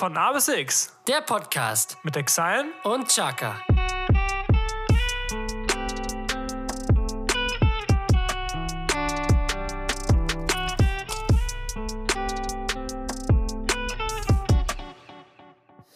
Von 0.00 0.16
A 0.16 0.32
bis 0.32 0.48
X 0.48 0.94
Der 1.06 1.20
Podcast 1.20 1.98
mit 2.04 2.16
Exile 2.16 2.64
und 2.84 3.08
Chaka. 3.08 3.60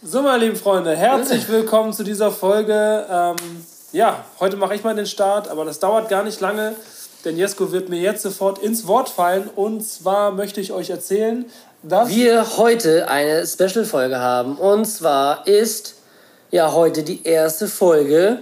So, 0.03 0.21
meine 0.21 0.45
lieben 0.45 0.57
Freunde, 0.57 0.95
herzlich 0.95 1.48
willkommen 1.48 1.95
zu 1.95 2.05
dieser 2.05 2.30
Folge. 2.30 3.07
Ähm, 3.09 3.36
ja, 3.93 4.23
heute 4.39 4.59
mache 4.59 4.75
ich 4.75 4.84
mal 4.84 4.95
den 4.95 5.07
Start, 5.07 5.48
aber 5.48 5.64
das 5.64 5.79
dauert 5.79 6.11
gar 6.11 6.25
nicht 6.25 6.43
lange, 6.43 6.77
denn 7.25 7.39
Jesko 7.39 7.73
wird 7.73 7.89
mir 7.89 8.00
jetzt 8.00 8.21
sofort 8.21 8.59
ins 8.59 8.86
Wort 8.86 9.09
fallen. 9.09 9.48
Und 9.48 9.80
zwar 9.82 10.30
möchte 10.30 10.61
ich 10.61 10.73
euch 10.73 10.91
erzählen, 10.91 11.46
dass. 11.89 12.09
Wir 12.09 12.57
heute 12.57 13.09
eine 13.09 13.46
Special-Folge 13.46 14.19
haben. 14.19 14.57
Und 14.57 14.87
zwar 14.87 15.46
ist 15.46 15.95
ja 16.51 16.73
heute 16.73 17.02
die 17.02 17.24
erste 17.24 17.69
Folge 17.69 18.38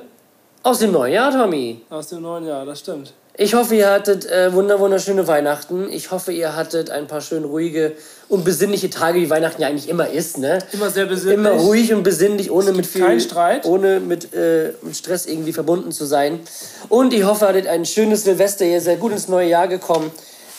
aus 0.63 0.79
dem 0.79 0.93
neuen 0.93 1.13
Jahr, 1.13 1.33
Tommy. 1.33 1.81
Aus 1.91 2.09
dem 2.09 2.23
neuen 2.23 2.47
Jahr, 2.47 2.65
das 2.65 2.81
stimmt. 2.81 3.13
Ich 3.35 3.55
hoffe, 3.55 3.75
ihr 3.75 3.91
hattet 3.91 4.27
äh, 4.27 4.53
wunder 4.53 4.79
wunderschöne 4.79 5.27
Weihnachten. 5.27 5.89
Ich 5.91 6.11
hoffe, 6.11 6.33
ihr 6.33 6.55
hattet 6.55 6.91
ein 6.91 7.07
paar 7.07 7.23
schön 7.23 7.45
ruhige 7.45 7.93
und 8.29 8.45
besinnliche 8.45 8.91
Tage, 8.91 9.21
wie 9.21 9.31
Weihnachten 9.31 9.63
ja 9.63 9.69
eigentlich 9.69 9.89
immer 9.89 10.09
ist, 10.09 10.37
ne? 10.37 10.59
Immer 10.73 10.91
sehr 10.91 11.07
besinnlich. 11.07 11.39
Immer 11.39 11.53
ruhig 11.53 11.95
und 11.95 12.03
besinnlich, 12.03 12.51
ohne 12.51 12.73
mit 12.73 12.85
viel 12.85 13.19
Streit. 13.21 13.65
ohne 13.65 14.01
mit, 14.01 14.35
äh, 14.35 14.75
mit 14.83 14.95
Stress 14.97 15.25
irgendwie 15.25 15.55
verbunden 15.55 15.93
zu 15.93 16.05
sein. 16.05 16.41
Und 16.91 17.15
ich 17.15 17.25
hoffe, 17.25 17.47
ihr 17.47 17.49
hattet 17.49 17.67
ein 17.69 17.87
schönes 17.87 18.25
Silvester, 18.25 18.67
ihr 18.67 18.83
seid 18.83 19.01
gut 19.01 19.13
ins 19.13 19.29
neue 19.29 19.49
Jahr 19.49 19.67
gekommen. 19.67 20.11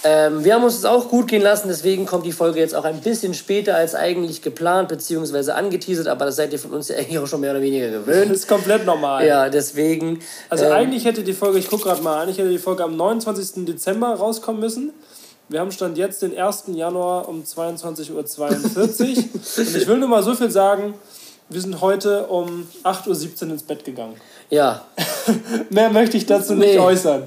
Ähm, 0.05 0.43
wir 0.43 0.55
haben 0.55 0.63
uns 0.65 0.75
es 0.75 0.85
auch 0.85 1.07
gut 1.07 1.27
gehen 1.29 1.41
lassen, 1.41 1.69
deswegen 1.69 2.05
kommt 2.05 2.25
die 2.25 2.33
Folge 2.33 2.59
jetzt 2.59 2.75
auch 2.75 2.83
ein 2.83 2.99
bisschen 2.99 3.33
später 3.33 3.75
als 3.75 3.95
eigentlich 3.95 4.41
geplant 4.41 4.89
bzw. 4.89 5.51
angeteasert, 5.51 6.07
aber 6.07 6.25
das 6.25 6.35
seid 6.35 6.51
ihr 6.51 6.59
von 6.59 6.71
uns 6.71 6.89
ja 6.89 6.97
eigentlich 6.97 7.17
auch 7.19 7.27
schon 7.27 7.39
mehr 7.39 7.51
oder 7.51 7.61
weniger 7.61 7.89
Das 7.89 8.05
gewöhnt. 8.05 8.31
ist 8.31 8.47
komplett 8.49 8.85
normal. 8.85 9.25
Ja, 9.25 9.47
deswegen. 9.49 10.19
Also 10.49 10.65
ähm, 10.65 10.71
eigentlich 10.73 11.05
hätte 11.05 11.23
die 11.23 11.31
Folge, 11.33 11.57
ich 11.59 11.69
gucke 11.69 11.83
gerade 11.83 12.01
mal, 12.01 12.21
eigentlich 12.21 12.37
hätte 12.37 12.49
die 12.49 12.57
Folge 12.57 12.83
am 12.83 12.97
29. 12.97 13.65
Dezember 13.65 14.13
rauskommen 14.15 14.59
müssen. 14.59 14.91
Wir 15.47 15.59
haben 15.61 15.71
Stand 15.71 15.97
jetzt 15.97 16.21
den 16.21 16.37
1. 16.37 16.63
Januar 16.73 17.29
um 17.29 17.43
22.42 17.43 18.11
Uhr. 18.11 18.17
Und 18.83 19.75
ich 19.77 19.87
will 19.87 19.97
nur 19.97 20.09
mal 20.09 20.23
so 20.23 20.33
viel 20.35 20.49
sagen, 20.51 20.95
wir 21.49 21.61
sind 21.61 21.79
heute 21.81 22.27
um 22.27 22.67
8.17 22.83 23.45
Uhr 23.45 23.51
ins 23.51 23.63
Bett 23.63 23.83
gegangen. 23.85 24.15
Ja, 24.49 24.81
Mehr 25.69 25.89
möchte 25.89 26.17
ich 26.17 26.25
dazu 26.25 26.55
nicht 26.55 26.73
Nee. 26.73 26.79
äußern. 26.79 27.23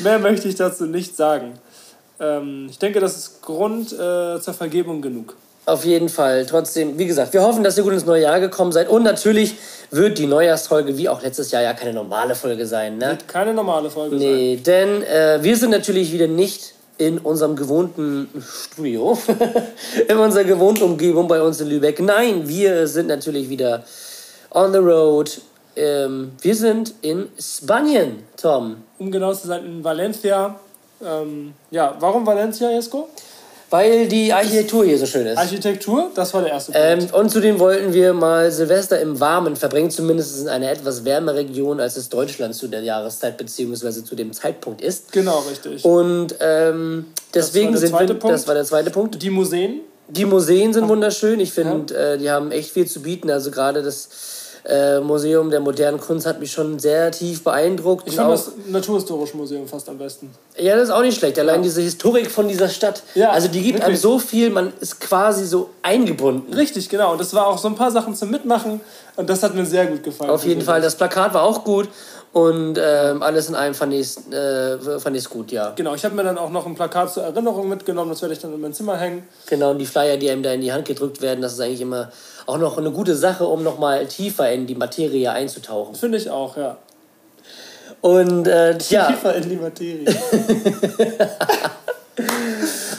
Mehr 0.00 0.18
möchte 0.18 0.48
ich 0.48 0.54
dazu 0.54 0.86
nicht 0.86 1.16
sagen. 1.16 1.54
Ähm, 2.24 2.66
ich 2.70 2.78
denke, 2.78 3.00
das 3.00 3.16
ist 3.16 3.42
Grund 3.42 3.92
äh, 3.92 4.40
zur 4.40 4.54
Vergebung 4.54 5.02
genug. 5.02 5.36
Auf 5.66 5.84
jeden 5.84 6.10
Fall. 6.10 6.44
Trotzdem, 6.44 6.98
wie 6.98 7.06
gesagt, 7.06 7.32
wir 7.32 7.42
hoffen, 7.42 7.64
dass 7.64 7.78
ihr 7.78 7.84
gut 7.84 7.94
ins 7.94 8.04
neue 8.04 8.22
Jahr 8.22 8.38
gekommen 8.38 8.70
seid. 8.70 8.88
Und 8.88 9.02
natürlich 9.02 9.54
wird 9.90 10.18
die 10.18 10.26
Neujahrsfolge, 10.26 10.98
wie 10.98 11.08
auch 11.08 11.22
letztes 11.22 11.50
Jahr, 11.52 11.62
ja 11.62 11.72
keine 11.72 11.94
normale 11.94 12.34
Folge 12.34 12.66
sein. 12.66 12.98
Ne? 12.98 13.10
Wird 13.10 13.28
keine 13.28 13.54
normale 13.54 13.88
Folge 13.88 14.18
sein. 14.18 14.28
Nee, 14.28 14.56
denn 14.56 15.02
äh, 15.02 15.38
wir 15.42 15.56
sind 15.56 15.70
natürlich 15.70 16.12
wieder 16.12 16.26
nicht 16.26 16.74
in 16.98 17.18
unserem 17.18 17.56
gewohnten 17.56 18.28
Studio, 18.46 19.18
in 20.08 20.16
unserer 20.18 20.44
gewohnten 20.44 20.82
Umgebung 20.84 21.28
bei 21.28 21.40
uns 21.40 21.60
in 21.60 21.68
Lübeck. 21.68 21.98
Nein, 22.00 22.46
wir 22.46 22.86
sind 22.86 23.08
natürlich 23.08 23.48
wieder 23.48 23.84
on 24.50 24.72
the 24.72 24.78
road. 24.78 25.40
Ähm, 25.76 26.32
wir 26.40 26.54
sind 26.54 26.94
in 27.00 27.28
Spanien, 27.40 28.22
Tom. 28.36 28.76
Um 28.98 29.10
genau 29.10 29.32
zu 29.32 29.48
sein, 29.48 29.64
in 29.64 29.82
Valencia. 29.82 30.60
Ähm, 31.06 31.54
ja, 31.70 31.96
warum 32.00 32.26
Valencia, 32.26 32.70
Jesko? 32.70 33.08
Weil 33.70 34.06
die 34.06 34.32
Architektur 34.32 34.84
hier 34.84 34.98
so 34.98 35.06
schön 35.06 35.26
ist. 35.26 35.36
Architektur, 35.36 36.10
das 36.14 36.32
war 36.32 36.42
der 36.42 36.52
erste 36.52 36.70
Punkt. 36.72 36.86
Ähm, 36.86 37.08
und 37.12 37.30
zudem 37.30 37.58
wollten 37.58 37.92
wir 37.92 38.12
mal 38.12 38.52
Silvester 38.52 39.00
im 39.00 39.18
Warmen 39.18 39.56
verbringen, 39.56 39.90
zumindest 39.90 40.42
in 40.42 40.48
einer 40.48 40.70
etwas 40.70 41.04
wärmeren 41.04 41.36
Region, 41.38 41.80
als 41.80 41.96
es 41.96 42.08
Deutschland 42.08 42.54
zu 42.54 42.68
der 42.68 42.82
Jahreszeit 42.82 43.36
bzw. 43.36 44.04
zu 44.04 44.14
dem 44.14 44.32
Zeitpunkt 44.32 44.80
ist. 44.80 45.10
genau, 45.10 45.42
richtig. 45.50 45.84
Und 45.84 46.36
ähm, 46.40 47.06
deswegen 47.34 47.76
sind 47.76 47.98
wir, 47.98 48.06
Punkt. 48.06 48.24
das 48.24 48.46
war 48.46 48.54
der 48.54 48.64
zweite 48.64 48.90
Punkt. 48.90 49.20
Die 49.20 49.30
Museen, 49.30 49.80
Die 50.08 50.24
Museen 50.26 50.72
sind 50.72 50.86
wunderschön. 50.88 51.40
Ich 51.40 51.52
finde, 51.52 51.94
äh, 51.96 52.18
die 52.18 52.30
haben 52.30 52.52
echt 52.52 52.70
viel 52.70 52.86
zu 52.86 53.00
bieten. 53.02 53.28
Also 53.30 53.50
gerade 53.50 53.82
das 53.82 54.08
äh, 54.64 55.00
Museum 55.00 55.50
der 55.50 55.60
modernen 55.60 56.00
Kunst 56.00 56.26
hat 56.26 56.40
mich 56.40 56.50
schon 56.50 56.78
sehr 56.78 57.10
tief 57.10 57.44
beeindruckt. 57.44 58.08
ich 58.08 58.14
finde 58.14 58.30
das 58.30 58.52
Naturhistorische 58.66 59.36
Museum 59.36 59.68
fast 59.68 59.88
am 59.88 59.98
besten. 59.98 60.30
ja, 60.56 60.74
das 60.74 60.84
ist 60.84 60.90
auch 60.90 61.02
nicht 61.02 61.18
schlecht. 61.18 61.38
Allein 61.38 61.62
diese 61.62 61.82
Historik 61.82 62.30
von 62.30 62.48
dieser 62.48 62.68
Stadt. 62.68 63.02
Ja, 63.14 63.30
also 63.30 63.48
die 63.48 63.62
gibt 63.62 63.80
einem 63.80 63.88
wirklich. 63.88 64.00
so 64.00 64.18
viel, 64.18 64.50
man 64.50 64.72
ist 64.80 65.00
quasi 65.00 65.44
so 65.44 65.70
eingebunden. 65.82 66.54
Richtig, 66.54 66.88
genau. 66.88 67.12
Und 67.12 67.20
das 67.20 67.34
war 67.34 67.46
auch 67.46 67.58
so 67.58 67.68
ein 67.68 67.74
paar 67.74 67.90
Sachen 67.90 68.14
zum 68.14 68.30
Mitmachen 68.30 68.80
und 69.16 69.28
das 69.28 69.42
hat 69.42 69.54
mir 69.54 69.66
sehr 69.66 69.86
gut 69.86 70.02
gefallen. 70.02 70.30
Auf 70.30 70.44
jeden 70.44 70.62
Fall. 70.62 70.80
Das 70.80 70.94
Plakat 70.96 71.34
war 71.34 71.42
auch 71.42 71.64
gut. 71.64 71.88
Und 72.34 72.80
ähm, 72.82 73.22
alles 73.22 73.48
in 73.48 73.54
allem 73.54 73.74
fand 73.74 73.94
ich 73.94 74.00
es 74.00 74.26
äh, 74.32 74.98
fand 74.98 75.16
ich's 75.16 75.30
gut, 75.30 75.52
ja. 75.52 75.72
Genau, 75.76 75.94
ich 75.94 76.04
habe 76.04 76.16
mir 76.16 76.24
dann 76.24 76.36
auch 76.36 76.50
noch 76.50 76.66
ein 76.66 76.74
Plakat 76.74 77.12
zur 77.12 77.22
Erinnerung 77.22 77.68
mitgenommen, 77.68 78.10
das 78.10 78.22
werde 78.22 78.34
ich 78.34 78.40
dann 78.40 78.52
in 78.52 78.60
mein 78.60 78.72
Zimmer 78.72 78.98
hängen. 78.98 79.22
Genau, 79.46 79.70
und 79.70 79.78
die 79.78 79.86
Flyer, 79.86 80.16
die 80.16 80.28
einem 80.28 80.42
da 80.42 80.52
in 80.52 80.60
die 80.60 80.72
Hand 80.72 80.84
gedrückt 80.84 81.22
werden, 81.22 81.42
das 81.42 81.52
ist 81.52 81.60
eigentlich 81.60 81.82
immer 81.82 82.10
auch 82.46 82.58
noch 82.58 82.76
eine 82.76 82.90
gute 82.90 83.14
Sache, 83.14 83.46
um 83.46 83.62
nochmal 83.62 84.04
tiefer 84.06 84.50
in 84.50 84.66
die 84.66 84.74
Materie 84.74 85.30
einzutauchen. 85.30 85.94
Finde 85.94 86.18
ich 86.18 86.28
auch, 86.28 86.56
ja. 86.56 86.76
Und 88.00 88.48
äh, 88.48 88.76
ja, 88.88 89.06
Tiefer 89.06 89.36
in 89.36 89.48
die 89.48 89.56
Materie. 89.56 90.04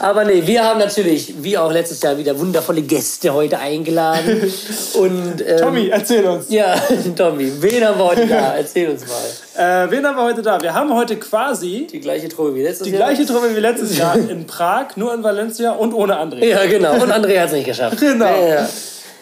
aber 0.06 0.24
nee, 0.24 0.46
wir 0.46 0.64
haben 0.64 0.78
natürlich, 0.78 1.34
wie 1.42 1.58
auch 1.58 1.72
letztes 1.72 2.00
Jahr, 2.00 2.16
wieder 2.16 2.38
wundervolle 2.38 2.84
Gäste 2.84 3.34
heute 3.34 3.58
eingeladen. 3.58 4.54
Und, 4.94 5.42
ähm, 5.42 5.58
Tommy, 5.58 5.88
erzähl 5.88 6.24
uns. 6.26 6.46
Ja, 6.50 6.76
Tommy, 7.16 7.52
wen 7.60 7.84
haben 7.84 7.98
wir 7.98 8.06
heute 8.06 8.28
da? 8.28 8.56
Erzähl 8.56 8.92
uns 8.92 9.02
mal. 9.08 9.86
Äh, 9.88 9.90
wen 9.90 10.06
haben 10.06 10.16
wir 10.16 10.24
heute 10.26 10.44
da? 10.44 10.62
Wir 10.62 10.76
haben 10.76 10.94
heute 10.94 11.16
quasi 11.18 11.88
Die 11.92 12.00
gleiche 12.00 12.30
Truppe 12.30 12.54
wie 12.54 12.62
letztes 12.62 12.86
die 12.86 12.94
Jahr. 12.94 13.08
gleiche 13.08 13.26
Truppe 13.26 13.56
wie 13.56 13.60
letztes 13.60 13.98
Jahr 13.98 14.16
in 14.16 14.46
Prag, 14.46 14.96
nur 14.96 15.12
in 15.12 15.24
Valencia 15.24 15.72
und 15.72 15.92
ohne 15.92 16.16
André. 16.20 16.46
Ja, 16.46 16.64
genau. 16.68 16.94
Und 17.02 17.12
André 17.12 17.40
hat 17.40 17.48
es 17.48 17.54
nicht 17.54 17.66
geschafft. 17.66 18.00
Genau. 18.00 18.26
Ja, 18.26 18.48
ja. 18.48 18.70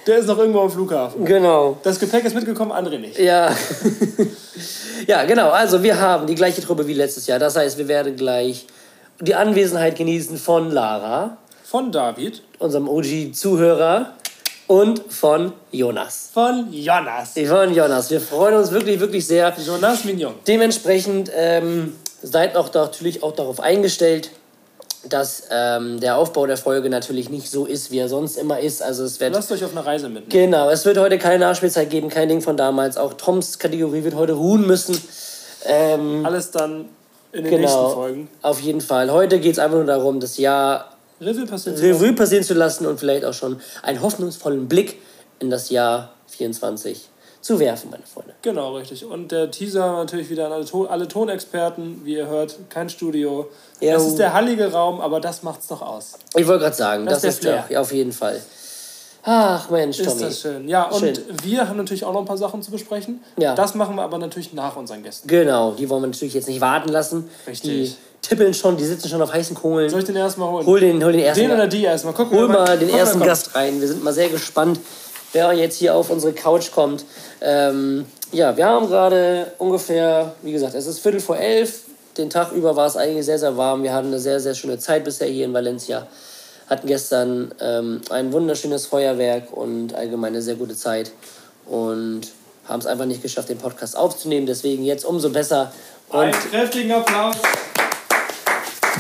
Der 0.05 0.17
ist 0.17 0.27
noch 0.27 0.37
irgendwo 0.37 0.59
am 0.59 0.69
Flughafen. 0.69 1.23
Genau. 1.23 1.77
Das 1.83 1.97
Gepäck 1.97 2.25
ist 2.25 2.35
mitgekommen, 2.35 2.73
André 2.73 2.99
nicht. 2.99 3.17
Ja. 3.17 3.55
ja, 5.07 5.23
genau. 5.23 5.49
Also 5.51 5.81
wir 5.81 5.97
haben 5.97 6.27
die 6.27 6.35
gleiche 6.35 6.61
Truppe 6.61 6.85
wie 6.85 6.93
letztes 6.93 7.25
Jahr. 7.25 7.39
Das 7.39 7.55
heißt, 7.55 7.77
wir 7.77 7.87
werden 7.87 8.17
gleich 8.17 8.67
die 9.23 9.35
Anwesenheit 9.35 9.95
genießen 9.95 10.37
von 10.37 10.71
Lara, 10.71 11.37
Von 11.63 11.91
David. 11.91 12.43
unserem 12.59 12.87
OG-Zuhörer, 12.89 14.13
und 14.67 15.01
von 15.11 15.53
Jonas. 15.71 16.29
Von 16.33 16.71
Jonas. 16.71 17.33
Von 17.33 17.73
Jonas. 17.75 18.09
Wir 18.09 18.21
freuen 18.21 18.55
uns 18.55 18.71
wirklich, 18.71 18.99
wirklich 18.99 19.27
sehr. 19.27 19.53
Jonas 19.65 20.05
Mignon. 20.05 20.33
Dementsprechend 20.47 21.29
ähm, 21.35 21.95
seid 22.21 22.55
auch 22.55 22.73
natürlich 22.73 23.23
auch 23.23 23.33
darauf 23.33 23.59
eingestellt, 23.59 24.31
dass 25.09 25.43
ähm, 25.51 25.99
der 25.99 26.15
Aufbau 26.17 26.47
der 26.47 26.55
Folge 26.55 26.89
natürlich 26.89 27.29
nicht 27.29 27.51
so 27.51 27.65
ist, 27.65 27.91
wie 27.91 27.99
er 27.99 28.07
sonst 28.07 28.37
immer 28.37 28.59
ist. 28.61 28.81
Also 28.81 29.03
es 29.03 29.19
wird 29.19 29.33
Lasst 29.33 29.51
euch 29.51 29.63
auf 29.65 29.71
eine 29.71 29.85
Reise 29.85 30.07
mitnehmen. 30.07 30.29
Genau, 30.29 30.69
es 30.69 30.85
wird 30.85 30.97
heute 30.97 31.17
keine 31.17 31.39
Nachspielzeit 31.39 31.89
geben, 31.89 32.07
kein 32.09 32.29
Ding 32.29 32.41
von 32.41 32.55
damals. 32.55 32.95
Auch 32.95 33.13
Toms 33.13 33.59
Kategorie 33.59 34.05
wird 34.05 34.15
heute 34.15 34.33
ruhen 34.33 34.65
müssen. 34.65 34.97
Ähm, 35.65 36.25
Alles 36.25 36.51
dann 36.51 36.87
in 37.33 37.43
den 37.43 37.61
nächsten 37.61 37.77
genau, 37.77 37.89
Folgen. 37.89 38.29
auf 38.41 38.59
jeden 38.59 38.81
Fall. 38.81 39.11
Heute 39.11 39.39
geht 39.39 39.53
es 39.53 39.59
einfach 39.59 39.77
nur 39.77 39.85
darum, 39.85 40.19
das 40.19 40.37
Jahr 40.37 40.93
Revue 41.19 41.45
passiert. 41.45 41.81
Revue 41.81 42.13
passieren 42.13 42.43
zu 42.43 42.53
lassen 42.53 42.85
und 42.85 42.99
vielleicht 42.99 43.25
auch 43.25 43.33
schon 43.33 43.59
einen 43.81 44.01
hoffnungsvollen 44.01 44.67
Blick 44.67 44.99
in 45.39 45.49
das 45.49 45.69
Jahr 45.69 46.13
24 46.27 47.09
zu 47.41 47.59
werfen, 47.59 47.89
meine 47.91 48.03
Freunde. 48.03 48.33
Genau, 48.41 48.75
richtig. 48.77 49.03
Und 49.03 49.31
der 49.31 49.51
Teaser 49.51 49.91
natürlich 49.91 50.29
wieder 50.29 50.45
an 50.45 50.53
alle, 50.53 50.65
Ton 50.65 50.87
alle 50.87 51.07
Tonexperten. 51.07 52.01
Wie 52.05 52.15
ihr 52.15 52.27
hört, 52.27 52.55
kein 52.69 52.89
Studio. 52.89 53.49
Ja, 53.81 53.97
oh. 53.97 54.07
ist 54.07 54.15
der 54.15 54.33
hallige 54.33 54.71
Raum, 54.71 55.01
aber 55.01 55.19
das 55.19 55.43
macht's 55.43 55.67
doch 55.67 55.81
aus. 55.81 56.13
Ich 56.35 56.47
wollte 56.47 56.63
gerade 56.63 56.75
sagen, 56.75 57.05
Das 57.05 57.21
das, 57.21 57.35
ist 57.35 57.43
der 57.43 57.63
ist 57.65 57.71
ja, 57.71 57.81
auf 57.81 57.91
jeden 57.91 58.13
Fall. 58.13 58.39
Ach 59.25 59.69
Mensch, 59.69 59.99
Ist 59.99 60.09
Tommy. 60.09 60.21
das 60.21 60.41
schön. 60.41 60.67
Ja, 60.67 60.83
und 60.89 60.99
Schön. 60.99 61.17
wir 61.43 61.67
haben 61.69 61.77
natürlich 61.77 62.03
auch 62.03 62.11
noch 62.11 62.19
ein 62.19 62.25
paar 62.25 62.37
Sachen 62.37 62.61
zu 62.61 62.71
besprechen. 62.71 63.23
Ja. 63.37 63.55
Das 63.55 63.73
machen 63.73 63.95
wir 63.95 64.01
aber 64.01 64.17
natürlich 64.17 64.51
nach 64.53 64.75
unseren 64.75 65.01
Gästen. 65.01 65.27
Genau, 65.29 65.71
die 65.71 65.89
wollen 65.89 66.03
wir 66.03 66.07
natürlich 66.07 66.33
jetzt 66.33 66.49
nicht 66.49 66.59
warten 66.59 66.89
lassen. 66.89 67.29
Richtig. 67.47 67.69
Die 67.71 67.95
tippeln 68.21 68.53
schon, 68.53 68.75
die 68.75 68.83
sitzen 68.83 69.07
schon 69.07 69.21
auf 69.21 69.31
heißen 69.33 69.55
Kohlen. 69.55 69.89
Soll 69.89 69.99
ich 69.99 70.05
den 70.05 70.17
erstmal 70.17 70.49
holen? 70.49 70.65
Hol 70.65 70.79
den, 70.79 71.01
hol 71.03 71.13
den 71.13 71.21
ersten. 71.21 71.41
den 71.43 71.51
oder 71.51 71.67
die 71.67 71.83
erstmal? 71.83 72.13
Gucken 72.13 72.37
Hol 72.37 72.47
mal 72.49 72.77
den 72.77 72.89
ersten. 72.89 73.21
Gast 73.21 73.55
rein. 73.55 73.79
Wir 73.79 73.87
sind 73.87 74.03
mal 74.03 74.11
sehr 74.13 74.27
gespannt, 74.27 74.79
wer 75.31 75.53
jetzt 75.53 75.77
hier 75.77 75.95
auf 75.95 76.09
unsere 76.09 76.33
Couch 76.33 76.71
kommt. 76.71 77.05
Ähm, 77.39 78.05
ja, 78.33 78.57
wir 78.57 78.65
haben 78.65 78.87
gerade 78.87 79.53
ungefähr, 79.57 80.33
wie 80.41 80.51
gesagt, 80.51 80.75
es 80.75 80.85
ist 80.85 80.99
Viertel 80.99 81.21
vor 81.21 81.37
elf. 81.37 81.81
Den 82.17 82.29
Tag 82.29 82.51
über 82.51 82.75
war 82.75 82.87
es 82.87 82.97
eigentlich 82.97 83.25
sehr, 83.25 83.39
sehr 83.39 83.55
warm. 83.55 83.83
Wir 83.83 83.93
hatten 83.93 84.07
eine 84.07 84.19
sehr, 84.19 84.39
sehr 84.41 84.53
schöne 84.53 84.77
Zeit 84.79 85.03
bisher 85.05 85.27
hier 85.27 85.45
in 85.45 85.53
Valencia. 85.53 86.07
Hatten 86.73 86.87
gestern 86.87 87.53
ähm, 87.61 88.01
ein 88.09 88.33
wunderschönes 88.33 88.87
Feuerwerk 88.87 89.53
und 89.53 89.93
allgemein 89.93 90.33
eine 90.33 90.41
sehr 90.41 90.55
gute 90.55 90.75
Zeit. 90.75 91.11
Und 91.67 92.21
haben 92.67 92.79
es 92.79 92.87
einfach 92.87 93.05
nicht 93.05 93.21
geschafft, 93.21 93.49
den 93.49 93.59
Podcast 93.59 93.95
aufzunehmen. 93.95 94.47
Deswegen 94.47 94.83
jetzt 94.83 95.05
umso 95.05 95.29
besser. 95.29 95.71
Und 96.09 96.19
Einen 96.21 96.33
kräftigen 96.33 96.91
Applaus 96.93 97.35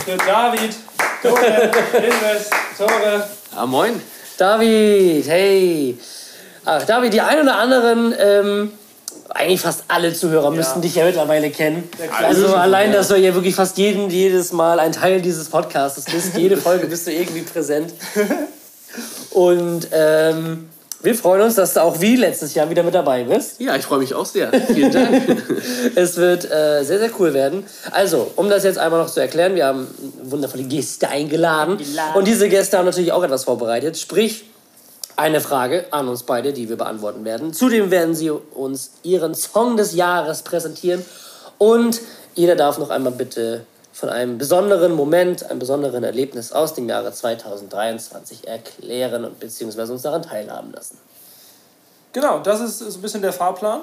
für 0.05 0.17
David, 0.17 0.75
Tore, 1.23 1.71
Investoren. 1.95 3.23
ah, 3.55 3.65
moin. 3.65 3.99
David, 4.37 5.27
hey. 5.27 5.97
Ach, 6.65 6.83
David, 6.83 7.11
die 7.11 7.21
ein 7.21 7.41
oder 7.41 7.55
anderen, 7.55 8.13
ähm, 8.19 8.71
eigentlich 9.33 9.61
fast 9.61 9.85
alle 9.87 10.13
Zuhörer 10.13 10.51
müssten 10.51 10.81
dich 10.81 10.95
ja 10.95 11.05
mittlerweile 11.05 11.49
kennen. 11.49 11.89
also 12.11 12.55
allein, 12.55 12.91
dass 12.91 13.07
du 13.07 13.15
ja 13.15 13.33
wirklich 13.33 13.55
fast 13.55 13.77
jeden, 13.77 14.09
jedes 14.09 14.51
Mal 14.51 14.79
ein 14.79 14.91
Teil 14.91 15.21
dieses 15.21 15.49
Podcasts 15.49 16.05
bist. 16.05 16.37
Jede 16.37 16.57
Folge 16.57 16.87
bist 16.87 17.07
du 17.07 17.11
irgendwie 17.11 17.41
präsent. 17.41 17.93
Und 19.31 19.87
ähm, 19.91 20.69
wir 21.01 21.15
freuen 21.15 21.41
uns, 21.41 21.55
dass 21.55 21.73
du 21.73 21.81
auch 21.81 21.99
wie 21.99 22.15
letztes 22.15 22.53
Jahr 22.53 22.69
wieder 22.69 22.83
mit 22.83 22.93
dabei 22.93 23.23
bist. 23.23 23.59
Ja, 23.59 23.75
ich 23.75 23.83
freue 23.83 23.99
mich 23.99 24.13
auch 24.13 24.25
sehr. 24.25 24.51
Vielen 24.73 24.91
Dank. 24.91 25.43
es 25.95 26.15
wird 26.17 26.45
äh, 26.45 26.83
sehr, 26.83 26.99
sehr 26.99 27.09
cool 27.19 27.33
werden. 27.33 27.65
Also, 27.91 28.31
um 28.35 28.49
das 28.49 28.63
jetzt 28.63 28.77
einmal 28.77 29.01
noch 29.01 29.09
zu 29.11 29.19
erklären, 29.19 29.55
wir 29.55 29.65
haben 29.65 29.87
wundervolle 30.23 30.63
Gäste 30.63 31.09
eingeladen. 31.09 31.77
eingeladen. 31.77 32.15
Und 32.15 32.27
diese 32.27 32.47
Gäste 32.47 32.77
haben 32.77 32.85
natürlich 32.85 33.11
auch 33.11 33.23
etwas 33.23 33.43
vorbereitet. 33.43 33.97
Sprich, 33.97 34.45
eine 35.15 35.41
Frage 35.41 35.85
an 35.91 36.07
uns 36.07 36.23
beide, 36.23 36.53
die 36.53 36.69
wir 36.69 36.77
beantworten 36.77 37.25
werden. 37.25 37.53
Zudem 37.53 37.91
werden 37.91 38.15
sie 38.15 38.29
uns 38.29 38.91
ihren 39.03 39.35
Song 39.35 39.77
des 39.77 39.93
Jahres 39.93 40.41
präsentieren. 40.43 41.05
Und 41.57 42.01
jeder 42.35 42.55
darf 42.55 42.77
noch 42.77 42.89
einmal 42.89 43.13
bitte 43.13 43.65
von 43.93 44.09
einem 44.09 44.39
besonderen 44.39 44.93
Moment, 44.93 45.49
einem 45.49 45.59
besonderen 45.59 46.03
Erlebnis 46.03 46.51
aus 46.51 46.73
dem 46.73 46.89
Jahre 46.89 47.13
2023 47.13 48.47
erklären 48.47 49.23
und 49.23 49.39
beziehungsweise 49.39 49.93
uns 49.93 50.01
daran 50.01 50.23
teilhaben 50.23 50.71
lassen. 50.71 50.97
Genau, 52.11 52.39
das 52.39 52.59
ist 52.61 52.79
so 52.79 52.85
ein 52.85 53.01
bisschen 53.01 53.21
der 53.21 53.33
Fahrplan. 53.33 53.81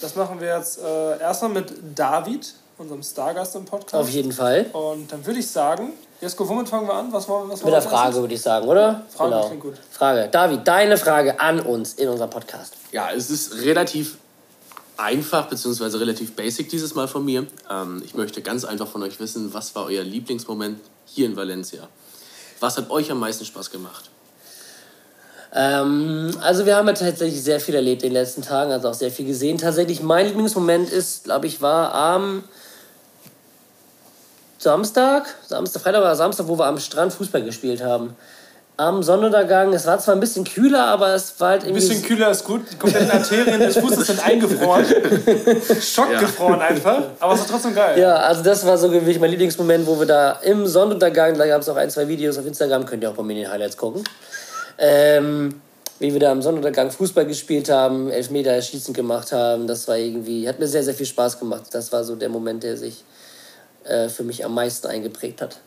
Das 0.00 0.14
machen 0.14 0.40
wir 0.40 0.56
jetzt 0.56 0.80
äh, 0.82 1.18
erstmal 1.18 1.50
mit 1.50 1.72
David, 1.94 2.54
unserem 2.78 3.02
Stargast 3.02 3.54
im 3.56 3.64
Podcast. 3.64 3.94
Auf 3.94 4.08
jeden 4.08 4.32
Fall. 4.32 4.66
Und 4.72 5.12
dann 5.12 5.26
würde 5.26 5.40
ich 5.40 5.50
sagen, 5.50 5.92
Jesko, 6.20 6.46
womit 6.46 6.68
fangen 6.68 6.86
wir 6.86 6.94
an? 6.94 7.10
Was 7.12 7.28
war, 7.28 7.48
was 7.48 7.64
Mit 7.64 7.72
der 7.72 7.80
Frage, 7.80 8.16
würde 8.16 8.34
ich 8.34 8.42
sagen, 8.42 8.68
oder? 8.68 9.02
Frage 9.08 9.30
genau. 9.30 9.46
klingt 9.46 9.62
gut. 9.62 9.74
Frage. 9.90 10.28
David, 10.30 10.68
deine 10.68 10.98
Frage 10.98 11.40
an 11.40 11.60
uns 11.60 11.94
in 11.94 12.08
unserem 12.08 12.28
Podcast. 12.28 12.74
Ja, 12.92 13.10
es 13.10 13.30
ist 13.30 13.62
relativ 13.62 14.18
einfach, 14.98 15.46
beziehungsweise 15.48 15.98
relativ 15.98 16.36
basic 16.36 16.68
dieses 16.68 16.94
Mal 16.94 17.08
von 17.08 17.24
mir. 17.24 17.46
Ähm, 17.70 18.02
ich 18.04 18.14
möchte 18.14 18.42
ganz 18.42 18.66
einfach 18.66 18.86
von 18.86 19.02
euch 19.02 19.18
wissen, 19.18 19.54
was 19.54 19.74
war 19.74 19.86
euer 19.86 20.04
Lieblingsmoment 20.04 20.80
hier 21.06 21.24
in 21.24 21.36
Valencia? 21.36 21.88
Was 22.60 22.76
hat 22.76 22.90
euch 22.90 23.10
am 23.10 23.18
meisten 23.18 23.46
Spaß 23.46 23.70
gemacht? 23.70 24.10
Ähm, 25.54 26.32
also 26.42 26.66
wir 26.66 26.76
haben 26.76 26.86
ja 26.86 26.92
tatsächlich 26.92 27.42
sehr 27.42 27.60
viel 27.60 27.74
erlebt 27.74 28.02
in 28.02 28.10
den 28.10 28.14
letzten 28.14 28.42
Tagen, 28.42 28.72
also 28.72 28.90
auch 28.90 28.94
sehr 28.94 29.10
viel 29.10 29.26
gesehen. 29.26 29.56
Tatsächlich 29.56 30.02
mein 30.02 30.26
Lieblingsmoment 30.26 30.90
ist, 30.90 31.24
glaube 31.24 31.46
ich, 31.46 31.62
war 31.62 31.94
am 31.94 32.44
Samstag, 34.60 35.24
Samstag, 35.46 35.80
Freitag 35.80 36.02
oder 36.02 36.14
Samstag, 36.14 36.46
wo 36.46 36.58
wir 36.58 36.66
am 36.66 36.78
Strand 36.78 37.14
Fußball 37.14 37.42
gespielt 37.42 37.82
haben. 37.82 38.14
Am 38.76 39.02
Sonnenuntergang, 39.02 39.72
es 39.72 39.86
war 39.86 39.98
zwar 39.98 40.14
ein 40.14 40.20
bisschen 40.20 40.44
kühler, 40.44 40.84
aber 40.84 41.14
es 41.14 41.40
war 41.40 41.50
halt 41.50 41.64
irgendwie. 41.64 41.82
Ein 41.82 41.88
bisschen 41.88 42.02
kühler 42.02 42.30
ist 42.30 42.44
gut. 42.44 42.62
Die 42.70 42.76
kompletten 42.76 43.10
Arterien 43.10 43.58
des 43.58 43.78
Fußes 43.78 44.06
sind 44.06 44.22
eingefroren. 44.22 44.84
Schockgefroren 45.80 46.60
ja. 46.60 46.66
einfach. 46.66 47.02
Aber 47.20 47.32
es 47.32 47.40
war 47.40 47.46
trotzdem 47.46 47.74
geil. 47.74 47.98
Ja, 47.98 48.16
also 48.16 48.42
das 48.42 48.66
war 48.66 48.76
so 48.76 48.92
wirklich 48.92 49.18
mein 49.18 49.30
Lieblingsmoment, 49.30 49.86
wo 49.86 49.98
wir 49.98 50.06
da 50.06 50.32
im 50.42 50.66
Sonnenuntergang, 50.66 51.38
da 51.38 51.46
gab 51.46 51.62
es 51.62 51.68
auch 51.70 51.76
ein, 51.76 51.88
zwei 51.88 52.06
Videos 52.06 52.36
auf 52.36 52.44
Instagram, 52.44 52.84
könnt 52.84 53.02
ihr 53.02 53.10
auch 53.10 53.14
bei 53.14 53.22
mir 53.22 53.32
in 53.32 53.38
den 53.40 53.50
Highlights 53.50 53.78
gucken. 53.78 54.04
Ähm, 54.76 55.60
wie 55.98 56.12
wir 56.12 56.20
da 56.20 56.32
am 56.32 56.42
Sonnenuntergang 56.42 56.90
Fußball 56.90 57.24
gespielt 57.24 57.70
haben, 57.70 58.10
Elfmeter 58.10 58.60
Schießen 58.60 58.92
gemacht 58.92 59.32
haben. 59.32 59.66
Das 59.66 59.88
war 59.88 59.96
irgendwie, 59.96 60.46
hat 60.46 60.58
mir 60.58 60.66
sehr, 60.66 60.82
sehr 60.82 60.94
viel 60.94 61.06
Spaß 61.06 61.38
gemacht. 61.38 61.64
Das 61.72 61.92
war 61.92 62.04
so 62.04 62.14
der 62.14 62.28
Moment, 62.28 62.62
der 62.62 62.76
sich 62.76 63.04
äh, 63.84 64.08
für 64.08 64.24
mich 64.24 64.44
am 64.44 64.54
meisten 64.54 64.86
eingeprägt 64.86 65.42
hat? 65.42 65.58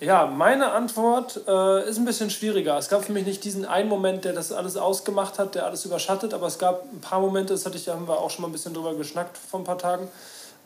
Ja, 0.00 0.26
meine 0.26 0.72
Antwort 0.72 1.40
äh, 1.46 1.88
ist 1.88 1.98
ein 1.98 2.04
bisschen 2.04 2.28
schwieriger. 2.28 2.76
Es 2.76 2.88
gab 2.88 3.04
für 3.04 3.12
mich 3.12 3.24
nicht 3.24 3.44
diesen 3.44 3.64
einen 3.64 3.88
Moment, 3.88 4.24
der 4.24 4.32
das 4.32 4.52
alles 4.52 4.76
ausgemacht 4.76 5.38
hat, 5.38 5.54
der 5.54 5.64
alles 5.64 5.84
überschattet, 5.84 6.34
aber 6.34 6.46
es 6.46 6.58
gab 6.58 6.84
ein 6.92 7.00
paar 7.00 7.20
Momente, 7.20 7.54
das 7.54 7.64
hatte 7.64 7.78
ich, 7.78 7.88
haben 7.88 8.06
wir 8.08 8.18
auch 8.18 8.30
schon 8.30 8.42
mal 8.42 8.48
ein 8.48 8.52
bisschen 8.52 8.74
drüber 8.74 8.94
geschnackt 8.94 9.38
vor 9.38 9.60
ein 9.60 9.64
paar 9.64 9.78
Tagen, 9.78 10.08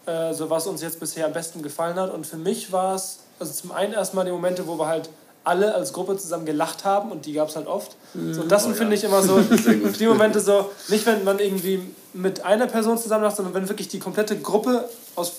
äh, 0.07 0.33
so 0.33 0.51
was 0.51 0.67
uns 0.67 0.83
jetzt 0.83 0.99
bisher 0.99 1.27
am 1.27 1.33
besten 1.33 1.63
gefallen 1.63 1.97
hat. 1.97 2.13
Und 2.13 2.27
für 2.27 2.39
mich 2.39 2.73
war 2.73 2.95
es, 2.95 3.21
also 3.39 3.53
zum 3.53 3.71
einen 3.71 3.93
erstmal 3.93 4.25
die 4.25 4.33
Momente, 4.33 4.67
wo 4.67 4.79
wir 4.79 4.89
halt 4.89 5.11
alle 5.45 5.75
als 5.75 5.93
Gruppe 5.93 6.17
zusammen 6.17 6.45
gelacht 6.45 6.85
haben 6.85 7.13
und 7.13 7.27
die 7.27 7.33
gab 7.35 7.49
es 7.49 7.57
halt 7.57 7.67
oft. 7.67 7.97
Mhm. 8.15 8.35
So, 8.35 8.43
das 8.43 8.67
oh, 8.67 8.71
finde 8.71 8.97
ja. 8.97 8.99
ich 8.99 9.05
immer 9.05 9.23
so, 9.23 9.41
die 9.99 10.07
Momente 10.07 10.41
so, 10.41 10.71
nicht 10.89 11.07
wenn 11.07 11.23
man 11.25 11.39
irgendwie 11.39 11.95
mit 12.13 12.45
einer 12.45 12.67
Person 12.67 12.99
zusammen 12.99 13.25
lacht, 13.25 13.37
sondern 13.37 13.55
wenn 13.55 13.69
wirklich 13.69 13.89
die 13.89 13.99
komplette 13.99 14.39
Gruppe 14.39 14.89
aus 15.15 15.33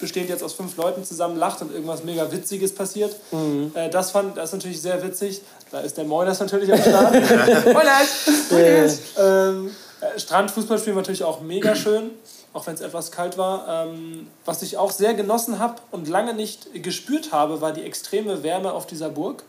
bestehend 0.00 0.30
jetzt 0.30 0.42
aus 0.42 0.54
fünf 0.54 0.76
Leuten 0.76 1.04
zusammen 1.04 1.36
lacht 1.36 1.60
und 1.62 1.72
irgendwas 1.72 2.04
mega 2.04 2.30
Witziges 2.32 2.74
passiert. 2.74 3.14
Mhm. 3.30 3.72
Äh, 3.74 3.90
das 3.90 4.10
fand 4.10 4.36
das 4.36 4.50
ist 4.50 4.54
natürlich 4.54 4.80
sehr 4.80 5.02
witzig. 5.02 5.42
Da 5.70 5.80
ist 5.80 5.96
der 5.96 6.04
Moiners 6.04 6.40
natürlich 6.40 6.72
am 6.72 6.80
Start. 6.80 7.14
Moiners! 7.64 8.98
ähm, 9.18 9.70
äh, 10.00 10.18
Strandfußball 10.18 10.78
spielen 10.78 10.96
natürlich 10.96 11.24
auch 11.24 11.40
mega 11.40 11.76
schön, 11.76 12.10
auch 12.52 12.66
wenn 12.66 12.74
es 12.74 12.80
etwas 12.80 13.12
kalt 13.12 13.38
war. 13.38 13.86
Ähm, 13.86 14.26
was 14.44 14.62
ich 14.62 14.76
auch 14.76 14.90
sehr 14.90 15.14
genossen 15.14 15.58
habe 15.58 15.76
und 15.90 16.08
lange 16.08 16.34
nicht 16.34 16.82
gespürt 16.82 17.32
habe, 17.32 17.60
war 17.60 17.72
die 17.72 17.82
extreme 17.82 18.42
Wärme 18.42 18.72
auf 18.72 18.86
dieser 18.86 19.10
Burg. 19.10 19.44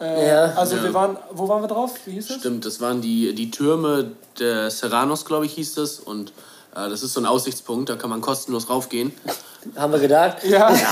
Äh, 0.00 0.28
ja. 0.28 0.44
Also 0.54 0.76
ja. 0.76 0.82
wir 0.82 0.94
waren, 0.94 1.16
wo 1.30 1.48
waren 1.48 1.62
wir 1.62 1.68
drauf? 1.68 1.94
Wie 2.04 2.12
hieß 2.12 2.28
das? 2.28 2.36
Stimmt, 2.38 2.66
das 2.66 2.80
waren 2.80 3.00
die, 3.00 3.34
die 3.34 3.50
Türme 3.50 4.12
der 4.38 4.70
Serranos, 4.70 5.24
glaube 5.24 5.46
ich, 5.46 5.54
hieß 5.54 5.74
das. 5.74 6.00
Und 6.00 6.30
äh, 6.74 6.88
das 6.88 7.02
ist 7.02 7.12
so 7.12 7.20
ein 7.20 7.26
Aussichtspunkt, 7.26 7.88
da 7.88 7.96
kann 7.96 8.10
man 8.10 8.20
kostenlos 8.20 8.68
raufgehen. 8.68 9.12
Haben 9.76 9.92
wir 9.92 10.00
gedacht? 10.00 10.38
Ja. 10.44 10.72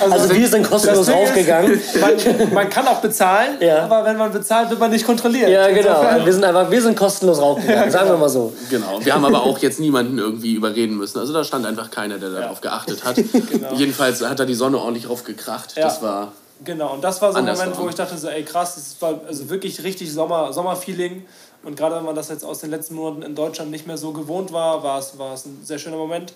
Also, 0.00 0.14
also 0.14 0.34
wir 0.34 0.48
sind 0.48 0.68
kostenlos 0.68 1.08
raufgegangen. 1.10 1.80
Man, 2.00 2.54
man, 2.54 2.70
kann 2.70 2.86
auch 2.86 3.00
bezahlen, 3.00 3.56
ja. 3.60 3.84
aber 3.84 4.04
wenn 4.04 4.16
man 4.16 4.32
bezahlt, 4.32 4.70
wird 4.70 4.78
man 4.78 4.90
nicht 4.90 5.04
kontrolliert. 5.04 5.48
Ja, 5.48 5.68
genau. 5.68 6.24
Wir 6.24 6.32
sind 6.32 6.44
einfach, 6.44 6.70
wir 6.70 6.82
sind 6.82 6.96
kostenlos 6.96 7.40
raufgegangen, 7.40 7.84
ja, 7.84 7.90
sagen 7.90 8.10
wir 8.10 8.16
mal 8.16 8.28
so. 8.28 8.52
Genau. 8.70 9.00
Wir 9.02 9.14
haben 9.14 9.24
aber 9.24 9.42
auch 9.42 9.58
jetzt 9.58 9.80
niemanden 9.80 10.18
irgendwie 10.18 10.54
überreden 10.54 10.96
müssen. 10.96 11.18
Also 11.18 11.32
da 11.32 11.42
stand 11.42 11.66
einfach 11.66 11.90
keiner, 11.90 12.18
der 12.18 12.30
darauf 12.30 12.60
geachtet 12.60 13.04
hat. 13.04 13.16
Genau. 13.48 13.72
Jedenfalls 13.74 14.22
hat 14.22 14.38
da 14.38 14.44
die 14.44 14.54
Sonne 14.54 14.78
ordentlich 14.78 15.08
raufgekracht. 15.08 15.76
Das 15.76 16.02
war. 16.02 16.32
Genau, 16.64 16.94
und 16.94 17.02
das 17.02 17.22
war 17.22 17.32
so 17.32 17.38
ein 17.38 17.44
Moment, 17.44 17.78
wo 17.78 17.88
ich 17.88 17.94
dachte, 17.94 18.18
so, 18.18 18.28
ey 18.28 18.42
krass, 18.42 18.74
das 18.74 18.96
war 19.00 19.20
also 19.26 19.48
wirklich 19.48 19.82
richtig 19.84 20.12
Sommer, 20.12 20.52
Sommerfeeling. 20.52 21.24
Und 21.62 21.76
gerade 21.76 21.96
wenn 21.96 22.04
man 22.04 22.14
das 22.14 22.28
jetzt 22.28 22.44
aus 22.44 22.60
den 22.60 22.70
letzten 22.70 22.94
Monaten 22.94 23.22
in 23.22 23.34
Deutschland 23.34 23.70
nicht 23.70 23.86
mehr 23.86 23.96
so 23.96 24.12
gewohnt 24.12 24.52
war, 24.52 24.82
war 24.82 24.98
es, 24.98 25.18
war 25.18 25.34
es 25.34 25.46
ein 25.46 25.60
sehr 25.62 25.78
schöner 25.78 25.96
Moment. 25.96 26.32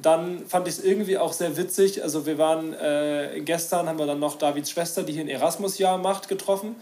Dann 0.00 0.46
fand 0.46 0.68
ich 0.68 0.78
es 0.78 0.84
irgendwie 0.84 1.18
auch 1.18 1.32
sehr 1.32 1.56
witzig. 1.56 2.02
Also 2.02 2.24
wir 2.24 2.38
waren 2.38 2.72
äh, 2.74 3.40
gestern, 3.44 3.88
haben 3.88 3.98
wir 3.98 4.06
dann 4.06 4.20
noch 4.20 4.38
Davids 4.38 4.70
Schwester, 4.70 5.02
die 5.02 5.12
hier 5.12 5.22
ein 5.22 5.28
Erasmus-Jahr 5.28 5.98
macht, 5.98 6.28
getroffen. 6.28 6.76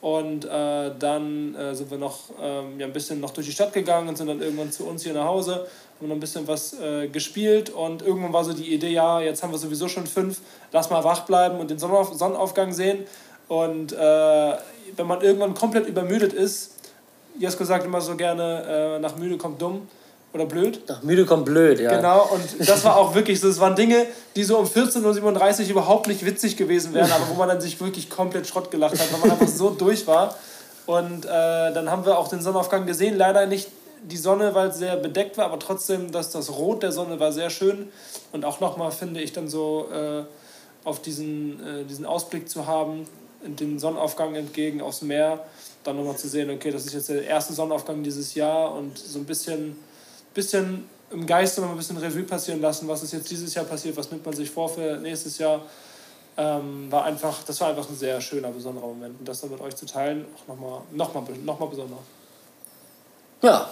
Und 0.00 0.44
äh, 0.44 0.90
dann 0.96 1.54
äh, 1.56 1.74
sind 1.74 1.90
wir 1.90 1.98
noch 1.98 2.18
ähm, 2.40 2.78
ja, 2.78 2.86
ein 2.86 2.92
bisschen 2.92 3.20
noch 3.20 3.30
durch 3.30 3.46
die 3.46 3.52
Stadt 3.52 3.72
gegangen 3.72 4.08
und 4.08 4.16
sind 4.16 4.28
dann 4.28 4.40
irgendwann 4.40 4.70
zu 4.70 4.86
uns 4.86 5.02
hier 5.02 5.12
nach 5.12 5.24
Hause, 5.24 5.66
haben 5.98 6.08
noch 6.08 6.14
ein 6.14 6.20
bisschen 6.20 6.46
was 6.46 6.78
äh, 6.78 7.08
gespielt 7.08 7.70
und 7.70 8.02
irgendwann 8.02 8.32
war 8.32 8.44
so 8.44 8.52
die 8.52 8.72
Idee, 8.72 8.90
ja, 8.90 9.20
jetzt 9.20 9.42
haben 9.42 9.50
wir 9.50 9.58
sowieso 9.58 9.88
schon 9.88 10.06
fünf, 10.06 10.38
lass 10.70 10.88
mal 10.88 11.02
wach 11.02 11.22
bleiben 11.22 11.58
und 11.58 11.70
den 11.70 11.80
Sonnenauf 11.80 12.14
Sonnenaufgang 12.14 12.72
sehen. 12.72 13.06
Und 13.48 13.92
äh, 13.92 13.96
wenn 13.96 15.06
man 15.06 15.20
irgendwann 15.20 15.54
komplett 15.54 15.88
übermüdet 15.88 16.32
ist, 16.32 16.74
Jesko 17.36 17.64
sagt 17.64 17.84
immer 17.84 18.00
so 18.00 18.14
gerne, 18.14 18.98
äh, 18.98 18.98
nach 19.00 19.16
müde 19.16 19.36
kommt 19.36 19.60
dumm 19.60 19.88
oder 20.38 20.46
blöd. 20.46 20.80
Nach 20.88 21.02
müde 21.02 21.26
kommt 21.26 21.44
blöd, 21.44 21.80
ja. 21.80 21.96
Genau, 21.96 22.28
und 22.32 22.68
das 22.68 22.84
war 22.84 22.96
auch 22.96 23.14
wirklich 23.14 23.40
so, 23.40 23.48
es 23.48 23.60
waren 23.60 23.76
Dinge, 23.76 24.06
die 24.36 24.44
so 24.44 24.58
um 24.58 24.66
14.37 24.66 25.64
Uhr 25.64 25.70
überhaupt 25.70 26.08
nicht 26.08 26.24
witzig 26.24 26.56
gewesen 26.56 26.94
wären, 26.94 27.10
aber 27.10 27.28
wo 27.28 27.34
man 27.34 27.48
dann 27.48 27.60
sich 27.60 27.80
wirklich 27.80 28.08
komplett 28.08 28.46
Schrott 28.46 28.70
gelacht 28.70 28.98
hat, 28.98 29.12
weil 29.12 29.20
man 29.20 29.30
einfach 29.32 29.48
so 29.48 29.70
durch 29.70 30.06
war. 30.06 30.34
Und 30.86 31.26
äh, 31.26 31.28
dann 31.28 31.90
haben 31.90 32.06
wir 32.06 32.18
auch 32.18 32.28
den 32.28 32.40
Sonnenaufgang 32.40 32.86
gesehen, 32.86 33.16
leider 33.16 33.46
nicht 33.46 33.68
die 34.02 34.16
Sonne, 34.16 34.54
weil 34.54 34.68
es 34.68 34.78
sehr 34.78 34.96
bedeckt 34.96 35.36
war, 35.36 35.46
aber 35.46 35.58
trotzdem, 35.58 36.12
dass 36.12 36.30
das 36.30 36.50
Rot 36.50 36.82
der 36.82 36.92
Sonne 36.92 37.20
war 37.20 37.32
sehr 37.32 37.50
schön. 37.50 37.88
Und 38.32 38.44
auch 38.44 38.60
nochmal 38.60 38.92
finde 38.92 39.20
ich 39.20 39.32
dann 39.32 39.48
so 39.48 39.88
äh, 39.92 40.22
auf 40.84 41.02
diesen, 41.02 41.60
äh, 41.66 41.84
diesen 41.84 42.06
Ausblick 42.06 42.48
zu 42.48 42.66
haben, 42.66 43.06
den 43.42 43.78
Sonnenaufgang 43.78 44.34
entgegen 44.34 44.80
aufs 44.80 45.02
Meer, 45.02 45.44
dann 45.84 45.96
nochmal 45.96 46.16
zu 46.16 46.28
sehen, 46.28 46.50
okay, 46.50 46.70
das 46.70 46.86
ist 46.86 46.94
jetzt 46.94 47.08
der 47.08 47.24
erste 47.24 47.52
Sonnenaufgang 47.52 48.02
dieses 48.02 48.34
Jahr 48.34 48.74
und 48.74 48.98
so 48.98 49.18
ein 49.18 49.24
bisschen 49.24 49.76
bisschen 50.38 50.84
im 51.10 51.26
Geiste 51.26 51.60
noch 51.60 51.70
ein 51.70 51.76
bisschen 51.76 51.96
Revue 51.96 52.22
passieren 52.22 52.60
lassen, 52.60 52.86
was 52.86 53.02
ist 53.02 53.12
jetzt 53.12 53.28
dieses 53.30 53.52
Jahr 53.54 53.64
passiert, 53.64 53.96
was 53.96 54.10
nimmt 54.10 54.24
man 54.24 54.34
sich 54.34 54.48
vor 54.48 54.68
für 54.68 54.96
nächstes 54.98 55.38
Jahr. 55.38 55.62
Ähm, 56.36 56.86
war 56.92 57.04
einfach, 57.04 57.42
das 57.44 57.60
war 57.60 57.70
einfach 57.70 57.88
ein 57.88 57.96
sehr 57.96 58.20
schöner, 58.20 58.50
besonderer 58.50 58.86
Moment. 58.86 59.18
Und 59.18 59.26
das 59.26 59.40
dann 59.40 59.50
mit 59.50 59.60
euch 59.60 59.74
zu 59.74 59.86
teilen, 59.86 60.24
auch 60.36 60.46
nochmal 60.46 60.82
noch 60.92 61.12
mal, 61.12 61.24
noch 61.44 61.58
mal 61.58 61.66
besonder. 61.66 61.98
Ja. 63.42 63.68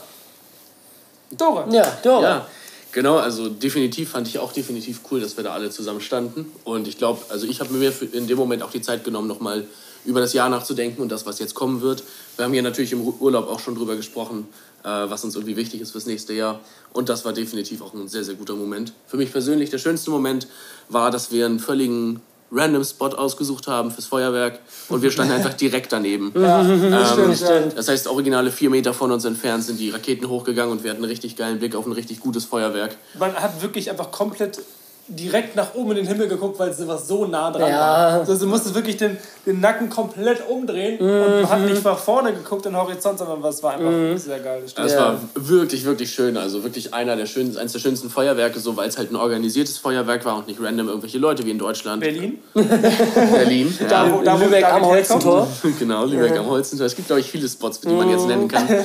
Dora. 1.30 1.68
Ja, 1.70 1.99
Dora. 2.02 2.23
Ja. 2.23 2.46
Genau, 2.90 3.18
also 3.18 3.49
definitiv 3.49 4.11
fand 4.11 4.26
ich 4.26 4.38
auch 4.38 4.52
definitiv 4.52 5.00
cool, 5.11 5.20
dass 5.20 5.37
wir 5.37 5.44
da 5.44 5.52
alle 5.52 5.70
zusammen 5.70 6.00
standen. 6.00 6.50
Und 6.64 6.88
ich 6.88 6.99
glaube, 6.99 7.20
also 7.28 7.46
ich 7.46 7.61
habe 7.61 7.73
mir 7.75 7.92
in 8.12 8.26
dem 8.26 8.38
Moment 8.38 8.62
auch 8.64 8.70
die 8.70 8.80
Zeit 8.80 9.04
genommen, 9.04 9.28
nochmal 9.28 9.66
über 10.04 10.20
das 10.20 10.32
Jahr 10.32 10.49
nachzudenken 10.49 11.02
und 11.02 11.11
das, 11.11 11.26
was 11.26 11.38
jetzt 11.38 11.54
kommen 11.54 11.82
wird. 11.82 12.02
Wir 12.37 12.44
haben 12.44 12.54
ja 12.54 12.62
natürlich 12.62 12.92
im 12.92 13.02
Urlaub 13.02 13.49
auch 13.49 13.61
schon 13.61 13.75
drüber 13.75 13.96
gesprochen, 13.96 14.49
was 14.90 15.25
uns 15.25 15.35
irgendwie 15.35 15.57
wichtig 15.57 15.81
ist 15.81 15.90
fürs 15.93 16.07
nächste 16.07 16.33
Jahr. 16.33 16.61
Und 16.93 17.09
das 17.09 17.25
war 17.25 17.33
definitiv 17.33 17.83
auch 17.83 17.93
ein 17.95 18.09
sehr, 18.09 18.25
sehr 18.25 18.35
guter 18.35 18.55
Moment. 18.55 18.93
Für 19.07 19.16
mich 19.16 19.33
persönlich 19.33 19.71
der 19.71 19.78
schönste 19.78 20.11
Moment 20.11 20.47
war, 20.88 21.11
dass 21.11 21.31
wir 21.33 21.47
einen 21.47 21.59
völligen 21.59 22.21
random 22.52 22.85
Spot 22.85 23.09
ausgesucht 23.09 23.66
haben 23.66 23.90
fürs 23.90 24.07
Feuerwerk 24.07 24.61
und 24.88 25.02
wir 25.02 25.11
standen 25.11 25.33
einfach 25.33 25.55
direkt 25.55 25.93
daneben. 25.93 26.33
Ja, 26.40 26.61
Ähm, 26.61 27.05
stimmt, 27.05 27.37
stimmt. 27.37 27.76
Das 27.76 27.88
heißt, 27.88 28.07
originale 28.07 28.52
vier 28.52 28.71
Meter 28.71 28.95
von 28.95 29.11
uns 29.11 29.25
entfernt 29.25 29.64
sind 29.64 29.81
die 29.81 29.90
Raketen 29.90 30.28
hochgegangen 30.28 30.71
und 30.71 30.85
wir 30.85 30.90
hatten 30.90 31.02
einen 31.02 31.11
richtig 31.11 31.35
geilen 31.35 31.59
Blick 31.59 31.75
auf 31.75 31.87
ein 31.87 31.93
richtig 31.93 32.21
gutes 32.21 32.45
Feuerwerk. 32.45 32.97
Man 33.19 33.35
hat 33.35 33.61
wirklich 33.62 33.90
einfach 33.90 34.12
komplett 34.12 34.61
direkt 35.08 35.54
nach 35.54 35.75
oben 35.75 35.90
in 35.92 35.96
den 35.98 36.06
Himmel 36.06 36.26
geguckt, 36.28 36.58
weil 36.58 36.70
es 36.70 36.80
einfach 36.80 36.98
so 36.98 37.26
nah 37.26 37.50
dran 37.50 37.70
Ja. 37.70 37.78
war. 37.78 37.96
Also 38.20 38.36
du 38.38 38.46
musstest 38.46 38.75
wirklich 38.75 38.96
den, 38.96 39.16
den 39.46 39.60
Nacken 39.60 39.88
komplett 39.88 40.48
umdrehen 40.48 40.98
und 40.98 41.42
man 41.42 41.48
hat 41.48 41.60
nicht 41.60 41.84
nach 41.84 41.98
vorne 41.98 42.32
geguckt, 42.32 42.66
in 42.66 42.72
den 42.72 42.80
Horizont, 42.80 43.18
sondern 43.18 43.42
es 43.44 43.62
war 43.62 43.75
einfach 43.75 44.18
sehr 44.18 44.40
geil. 44.40 44.60
Das. 44.62 44.75
Das 44.75 44.92
Ja. 44.92 44.98
war 44.98 45.20
wirklich, 45.34 45.84
wirklich 45.84 46.10
schön. 46.12 46.36
Also 46.36 46.64
wirklich 46.64 46.92
einer 46.92 47.14
der 47.16 47.26
schönsten, 47.26 47.58
eines 47.58 47.72
der 47.72 47.78
schönsten 47.78 48.10
Feuerwerke, 48.10 48.58
so 48.58 48.76
weil 48.76 48.88
es 48.88 48.98
halt 48.98 49.12
ein 49.12 49.16
organisiertes 49.16 49.78
Feuerwerk 49.78 50.25
war 50.25 50.36
und 50.38 50.48
nicht 50.48 50.60
random 50.60 50.88
irgendwelche 50.88 51.18
Leute 51.18 51.44
wie 51.46 51.50
in 51.52 51.58
Deutschland. 51.58 52.00
Berlin. 52.00 52.38
Berlin. 52.54 53.76
Da, 53.88 54.06
Ja. 54.06 54.12
wo, 54.12 54.22
da, 54.22 54.38
wo 54.40 54.44
Lübeck 54.44 54.64
am. 54.64 54.84
Holzentor. 54.84 55.48
Genau, 55.78 56.04
Lübeck 56.04 56.36
am 56.36 56.46
Holzentor. 56.46 56.86
Es 56.86 56.96
gibt, 56.96 57.06
glaube 57.08 57.20
ich, 57.20 57.30
viele 57.30 57.48
Spots, 57.48 57.80
die 57.80 57.88
man 57.88 58.10
jetzt 58.10 58.26
nennen 58.26 58.48
kann. 58.48 58.66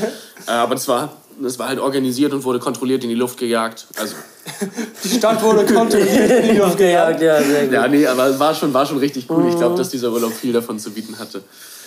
Äh, 0.47 0.51
Aber 0.53 0.73
das 0.73 0.87
war, 0.87 1.09
das 1.39 1.59
war 1.59 1.67
halt 1.69 1.79
organisiert 1.79 2.33
und 2.33 2.43
wurde 2.43 2.59
kontrolliert 2.59 3.03
in 3.03 3.09
die 3.09 3.15
Luft 3.15 3.38
gejagt. 3.38 3.88
Also, 3.97 4.15
Die 5.03 5.09
Stadt 5.17 5.41
wurde 5.43 5.65
kontrolliert 5.71 6.31
in 6.43 6.51
die 6.53 6.57
Luft 6.57 6.77
gejagt. 6.77 7.21
Ja, 7.21 7.41
sehr 7.41 7.65
gut. 7.65 7.73
ja, 7.73 7.88
nee, 7.88 8.05
aber 8.07 8.39
war 8.39 8.55
schon, 8.55 8.73
war 8.73 8.85
schon 8.85 8.97
richtig 8.97 9.29
cool. 9.29 9.47
Ich 9.50 9.55
glaube, 9.57 9.77
dass 9.77 9.89
dieser 9.89 10.11
Urlaub 10.11 10.33
viel 10.33 10.51
davon 10.53 10.79
zu 10.79 10.91
bieten 10.91 11.17
hatte. 11.19 11.43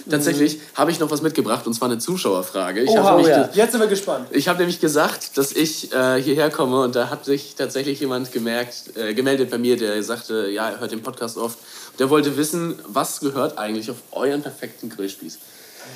Tatsächlich 0.09 0.59
habe 0.75 0.91
ich 0.91 1.01
noch 1.01 1.11
was 1.11 1.23
mitgebracht 1.23 1.67
und 1.67 1.73
zwar 1.73 1.89
eine 1.89 1.99
Zuschauerfrage. 1.99 2.83
Ich 2.83 2.91
habe 2.91 3.01
Oha, 3.01 3.11
nämlich, 3.17 3.29
ja. 3.29 3.43
ge- 3.47 3.51
Jetzt 3.57 3.73
sind 3.73 3.81
wir 3.81 3.87
gespannt. 3.87 4.27
ich 4.33 4.49
hab 4.49 4.59
nämlich 4.59 4.79
gesagt, 4.81 5.39
dass 5.39 5.53
ich 5.53 5.93
äh, 5.95 6.21
hierher 6.21 6.51
komme 6.51 6.83
und 6.83 6.95
da 6.95 7.09
hat 7.09 7.25
sich 7.25 7.55
tatsächlich 7.57 8.01
jemand 8.01 8.31
gemerkt, 8.31 8.97
äh, 8.97 9.15
gemeldet 9.15 9.51
bei 9.51 9.57
mir, 9.59 9.77
der 9.79 10.03
sagte, 10.03 10.49
ja, 10.51 10.69
er 10.69 10.81
hört 10.81 10.93
den 10.93 11.03
Podcast 11.03 11.39
oft. 11.39 11.59
Der 11.99 12.11
wollte 12.11 12.37
wissen, 12.37 12.75
was 12.87 13.21
gehört 13.21 13.57
eigentlich 13.57 13.91
auf 13.91 13.97
euren 14.13 14.43
perfekten 14.43 14.91
Grillspieß? 14.91 15.39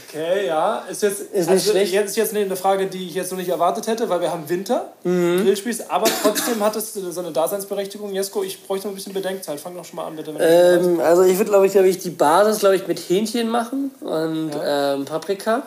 Okay, 0.08 0.46
ja. 0.46 0.84
Ist 0.90 1.02
jetzt, 1.02 1.20
Ist 1.20 1.32
nicht 1.34 1.48
also, 1.48 1.70
schlecht. 1.70 1.92
jetzt 1.92 2.10
ist 2.10 2.16
jetzt 2.16 2.34
eine 2.34 2.56
Frage, 2.56 2.86
die 2.86 3.06
ich 3.06 3.14
jetzt 3.14 3.30
noch 3.30 3.38
nicht 3.38 3.48
erwartet 3.48 3.86
hätte, 3.86 4.08
weil 4.08 4.20
wir 4.20 4.30
haben 4.30 4.48
Winter, 4.48 4.92
Mhm. 5.04 5.42
Grillspieß, 5.44 5.88
aber 5.90 6.06
trotzdem 6.22 6.62
hat 6.64 6.76
es 6.76 6.94
so 6.94 7.20
eine 7.20 7.30
Daseinsberechtigung. 7.32 8.12
Jesko, 8.14 8.42
ich 8.42 8.62
bräuchte 8.66 8.86
noch 8.86 8.92
ein 8.92 8.96
bisschen 8.96 9.12
Bedenkzeit. 9.14 9.58
Fang 9.60 9.74
doch 9.76 9.84
schon 9.84 9.96
mal 9.96 10.06
an, 10.06 10.16
bitte. 10.16 10.32
Ähm, 10.38 11.00
also 11.00 11.22
ich 11.22 11.36
würde, 11.38 11.50
glaube 11.50 11.66
ich, 11.66 11.72
glaub 11.72 11.84
ich, 11.84 11.98
die 11.98 12.10
Basis, 12.10 12.60
glaube 12.60 12.76
ich, 12.76 12.86
mit 12.86 12.98
Hähnchen 12.98 13.48
machen 13.48 13.90
und 14.00 14.50
ähm, 14.64 15.04
Paprika. 15.04 15.62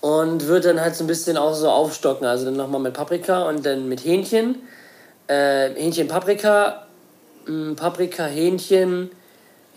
Und 0.00 0.46
würde 0.46 0.68
dann 0.68 0.80
halt 0.80 0.96
so 0.96 1.04
ein 1.04 1.06
bisschen 1.06 1.36
auch 1.36 1.54
so 1.54 1.68
aufstocken. 1.68 2.26
Also 2.26 2.46
dann 2.46 2.56
nochmal 2.56 2.80
mit 2.80 2.94
Paprika 2.94 3.48
und 3.48 3.66
dann 3.66 3.86
mit 3.88 4.02
Hähnchen. 4.04 4.56
Äh, 5.26 5.70
Hähnchen, 5.74 6.08
Paprika, 6.08 6.86
mh, 7.46 7.74
Paprika, 7.74 8.24
Hähnchen, 8.24 9.10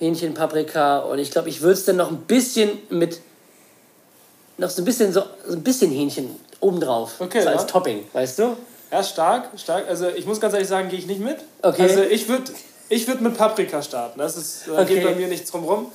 Hähnchen, 0.04 0.34
Paprika. 0.34 1.00
Und 1.00 1.20
ich 1.20 1.32
glaube, 1.32 1.50
ich 1.50 1.62
würde 1.62 1.74
es 1.74 1.86
dann 1.86 1.96
noch 1.98 2.12
ein 2.12 2.18
bisschen 2.22 2.70
mit, 2.90 3.20
noch 4.58 4.70
so 4.70 4.82
ein 4.82 4.86
bisschen, 4.86 5.14
so, 5.14 5.24
so 5.48 5.54
ein 5.54 5.64
bisschen 5.64 5.92
Hähnchen 5.92 6.36
obendrauf. 6.60 7.20
Okay, 7.20 7.42
so 7.42 7.50
als 7.50 7.62
ja. 7.62 7.68
Topping, 7.68 8.04
weißt 8.14 8.40
du? 8.40 8.58
Ja, 8.92 9.04
stark, 9.04 9.50
stark. 9.58 9.88
Also 9.88 10.10
ich 10.10 10.26
muss 10.26 10.40
ganz 10.40 10.54
ehrlich 10.54 10.70
sagen, 10.70 10.90
gehe 10.90 11.00
ich 11.00 11.08
nicht 11.08 11.20
mit. 11.22 11.38
Okay. 11.62 11.82
Also 11.84 12.02
ich 12.04 12.28
würde 12.30 12.52
ich 12.90 13.08
würd 13.08 13.22
mit 13.22 13.38
Paprika 13.38 13.82
starten. 13.82 14.20
Das 14.20 14.38
ist, 14.38 14.68
da 14.68 14.82
Okay. 14.82 14.96
geht 14.96 15.04
bei 15.04 15.16
mir 15.16 15.28
nichts 15.28 15.50
drum 15.50 15.64
rum. 15.64 15.92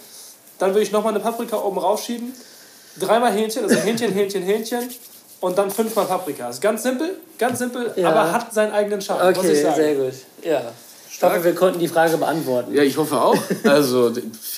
Dann 0.59 0.71
würde 0.71 0.83
ich 0.83 0.91
nochmal 0.91 1.13
eine 1.15 1.23
Paprika 1.23 1.57
oben 1.59 1.79
rausschieben. 1.79 2.35
Dreimal 2.99 3.31
Hähnchen, 3.33 3.63
also 3.63 3.77
Hähnchen, 3.77 4.13
Hähnchen, 4.13 4.43
Hähnchen. 4.43 4.89
Und 5.41 5.57
dann 5.57 5.71
fünfmal 5.71 6.07
Paprika. 6.07 6.49
Ist 6.49 6.61
ganz 6.61 6.83
simpel, 6.83 7.11
ganz 7.39 7.61
simpel, 7.61 7.93
Ja. 7.95 8.11
aber 8.11 8.33
hat 8.33 8.53
seinen 8.53 8.73
eigenen 8.73 9.01
Charme, 9.01 9.29
muss 9.33 9.45
ich 9.45 9.51
Okay, 9.51 9.63
sagen. 9.63 9.77
sehr 9.77 9.95
gut. 9.95 10.15
Ja. 10.43 10.73
Ich 11.11 11.23
hoffe, 11.23 11.43
wir 11.43 11.55
konnten 11.55 11.79
die 11.81 11.89
Frage 11.89 12.17
beantworten. 12.17 12.75
Ja, 12.75 12.83
ich 12.83 12.97
hoffe 12.97 13.21
auch. 13.21 13.37
Also, 13.65 14.13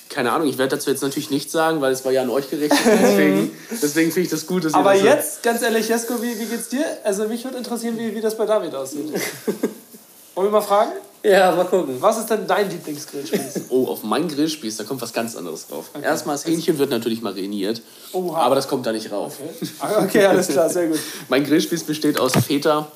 keine 0.08 0.32
Ahnung, 0.32 0.48
ich 0.48 0.58
werde 0.58 0.76
dazu 0.76 0.90
jetzt 0.90 1.02
natürlich 1.02 1.30
nichts 1.30 1.52
sagen, 1.52 1.80
weil 1.80 1.92
es 1.92 2.04
war 2.04 2.12
ja 2.12 2.22
an 2.22 2.30
euch 2.30 2.50
gerichtet. 2.50 2.78
Deswegen, 2.84 3.50
deswegen 3.82 4.10
finde 4.12 4.24
ich 4.26 4.30
das 4.30 4.46
gut, 4.46 4.64
dass 4.64 4.72
ihr 4.72 4.78
Aber 4.78 4.92
das 4.92 5.00
so- 5.00 5.06
jetzt, 5.06 5.42
ganz 5.42 5.62
ehrlich, 5.62 5.88
Jesko, 5.88 6.20
wie, 6.22 6.38
wie 6.38 6.44
geht's 6.46 6.68
dir? 6.68 6.84
Also 7.04 7.26
mich 7.28 7.44
würde 7.44 7.56
interessieren, 7.58 7.96
wie, 7.98 8.14
wie 8.14 8.20
das 8.20 8.36
bei 8.36 8.44
David 8.46 8.74
aussieht. 8.74 9.08
Wollen 10.34 10.46
wir 10.48 10.50
mal 10.52 10.60
fragen? 10.60 10.92
Ja, 11.22 11.54
mal 11.54 11.64
gucken. 11.66 11.96
Was 12.00 12.18
ist 12.18 12.30
denn 12.30 12.46
dein 12.46 12.68
Lieblingsgrillspieß? 12.70 13.60
Oh, 13.68 13.86
auf 13.88 14.02
meinen 14.02 14.26
Grillspieß, 14.28 14.78
da 14.78 14.84
kommt 14.84 15.00
was 15.02 15.12
ganz 15.12 15.36
anderes 15.36 15.66
drauf. 15.68 15.90
Erstmal, 16.02 16.34
das 16.34 16.44
Hähnchen 16.46 16.78
wird 16.78 16.90
natürlich 16.90 17.20
mariniert, 17.22 17.82
Oha. 18.12 18.38
aber 18.40 18.54
das 18.54 18.66
kommt 18.68 18.86
da 18.86 18.92
nicht 18.92 19.12
rauf. 19.12 19.36
Ah, 19.80 20.02
Okay, 20.02 20.24
alles 20.26 20.48
klar, 20.48 20.68
sehr 20.70 20.88
gut. 20.88 20.98
Mein 21.28 21.44
Grillspieß 21.44 21.84
besteht 21.84 22.18
aus 22.18 22.32
Feta, 22.32 22.88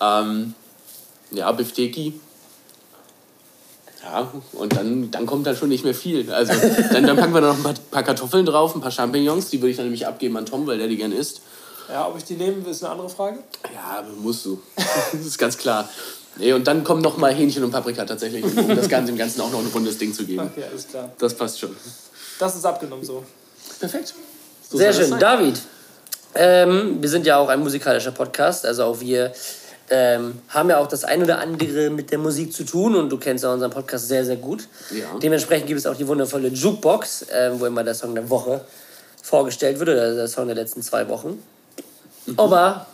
ähm, 0.00 0.54
ja, 1.30 1.50
Bifteki. 1.52 2.20
Ja, 4.02 4.32
und 4.52 4.76
dann, 4.76 5.10
dann 5.10 5.26
kommt 5.26 5.46
da 5.46 5.54
schon 5.54 5.68
nicht 5.68 5.84
mehr 5.84 5.94
viel. 5.94 6.30
Also, 6.32 6.52
dann, 6.92 7.06
dann 7.06 7.16
packen 7.16 7.34
wir 7.34 7.40
da 7.40 7.48
noch 7.48 7.56
ein 7.56 7.62
paar, 7.62 7.74
paar 7.90 8.02
Kartoffeln 8.02 8.46
drauf, 8.46 8.74
ein 8.74 8.80
paar 8.80 8.90
Champignons, 8.90 9.50
die 9.50 9.60
würde 9.60 9.70
ich 9.70 9.76
dann 9.76 9.86
nämlich 9.86 10.06
abgeben 10.06 10.36
an 10.36 10.46
Tom, 10.46 10.66
weil 10.66 10.78
der 10.78 10.88
die 10.88 10.96
gern 10.96 11.12
isst. 11.12 11.40
Ja, 11.88 12.06
ob 12.06 12.16
ich 12.16 12.24
die 12.24 12.34
nehmen 12.34 12.64
will, 12.64 12.72
ist 12.72 12.84
eine 12.84 12.92
andere 12.92 13.08
Frage. 13.08 13.38
Ja, 13.74 14.04
musst 14.20 14.44
du. 14.44 14.60
Das 14.76 15.26
ist 15.26 15.38
ganz 15.38 15.56
klar. 15.56 15.88
Nee, 16.36 16.52
und 16.52 16.66
dann 16.68 16.84
kommen 16.84 17.02
noch 17.02 17.16
mal 17.16 17.34
Hähnchen 17.34 17.64
und 17.64 17.72
Paprika 17.72 18.04
tatsächlich, 18.04 18.44
um 18.44 18.76
das 18.76 18.88
Ganze, 18.88 19.12
dem 19.12 19.18
Ganzen 19.18 19.40
auch 19.40 19.50
noch 19.50 19.58
ein 19.58 19.70
rundes 19.74 19.98
Ding 19.98 20.14
zu 20.14 20.24
geben. 20.24 20.48
Okay, 20.52 20.64
alles 20.70 20.86
klar. 20.86 21.10
Das 21.18 21.34
passt 21.34 21.58
schon. 21.58 21.74
Das 22.38 22.54
ist 22.54 22.64
abgenommen 22.64 23.04
so. 23.04 23.24
Perfekt. 23.80 24.14
So 24.70 24.78
Sehr 24.78 24.92
schön. 24.92 25.18
David, 25.18 25.60
ähm, 26.34 26.98
wir 27.00 27.08
sind 27.08 27.26
ja 27.26 27.38
auch 27.38 27.48
ein 27.48 27.60
musikalischer 27.60 28.12
Podcast, 28.12 28.66
also 28.66 28.84
auch 28.84 29.00
wir 29.00 29.32
ähm, 29.90 30.40
haben 30.48 30.70
ja 30.70 30.78
auch 30.78 30.86
das 30.86 31.04
ein 31.04 31.22
oder 31.22 31.38
andere 31.38 31.90
mit 31.90 32.10
der 32.10 32.18
Musik 32.18 32.52
zu 32.52 32.64
tun 32.64 32.94
und 32.94 33.10
du 33.10 33.18
kennst 33.18 33.44
ja 33.44 33.52
unseren 33.52 33.70
Podcast 33.70 34.08
sehr, 34.08 34.24
sehr 34.24 34.36
gut. 34.36 34.68
Ja. 34.90 35.06
Dementsprechend 35.22 35.66
gibt 35.66 35.78
es 35.78 35.86
auch 35.86 35.96
die 35.96 36.06
wundervolle 36.06 36.48
Jukebox, 36.48 37.26
ähm, 37.32 37.60
wo 37.60 37.66
immer 37.66 37.84
der 37.84 37.94
Song 37.94 38.14
der 38.14 38.28
Woche 38.28 38.60
vorgestellt 39.22 39.78
wird 39.78 39.90
oder 39.90 40.14
der 40.14 40.28
Song 40.28 40.46
der 40.46 40.56
letzten 40.56 40.82
zwei 40.82 41.08
Wochen. 41.08 41.42
Mhm. 42.26 42.38
Aber 42.38 42.86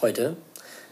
heute 0.00 0.36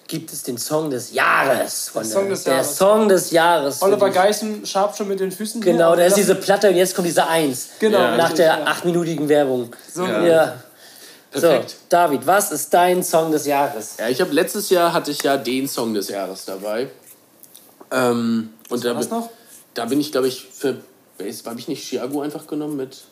gibt 0.08 0.32
es 0.32 0.42
den 0.42 0.58
Song 0.58 0.90
des 0.90 1.12
Jahres. 1.12 1.88
Von 1.88 2.04
Song 2.04 2.22
der, 2.24 2.30
des 2.30 2.44
der 2.44 2.54
Jahres. 2.54 2.76
Song 2.76 3.08
des 3.08 3.30
Jahres. 3.30 3.82
Oliver 3.82 4.10
Geißen 4.10 4.64
schabt 4.66 4.96
schon 4.96 5.08
mit 5.08 5.20
den 5.20 5.32
Füßen. 5.32 5.60
Genau, 5.60 5.96
da 5.96 6.04
ist 6.04 6.16
diese 6.16 6.34
Platte 6.34 6.68
und 6.68 6.76
jetzt 6.76 6.94
kommt 6.94 7.08
diese 7.08 7.26
Eins. 7.26 7.70
Genau. 7.80 7.98
Nach 7.98 8.18
richtig, 8.18 8.36
der 8.36 8.46
ja. 8.46 8.64
achtminütigen 8.66 9.28
Werbung. 9.28 9.74
So, 9.92 10.04
Ja. 10.04 10.24
Ja. 10.24 10.54
So, 11.36 11.48
Perfekt. 11.48 11.76
David, 11.90 12.26
was 12.26 12.50
ist 12.50 12.72
dein 12.72 13.02
Song 13.04 13.30
des 13.30 13.46
Jahres? 13.46 13.96
Ja, 13.98 14.08
ich 14.08 14.20
habe 14.20 14.32
letztes 14.32 14.70
Jahr 14.70 14.92
hatte 14.92 15.10
ich 15.10 15.22
ja 15.22 15.36
den 15.36 15.68
Song 15.68 15.92
des 15.94 16.08
Jahres 16.08 16.44
dabei. 16.46 16.88
Ähm, 17.90 18.50
und 18.70 18.84
da, 18.84 18.94
bin- 18.94 19.08
noch? 19.10 19.28
da 19.74 19.84
bin 19.84 20.00
ich, 20.00 20.10
glaube 20.12 20.28
ich, 20.28 20.46
für 20.52 20.76
Bass, 21.18 21.42
habe 21.46 21.58
ich 21.60 21.68
nicht 21.68 21.84
Chiago 21.86 22.22
einfach 22.22 22.46
genommen 22.46 22.76
mit 22.76 23.02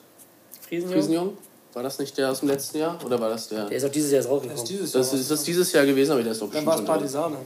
Friesenjung? 0.67 1.37
War 1.75 1.83
das 1.83 1.99
nicht 1.99 2.17
der 2.19 2.31
aus 2.31 2.41
dem 2.41 2.49
letzten 2.49 2.79
Jahr? 2.79 2.99
Oder 3.05 3.21
war 3.21 3.29
das 3.31 3.49
der? 3.49 3.65
Der 3.67 3.77
ist 3.77 3.85
auch 3.85 3.91
dieses 3.91 4.11
Jahr 4.13 4.21
Das 4.23 4.27
ist 4.27 4.33
rausgekommen. 4.33 4.65
dieses 4.67 4.93
Das 4.93 5.11
Jahr. 5.13 5.21
ist 5.21 5.31
das 5.31 5.43
dieses 5.43 5.73
Jahr 5.73 5.85
gewesen, 5.87 6.13
aber 6.13 6.23
der 6.23 6.33
ist 6.33 6.41
doch 6.41 6.51
Dann 6.51 6.65
bestimmt 6.65 6.89
war 6.89 6.97
es. 6.97 7.01
Partisane. 7.01 7.37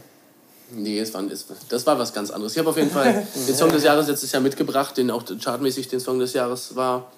Nee, 0.71 0.99
es 1.01 1.15
war, 1.15 1.23
es, 1.31 1.47
das 1.71 1.87
war 1.87 1.99
was 1.99 2.13
ganz 2.13 2.31
anderes. 2.31 2.53
Ich 2.53 2.59
habe 2.59 2.69
auf 2.69 2.77
jeden 2.77 2.91
Fall 2.91 3.27
den 3.49 3.55
Song 3.55 3.73
des 3.73 3.85
Jahres 3.85 4.07
letztes 4.07 4.31
Jahr 4.33 4.43
mitgebracht, 4.43 4.97
den 4.99 5.11
auch 5.11 5.23
chartmäßig 5.43 5.89
den 5.89 5.99
Song 6.01 6.19
des 6.19 6.35
Jahres 6.35 6.77
war. 6.77 7.11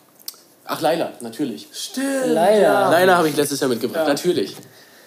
Ach, 0.64 0.81
Laila, 0.81 1.12
natürlich. 1.21 1.67
Stimmt. 1.73 2.26
Leider. 2.29 2.90
Laila 2.90 3.17
habe 3.17 3.29
ich 3.29 3.37
letztes 3.37 3.61
Jahr 3.61 3.69
mitgebracht, 3.69 4.02
Ja. 4.02 4.09
natürlich. 4.09 4.55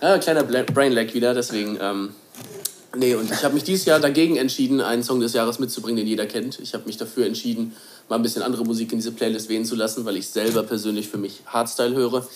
Ja, 0.02 0.18
kleiner 0.18 0.44
Brainlag 0.44 1.14
wieder, 1.14 1.34
deswegen. 1.34 1.78
Ähm, 1.82 2.14
nee, 2.96 3.16
und 3.16 3.32
ich 3.32 3.44
habe 3.44 3.54
mich 3.54 3.64
dieses 3.64 3.86
Jahr 3.86 4.00
dagegen 4.02 4.36
entschieden, 4.36 4.82
einen 4.82 5.04
Song 5.04 5.22
des 5.22 5.34
Jahres 5.34 5.60
mitzubringen, 5.60 5.98
den 5.98 6.08
jeder 6.08 6.26
kennt. 6.26 6.60
Ich 6.60 6.74
habe 6.74 6.86
mich 6.86 6.98
dafür 6.98 7.26
entschieden, 7.26 7.74
mal 8.10 8.18
ein 8.18 8.22
bisschen 8.22 8.42
andere 8.42 8.66
Musik 8.66 8.92
in 8.92 8.98
diese 8.98 9.14
Playlist 9.14 9.48
wählen 9.48 9.64
zu 9.64 9.76
lassen, 9.76 10.04
weil 10.04 10.18
ich 10.18 10.28
selber 10.28 10.64
persönlich 10.64 11.08
für 11.08 11.18
mich 11.18 11.42
Hardstyle 11.46 11.96
höre. 11.96 12.28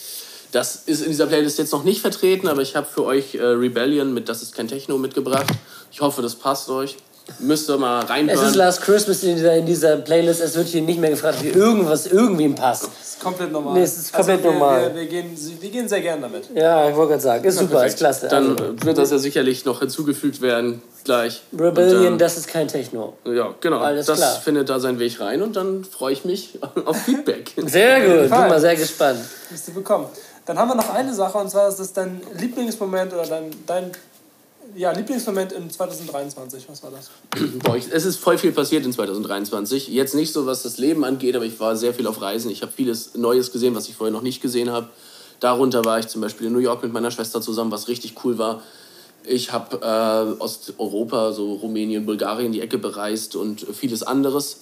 Das 0.54 0.84
ist 0.86 1.02
in 1.02 1.10
dieser 1.10 1.26
Playlist 1.28 1.60
jetzt 1.60 1.74
noch 1.74 1.84
nicht 1.84 2.00
vertreten, 2.00 2.48
aber 2.48 2.62
ich 2.62 2.78
habe 2.78 2.88
für 2.88 3.04
euch 3.04 3.36
äh, 3.36 3.44
Rebellion 3.44 4.14
mit 4.14 4.30
Das 4.30 4.42
ist 4.42 4.56
kein 4.56 4.70
Techno 4.70 4.98
mitgebracht. 4.98 5.48
Ich 5.92 6.00
hoffe, 6.00 6.22
das 6.22 6.36
passt 6.36 6.70
euch. 6.70 6.96
Müsst 7.40 7.70
ihr 7.70 7.78
mal 7.78 8.04
Es 8.04 8.10
reinhören. 8.10 8.48
ist 8.48 8.56
Last 8.56 8.82
Christmas 8.82 9.24
in 9.24 9.36
dieser, 9.36 9.56
in 9.56 9.66
dieser 9.66 9.98
Playlist. 9.98 10.42
Es 10.42 10.56
wird 10.56 10.68
hier 10.68 10.82
nicht 10.82 11.00
mehr 11.00 11.10
gefragt, 11.10 11.44
wie 11.44 11.50
irgendwas 11.50 12.08
irgendwem 12.08 12.56
passt. 12.56 12.84
Das 12.84 13.10
ist 13.10 13.20
komplett 13.20 13.52
normal. 13.52 13.74
Nee, 13.74 13.84
es 13.84 13.98
ist 13.98 14.14
komplett 14.14 14.38
also 14.38 14.50
wir, 14.50 14.54
normal. 14.54 14.94
Wir, 14.94 15.02
wir, 15.02 15.08
gehen, 15.08 15.38
wir 15.60 15.70
gehen 15.70 15.88
sehr 15.88 16.02
gern 16.02 16.22
damit. 16.22 16.50
Ja, 16.56 16.90
ich 16.90 16.96
wollte 16.96 17.12
gerade 17.12 17.24
sagen. 17.24 17.44
Ist 17.44 17.58
super, 17.60 17.86
ist 17.86 17.98
klasse. 17.98 18.28
Dann 18.28 18.58
also, 18.58 18.86
wird 18.86 18.98
das 18.98 19.12
ja 19.12 19.18
sicherlich 19.18 19.66
noch 19.66 19.80
hinzugefügt 19.80 20.42
werden 20.42 20.82
gleich. 21.04 21.42
Rebellion, 21.58 22.00
Und, 22.00 22.06
ähm, 22.06 22.18
das 22.18 22.38
ist 22.38 22.48
kein 22.48 22.68
Techno. 22.68 23.18
Ja, 23.26 23.56
genau. 23.60 23.80
Alles 23.80 24.06
das 24.06 24.20
klar. 24.20 24.36
findet 24.44 24.70
da 24.70 24.80
seinen 24.80 25.00
Weg 25.00 25.20
rein 25.20 25.42
und 25.42 25.56
dann 25.56 25.84
freue 25.84 26.14
ich 26.14 26.26
mich 26.26 26.60
auf 26.86 26.98
Feedback. 26.98 27.54
Sehr 27.66 28.02
gut, 28.02 28.30
bin 28.30 28.30
mal 28.30 28.62
sehr 28.62 28.76
gespannt. 28.76 29.20
Wirst 29.50 29.68
du 29.68 29.74
bekommen. 29.74 30.06
Dann 30.46 30.58
haben 30.58 30.70
wir 30.70 30.76
noch 30.76 30.94
eine 30.94 31.14
Sache 31.14 31.38
und 31.38 31.50
zwar 31.50 31.68
ist 31.68 31.80
das 31.80 31.92
dein 31.92 32.22
Lieblingsmoment 32.38 33.14
oder 33.14 33.26
dein, 33.26 33.52
dein 33.66 33.92
ja, 34.78 34.92
Lieblingsmoment 34.92 35.52
in 35.54 35.70
2023. 35.70 36.70
Was 36.70 36.84
war 36.84 36.92
das? 36.92 37.10
Boah, 37.64 37.76
es 37.76 38.06
ist 38.06 38.18
voll 38.18 38.38
viel 38.38 38.52
passiert 38.52 38.86
in 38.86 38.94
2023. 38.94 39.88
Jetzt 39.88 40.14
nicht 40.14 40.32
so, 40.32 40.46
was 40.46 40.64
das 40.64 40.78
Leben 40.78 41.04
angeht, 41.04 41.36
aber 41.36 41.46
ich 41.46 41.60
war 41.60 41.76
sehr 41.76 41.94
viel 41.94 42.08
auf 42.08 42.22
Reisen. 42.22 42.52
Ich 42.52 42.62
habe 42.62 42.72
vieles 42.72 43.16
Neues 43.16 43.52
gesehen, 43.52 43.76
was 43.76 43.90
ich 43.90 43.96
vorher 43.96 44.14
noch 44.14 44.22
nicht 44.22 44.42
gesehen 44.42 44.72
habe. 44.72 44.90
Darunter 45.40 45.84
war 45.84 46.00
ich 46.00 46.08
zum 46.08 46.22
Beispiel 46.22 46.48
in 46.48 46.54
New 46.54 46.60
York 46.60 46.84
mit 46.84 46.94
meiner 46.94 47.12
Schwester 47.12 47.42
zusammen, 47.42 47.72
was 47.72 47.88
richtig 47.88 48.16
cool 48.24 48.38
war. 48.38 48.62
Ich 49.26 49.52
habe 49.52 49.78
äh, 49.82 50.42
Osteuropa, 50.42 51.34
so 51.34 51.56
Rumänien, 51.56 52.06
Bulgarien, 52.06 52.52
die 52.52 52.62
Ecke 52.62 52.78
bereist 52.78 53.36
und 53.36 53.66
vieles 53.74 54.04
anderes. 54.04 54.62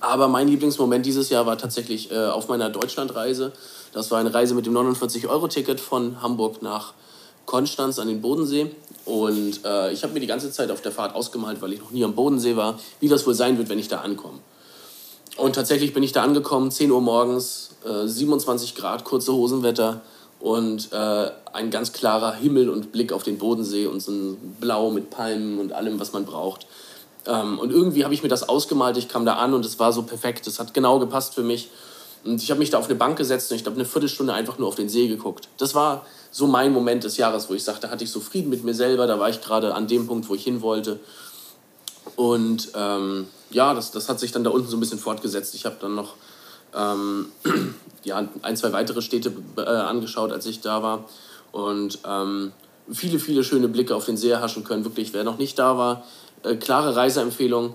Aber 0.00 0.28
mein 0.28 0.48
Lieblingsmoment 0.48 1.06
dieses 1.06 1.30
Jahr 1.30 1.46
war 1.46 1.56
tatsächlich 1.56 2.10
äh, 2.10 2.26
auf 2.26 2.48
meiner 2.48 2.70
Deutschlandreise. 2.70 3.52
Das 3.92 4.10
war 4.10 4.18
eine 4.18 4.34
Reise 4.34 4.54
mit 4.54 4.66
dem 4.66 4.76
49-Euro-Ticket 4.76 5.80
von 5.80 6.20
Hamburg 6.20 6.60
nach 6.60 6.92
Konstanz 7.48 7.98
an 7.98 8.08
den 8.08 8.20
Bodensee. 8.20 8.70
Und 9.06 9.64
äh, 9.64 9.90
ich 9.90 10.02
habe 10.02 10.12
mir 10.12 10.20
die 10.20 10.26
ganze 10.26 10.52
Zeit 10.52 10.70
auf 10.70 10.82
der 10.82 10.92
Fahrt 10.92 11.14
ausgemalt, 11.14 11.62
weil 11.62 11.72
ich 11.72 11.80
noch 11.80 11.90
nie 11.90 12.04
am 12.04 12.14
Bodensee 12.14 12.56
war, 12.56 12.78
wie 13.00 13.08
das 13.08 13.26
wohl 13.26 13.32
sein 13.32 13.56
wird, 13.56 13.70
wenn 13.70 13.78
ich 13.78 13.88
da 13.88 14.02
ankomme. 14.02 14.38
Und 15.38 15.54
tatsächlich 15.54 15.94
bin 15.94 16.02
ich 16.02 16.12
da 16.12 16.22
angekommen, 16.22 16.70
10 16.70 16.90
Uhr 16.90 17.00
morgens, 17.00 17.70
äh, 17.86 18.06
27 18.06 18.74
Grad, 18.74 19.04
kurze 19.04 19.32
Hosenwetter 19.32 20.02
und 20.40 20.92
äh, 20.92 21.30
ein 21.54 21.70
ganz 21.70 21.94
klarer 21.94 22.34
Himmel 22.34 22.68
und 22.68 22.92
Blick 22.92 23.12
auf 23.12 23.22
den 23.22 23.38
Bodensee 23.38 23.86
und 23.86 24.00
so 24.00 24.12
ein 24.12 24.56
Blau 24.60 24.90
mit 24.90 25.08
Palmen 25.08 25.58
und 25.58 25.72
allem, 25.72 25.98
was 25.98 26.12
man 26.12 26.26
braucht. 26.26 26.66
Ähm, 27.26 27.58
und 27.58 27.72
irgendwie 27.72 28.04
habe 28.04 28.12
ich 28.12 28.22
mir 28.22 28.28
das 28.28 28.46
ausgemalt, 28.46 28.98
ich 28.98 29.08
kam 29.08 29.24
da 29.24 29.36
an 29.36 29.54
und 29.54 29.64
es 29.64 29.78
war 29.78 29.94
so 29.94 30.02
perfekt, 30.02 30.46
es 30.46 30.60
hat 30.60 30.74
genau 30.74 30.98
gepasst 30.98 31.34
für 31.34 31.42
mich. 31.42 31.70
Und 32.28 32.42
ich 32.42 32.50
habe 32.50 32.58
mich 32.58 32.70
da 32.70 32.78
auf 32.78 32.86
eine 32.86 32.94
Bank 32.94 33.16
gesetzt 33.16 33.50
und 33.50 33.56
ich 33.56 33.62
glaube 33.62 33.76
eine 33.76 33.86
Viertelstunde 33.86 34.34
einfach 34.34 34.58
nur 34.58 34.68
auf 34.68 34.74
den 34.74 34.88
See 34.88 35.08
geguckt. 35.08 35.48
Das 35.56 35.74
war 35.74 36.04
so 36.30 36.46
mein 36.46 36.72
Moment 36.72 37.04
des 37.04 37.16
Jahres, 37.16 37.48
wo 37.48 37.54
ich 37.54 37.64
sagte, 37.64 37.82
da 37.82 37.90
hatte 37.90 38.04
ich 38.04 38.10
so 38.10 38.20
Frieden 38.20 38.50
mit 38.50 38.64
mir 38.64 38.74
selber, 38.74 39.06
da 39.06 39.18
war 39.18 39.30
ich 39.30 39.40
gerade 39.40 39.74
an 39.74 39.86
dem 39.86 40.06
Punkt, 40.06 40.28
wo 40.28 40.34
ich 40.34 40.44
hin 40.44 40.60
wollte. 40.60 41.00
Und 42.16 42.68
ähm, 42.74 43.28
ja, 43.50 43.72
das, 43.72 43.92
das 43.92 44.08
hat 44.08 44.20
sich 44.20 44.32
dann 44.32 44.44
da 44.44 44.50
unten 44.50 44.68
so 44.68 44.76
ein 44.76 44.80
bisschen 44.80 44.98
fortgesetzt. 44.98 45.54
Ich 45.54 45.64
habe 45.64 45.76
dann 45.80 45.94
noch 45.94 46.16
ähm, 46.76 47.32
ja, 48.04 48.28
ein, 48.42 48.56
zwei 48.56 48.72
weitere 48.72 49.00
Städte 49.00 49.32
äh, 49.56 49.62
angeschaut, 49.62 50.30
als 50.30 50.44
ich 50.44 50.60
da 50.60 50.82
war. 50.82 51.04
Und 51.52 52.00
ähm, 52.06 52.52
viele, 52.92 53.18
viele 53.18 53.42
schöne 53.42 53.68
Blicke 53.68 53.96
auf 53.96 54.04
den 54.04 54.18
See 54.18 54.30
erhaschen 54.30 54.64
können. 54.64 54.84
Wirklich, 54.84 55.14
wer 55.14 55.24
noch 55.24 55.38
nicht 55.38 55.58
da 55.58 55.78
war, 55.78 56.04
äh, 56.42 56.56
klare 56.56 56.94
Reiseempfehlung. 56.94 57.74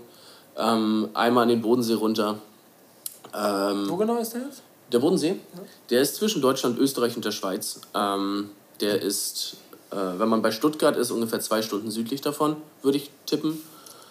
Ähm, 0.56 1.10
einmal 1.16 1.44
an 1.44 1.50
den 1.50 1.64
Bodensee 1.64 1.96
runter. 1.96 2.38
Ähm, 3.36 3.90
Wo 3.90 3.98
genau 3.98 4.18
ist 4.18 4.34
der 4.34 4.42
jetzt? 4.42 4.62
Der 4.92 5.00
Bodensee? 5.00 5.36
Der 5.90 6.02
ist 6.02 6.16
zwischen 6.16 6.42
Deutschland, 6.42 6.78
Österreich 6.78 7.16
und 7.16 7.26
der 7.26 7.32
Schweiz. 7.32 7.82
Ähm, 7.96 8.52
der 8.80 9.02
ist, 9.02 9.58
äh, 9.92 9.96
wenn 9.96 10.30
man 10.30 10.42
bei 10.42 10.52
Stuttgart 10.52 10.96
ist, 10.98 11.12
ungefähr 11.12 11.40
zwei 11.40 11.62
Stunden 11.62 11.90
südlich 11.90 12.22
davon, 12.22 12.58
würde 12.82 12.98
ich 12.98 13.10
tippen. 13.26 13.62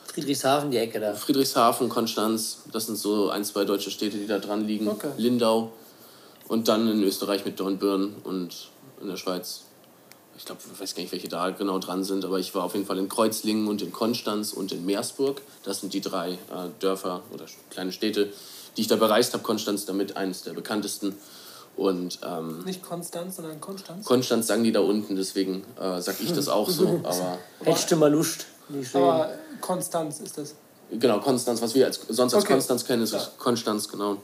Friedrichshafen, 0.07 0.71
die 0.71 0.77
Ecke 0.77 1.01
da. 1.01 1.15
Friedrichshafen, 1.15 1.89
Konstanz, 1.89 2.59
das 2.73 2.87
sind 2.87 2.97
so 2.97 3.31
ein, 3.31 3.45
zwei 3.45 3.65
deutsche 3.65 3.91
Städte, 3.91 4.19
die 4.19 4.27
da 4.27 4.39
dran 4.39 4.67
liegen. 4.67 4.89
Okay. 4.89 5.09
Lindau 5.17 5.73
und 6.49 6.69
dann 6.69 6.87
in 6.89 7.03
Österreich 7.03 7.47
mit 7.47 7.59
Dornbirn 7.59 8.17
und 8.25 8.69
in 9.01 9.09
der 9.09 9.17
Schweiz. 9.17 9.63
Ich 10.37 10.45
glaube, 10.45 10.61
ich 10.73 10.81
weiß 10.81 10.95
gar 10.95 11.03
nicht, 11.03 11.13
welche 11.13 11.29
da 11.29 11.51
genau 11.51 11.79
dran 11.79 12.05
sind, 12.05 12.25
aber 12.25 12.39
ich 12.39 12.55
war 12.55 12.65
auf 12.65 12.75
jeden 12.75 12.87
Fall 12.87 12.99
in 12.99 13.09
Kreuzlingen 13.09 13.69
und 13.69 13.81
in 13.81 13.93
Konstanz 13.93 14.53
und 14.53 14.73
in 14.73 14.85
Meersburg. 14.85 15.41
Das 15.63 15.81
sind 15.81 15.95
die 15.95 16.01
drei 16.01 16.33
äh, 16.33 16.37
Dörfer 16.81 17.23
oder 17.33 17.47
kleine 17.71 17.93
Städte, 17.93 18.33
die 18.77 18.83
ich 18.83 18.89
da 18.89 18.97
bereist 18.97 19.33
habe. 19.33 19.43
Konstanz 19.43 19.87
damit 19.87 20.17
eines 20.17 20.43
der 20.43 20.53
bekanntesten. 20.53 21.15
Und 21.77 22.19
ähm, 22.23 22.63
Nicht 22.65 22.83
Konstanz, 22.83 23.37
sondern 23.37 23.61
Konstanz. 23.61 24.05
Konstanz 24.05 24.47
sagen 24.47 24.63
die 24.63 24.73
da 24.73 24.81
unten, 24.81 25.17
deswegen 25.17 25.65
äh, 25.81 26.01
sag 26.01 26.21
ich 26.21 26.33
das 26.33 26.49
auch 26.49 26.69
so. 26.69 27.01
Aber 27.03 27.39
Hättest 27.63 27.91
du 27.91 27.97
mal 27.97 28.13
Lust. 28.13 28.47
Nicht 28.69 28.91
schön. 28.91 29.03
Aber 29.03 29.31
Konstanz 29.61 30.21
ist 30.21 30.37
das. 30.37 30.55
Genau, 30.91 31.21
Konstanz, 31.21 31.63
was 31.63 31.75
wir 31.75 31.87
als, 31.87 32.01
sonst 32.09 32.35
als 32.35 32.45
Okay. 32.45 32.53
Konstanz 32.53 32.85
kennen, 32.85 33.03
ist 33.03 33.39
Konstanz, 33.39 33.89
genau. 33.89 34.19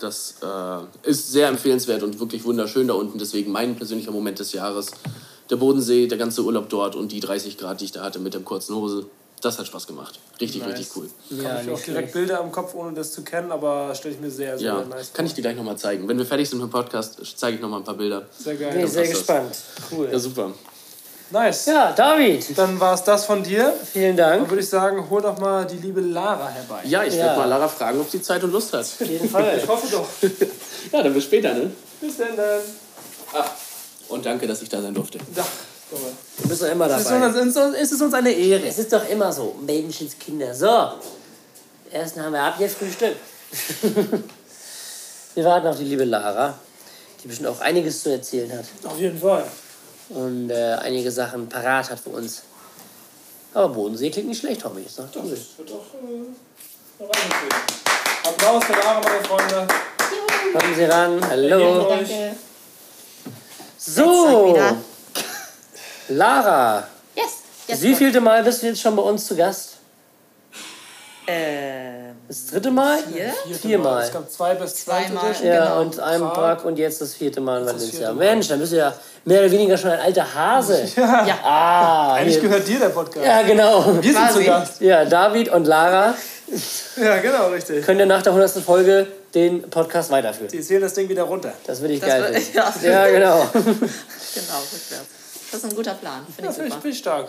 Das 0.00 0.34
äh, 0.42 1.08
ist 1.08 1.30
sehr 1.30 1.48
empfehlenswert 1.48 2.02
und 2.02 2.18
wirklich 2.18 2.44
wunderschön 2.44 2.88
da 2.88 2.94
unten. 2.94 3.18
Deswegen 3.18 3.52
mein 3.52 3.76
persönlicher 3.76 4.10
Moment 4.10 4.40
des 4.40 4.52
Jahres. 4.52 4.90
Der 5.50 5.56
Bodensee, 5.56 6.08
der 6.08 6.18
ganze 6.18 6.42
Urlaub 6.42 6.68
dort 6.68 6.96
und 6.96 7.12
die 7.12 7.20
30 7.20 7.56
Grad, 7.56 7.80
die 7.80 7.86
ich 7.86 7.92
da 7.92 8.02
hatte 8.02 8.18
mit 8.18 8.34
der 8.34 8.42
kurzen 8.42 8.74
Hose. 8.74 9.06
Das 9.40 9.58
hat 9.58 9.66
Spaß 9.66 9.86
gemacht. 9.86 10.18
Richtig, 10.40 10.62
Nice. 10.62 10.70
richtig 10.78 10.96
cool. 10.96 11.08
Ja, 11.30 11.42
ja, 11.42 11.48
habe 11.50 11.62
ich 11.62 11.70
auch 11.70 11.80
direkt 11.80 12.10
schlecht. 12.10 12.12
Bilder 12.12 12.40
im 12.40 12.50
Kopf, 12.50 12.74
ohne 12.74 12.92
das 12.92 13.12
zu 13.12 13.22
kennen, 13.22 13.52
aber 13.52 13.94
stelle 13.94 14.14
ich 14.14 14.20
mir 14.20 14.30
sehr, 14.30 14.58
sehr 14.58 14.66
Ja, 14.66 14.84
nice 14.84 15.12
kann 15.12 15.26
ich 15.26 15.34
dir 15.34 15.42
gleich 15.42 15.56
nochmal 15.56 15.76
zeigen. 15.76 16.08
Wenn 16.08 16.18
wir 16.18 16.26
fertig 16.26 16.48
sind 16.50 16.58
mit 16.58 16.68
dem 16.68 16.72
Podcast, 16.72 17.18
zeige 17.36 17.56
ich 17.56 17.62
nochmal 17.62 17.80
ein 17.80 17.84
paar 17.84 17.94
Bilder. 17.94 18.26
Sehr 18.36 18.56
geil. 18.56 18.72
Bin 18.72 18.84
ich 18.84 18.90
sehr 18.92 19.06
gespannt. 19.06 19.56
Cool. 19.92 20.08
Ja, 20.10 20.18
super. 20.18 20.52
Nice. 21.30 21.66
Ja, 21.66 21.92
David, 21.92 22.56
Dann 22.56 22.80
war 22.80 22.94
es 22.94 23.04
das 23.04 23.26
von 23.26 23.42
dir. 23.42 23.74
vielen 23.92 24.16
Dann 24.16 24.38
Dank. 24.38 24.50
würde 24.50 24.62
ich 24.62 24.68
sagen, 24.68 25.08
hol 25.10 25.20
doch 25.20 25.38
mal 25.38 25.66
die 25.66 25.76
liebe 25.76 26.00
Lara 26.00 26.48
herbei. 26.48 26.80
Ja, 26.84 27.04
ich 27.04 27.14
Ja. 27.14 27.24
werde 27.26 27.40
mal 27.40 27.44
Lara 27.48 27.68
fragen, 27.68 28.00
ob 28.00 28.08
sie 28.10 28.22
Zeit 28.22 28.42
und 28.44 28.50
Lust 28.50 28.72
hat. 28.72 28.80
Auf 28.80 29.00
jeden 29.06 29.28
Fall. 29.28 29.58
Ich 29.62 29.68
hoffe 29.68 29.86
doch. 29.90 30.06
Ja, 30.92 31.02
dann 31.02 31.12
bis 31.12 31.24
später, 31.24 31.52
ne? 31.52 31.70
Bis 32.00 32.16
denn 32.16 32.34
dann. 32.34 32.60
Und 34.08 34.24
danke, 34.24 34.46
dass 34.46 34.62
ich 34.62 34.70
da 34.70 34.80
sein 34.80 34.94
durfte. 34.94 35.18
Da. 35.34 35.44
Guck 35.90 36.02
mal. 36.02 36.12
Du 36.42 36.48
bist 36.48 36.62
doch 36.62 36.68
immer 36.70 36.86
Es 36.90 37.00
ist, 37.02 37.10
dabei. 37.10 37.40
uns, 37.40 37.56
es 37.56 37.92
ist 37.92 38.02
uns 38.02 38.14
eine 38.14 38.30
Ehre. 38.32 38.66
Es 38.66 38.78
ist 38.78 38.92
doch 38.92 39.08
immer 39.08 39.32
so, 39.32 39.56
Menschenskinder. 39.66 40.54
So, 40.54 40.92
ersten 41.90 42.22
haben 42.22 42.32
wir 42.32 42.42
abgefrühstückt. 42.42 43.16
wir 45.34 45.44
warten 45.44 45.66
auf 45.66 45.76
die 45.78 45.84
liebe 45.84 46.04
Lara, 46.04 46.54
die 47.22 47.28
bestimmt 47.28 47.48
auch 47.48 47.60
einiges 47.60 48.02
zu 48.02 48.10
erzählen 48.10 48.52
hat 48.52 48.64
Auf 48.84 48.98
jeden 48.98 49.18
Fall. 49.18 49.44
und 50.10 50.50
äh, 50.50 50.74
einige 50.82 51.10
Sachen 51.10 51.48
parat 51.48 51.90
hat 51.90 51.98
für 52.00 52.10
uns. 52.10 52.42
Aber 53.54 53.70
Bodensee 53.70 54.10
klingt 54.10 54.28
nicht 54.28 54.40
schlecht, 54.40 54.62
hoffe 54.64 54.80
ich. 54.80 54.86
Ist 54.86 54.98
doch 54.98 55.06
cool. 55.16 55.30
Das 55.30 55.58
wird 55.58 55.70
doch 55.70 55.94
äh, 55.94 57.02
noch 57.02 57.08
reingekriegt. 57.08 57.54
Applaus 58.24 58.64
für 58.64 58.72
Lara, 58.72 59.00
meine 59.00 59.24
Freunde. 59.24 59.66
Kommen 60.52 60.74
Sie 60.76 60.84
ran. 60.84 61.20
Hallo. 61.30 61.88
Danke. 61.88 62.36
So. 63.78 64.56
Lara, 66.08 66.86
Yes. 67.14 67.24
yes 67.66 67.82
wie 67.82 67.94
vielte 67.94 68.20
Mal 68.20 68.42
bist 68.42 68.62
du 68.62 68.66
jetzt 68.66 68.80
schon 68.80 68.96
bei 68.96 69.02
uns 69.02 69.26
zu 69.26 69.36
Gast? 69.36 69.74
Ähm, 71.26 72.16
Das 72.26 72.46
dritte 72.46 72.70
Mal? 72.70 72.98
Vier? 73.12 73.32
Viermal. 73.54 74.02
Es 74.04 74.12
gab 74.12 74.30
zwei 74.30 74.54
bis 74.54 74.76
Zweimal. 74.76 75.26
Edition. 75.26 75.48
Ja, 75.48 75.64
Genau. 75.64 75.80
und 75.82 76.00
ein 76.00 76.18
Klar. 76.20 76.34
Brack 76.34 76.64
und 76.64 76.78
jetzt 76.78 77.00
das 77.02 77.14
vierte 77.14 77.40
Mal 77.40 77.60
in 77.60 77.66
Valencia. 77.66 78.08
Mal. 78.12 78.14
Mensch, 78.34 78.48
dann 78.48 78.58
bist 78.60 78.72
du 78.72 78.76
ja 78.78 78.94
mehr 79.26 79.40
oder 79.40 79.50
weniger 79.50 79.76
schon 79.76 79.90
ein 79.90 80.00
alter 80.00 80.34
Hase. 80.34 80.88
ja. 80.96 81.38
Ah, 81.44 82.14
Eigentlich 82.14 82.34
hier. 82.38 82.42
gehört 82.48 82.66
dir 82.66 82.78
der 82.78 82.88
Podcast. 82.88 83.26
Ja, 83.26 83.42
genau. 83.42 83.84
Wir 84.00 84.12
sind 84.14 84.32
zu. 84.32 84.42
Gast. 84.44 84.80
Ja, 84.80 85.04
David 85.04 85.50
und 85.50 85.66
Lara 85.66 86.14
Ja, 86.96 87.18
genau, 87.18 87.48
richtig. 87.48 87.84
können 87.84 88.00
ja 88.00 88.06
nach 88.06 88.22
der 88.22 88.32
100. 88.32 88.62
Folge 88.64 89.06
den 89.34 89.68
Podcast 89.68 90.10
weiterführen. 90.10 90.50
Die 90.50 90.62
zählen 90.62 90.80
das 90.80 90.94
Ding 90.94 91.06
wieder 91.10 91.24
runter. 91.24 91.52
Das 91.66 91.82
würde 91.82 91.92
ich 91.92 92.00
Das 92.00 92.08
geil 92.08 92.24
finden. 92.32 92.48
ja. 92.54 92.72
Ja, 92.82 93.06
genau. 93.08 93.46
Genau, 94.34 94.58
rückwärts. 94.60 95.06
Das 95.50 95.62
ist 95.64 95.70
ein 95.70 95.76
guter 95.76 95.94
Plan. 95.94 96.24
Finde 96.26 96.44
Ja, 96.44 96.50
ich 96.50 96.54
finde 96.56 96.68
ich, 96.68 96.72
super. 96.74 96.82
find 96.82 96.94
ich 96.94 96.98
stark. 97.00 97.28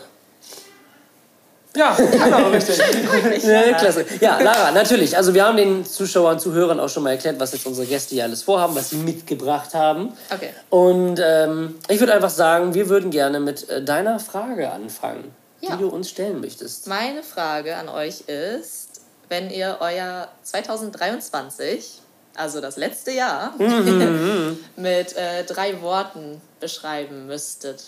Ja, 1.76 1.94
genau, 1.96 2.50
richtig. 2.50 2.80
Ja, 3.44 3.74
klasse. 3.78 4.04
Ja, 4.20 4.40
Lara, 4.42 4.72
natürlich. 4.72 5.16
Also 5.16 5.34
wir 5.36 5.46
haben 5.46 5.56
den 5.56 5.86
Zuschauern 5.86 6.34
und 6.34 6.40
Zuhörern 6.40 6.80
auch 6.80 6.90
schon 6.90 7.04
mal 7.04 7.12
erklärt, 7.12 7.40
was 7.40 7.52
jetzt 7.54 7.68
unsere 7.68 7.86
Gäste 7.86 8.16
hier 8.16 8.24
alles 8.24 8.42
vorhaben, 8.42 8.76
was 8.76 8.90
sie 8.90 8.96
mitgebracht 8.98 9.76
haben. 9.76 10.12
Okay. 10.34 10.50
Und 10.72 11.22
ähm, 11.24 11.76
ich 11.88 12.00
würde 12.00 12.14
einfach 12.16 12.32
sagen, 12.32 12.74
wir 12.74 12.90
würden 12.90 13.12
gerne 13.12 13.40
mit 13.40 13.70
äh, 13.70 13.84
deiner 13.84 14.20
Frage 14.20 14.72
anfangen, 14.72 15.32
Ja. 15.62 15.76
die 15.76 15.84
du 15.84 15.90
uns 15.90 16.10
stellen 16.10 16.42
möchtest. 16.42 16.88
Meine 16.88 17.22
Frage 17.22 17.76
an 17.78 17.88
euch 17.88 18.22
ist, 18.22 19.02
wenn 19.30 19.52
ihr 19.52 19.78
euer 19.80 20.28
2023, 20.42 22.02
also 22.36 22.62
das 22.62 22.78
letzte 22.78 23.12
Jahr, 23.12 23.54
mit 24.76 25.16
äh, 25.16 25.44
drei 25.46 25.80
Worten 25.84 26.42
beschreiben 26.60 27.28
müsstet, 27.28 27.84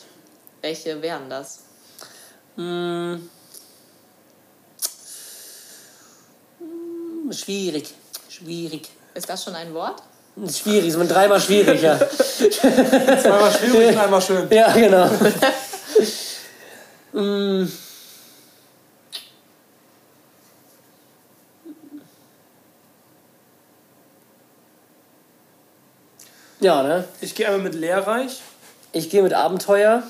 welche 0.61 1.01
wären 1.01 1.29
das? 1.29 1.59
Schwierig. 7.31 7.93
Schwierig. 8.29 8.89
Ist 9.13 9.29
das 9.29 9.43
schon 9.43 9.55
ein 9.55 9.73
Wort? 9.73 10.01
Schwierig, 10.49 10.93
so 10.93 11.03
dreimal 11.03 11.41
schwierig, 11.41 11.81
ja. 11.81 11.99
Zweimal 13.19 13.51
schwierig 13.51 13.89
und 13.89 13.97
einmal 13.97 14.21
schön. 14.21 14.47
Ja, 14.49 14.71
genau. 14.71 15.09
Mm. 17.13 17.67
Ja, 26.61 26.83
ne? 26.83 27.05
Ich 27.21 27.33
gehe 27.33 27.47
einmal 27.47 27.63
mit 27.63 27.73
lehrreich. 27.73 28.39
Ich 28.91 29.09
gehe 29.09 29.23
mit 29.23 29.33
Abenteuer. 29.33 30.03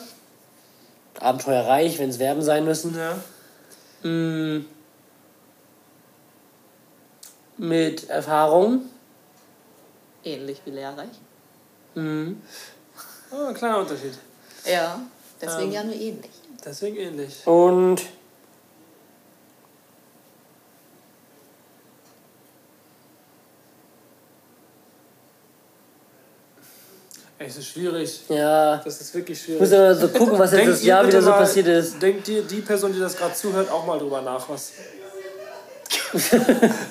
Abenteuerreich, 1.20 2.00
wenn 2.00 2.10
es 2.10 2.18
Verben 2.18 2.42
sein 2.42 2.66
müssen. 2.66 2.96
Ja. 2.96 4.10
Mm. 4.10 4.66
Mit 7.58 8.10
Erfahrung. 8.10 8.84
Ähnlich 10.24 10.62
wie 10.66 10.72
lehrreich. 10.72 11.10
Oh, 11.96 13.46
ein 13.48 13.54
kleiner 13.54 13.80
Unterschied. 13.80 14.18
Ja, 14.66 15.00
deswegen 15.42 15.68
Ähm. 15.70 15.72
ja 15.72 15.84
nur 15.84 15.96
ähnlich. 15.96 16.32
Deswegen 16.64 16.98
ähnlich. 16.98 17.46
Und 17.46 18.02
es 27.48 27.58
ist 27.58 27.68
schwierig. 27.68 28.22
ja, 28.30 28.78
Das 28.78 29.02
ist 29.02 29.14
wirklich 29.14 29.38
ich 29.38 29.44
schwierig. 29.46 29.62
muss 29.62 29.72
immer 29.72 29.96
so 29.96 30.08
gucken, 30.10 30.38
was 30.40 30.52
jetzt 30.52 30.68
das 30.68 30.84
Jahr 30.84 31.06
wieder 31.08 31.22
so 31.22 31.30
mal- 31.30 31.40
passiert 31.40 31.68
ist. 31.68 32.02
Denkt 32.02 32.28
dir 32.28 32.42
die 32.44 32.62
Person, 32.62 32.94
die 32.94 33.00
das 33.00 33.16
gerade 33.18 33.34
zuhört, 33.34 33.70
auch 33.72 33.86
mal 33.86 33.98
drüber 34.00 34.22
nach, 34.22 34.48
was. 34.50 34.72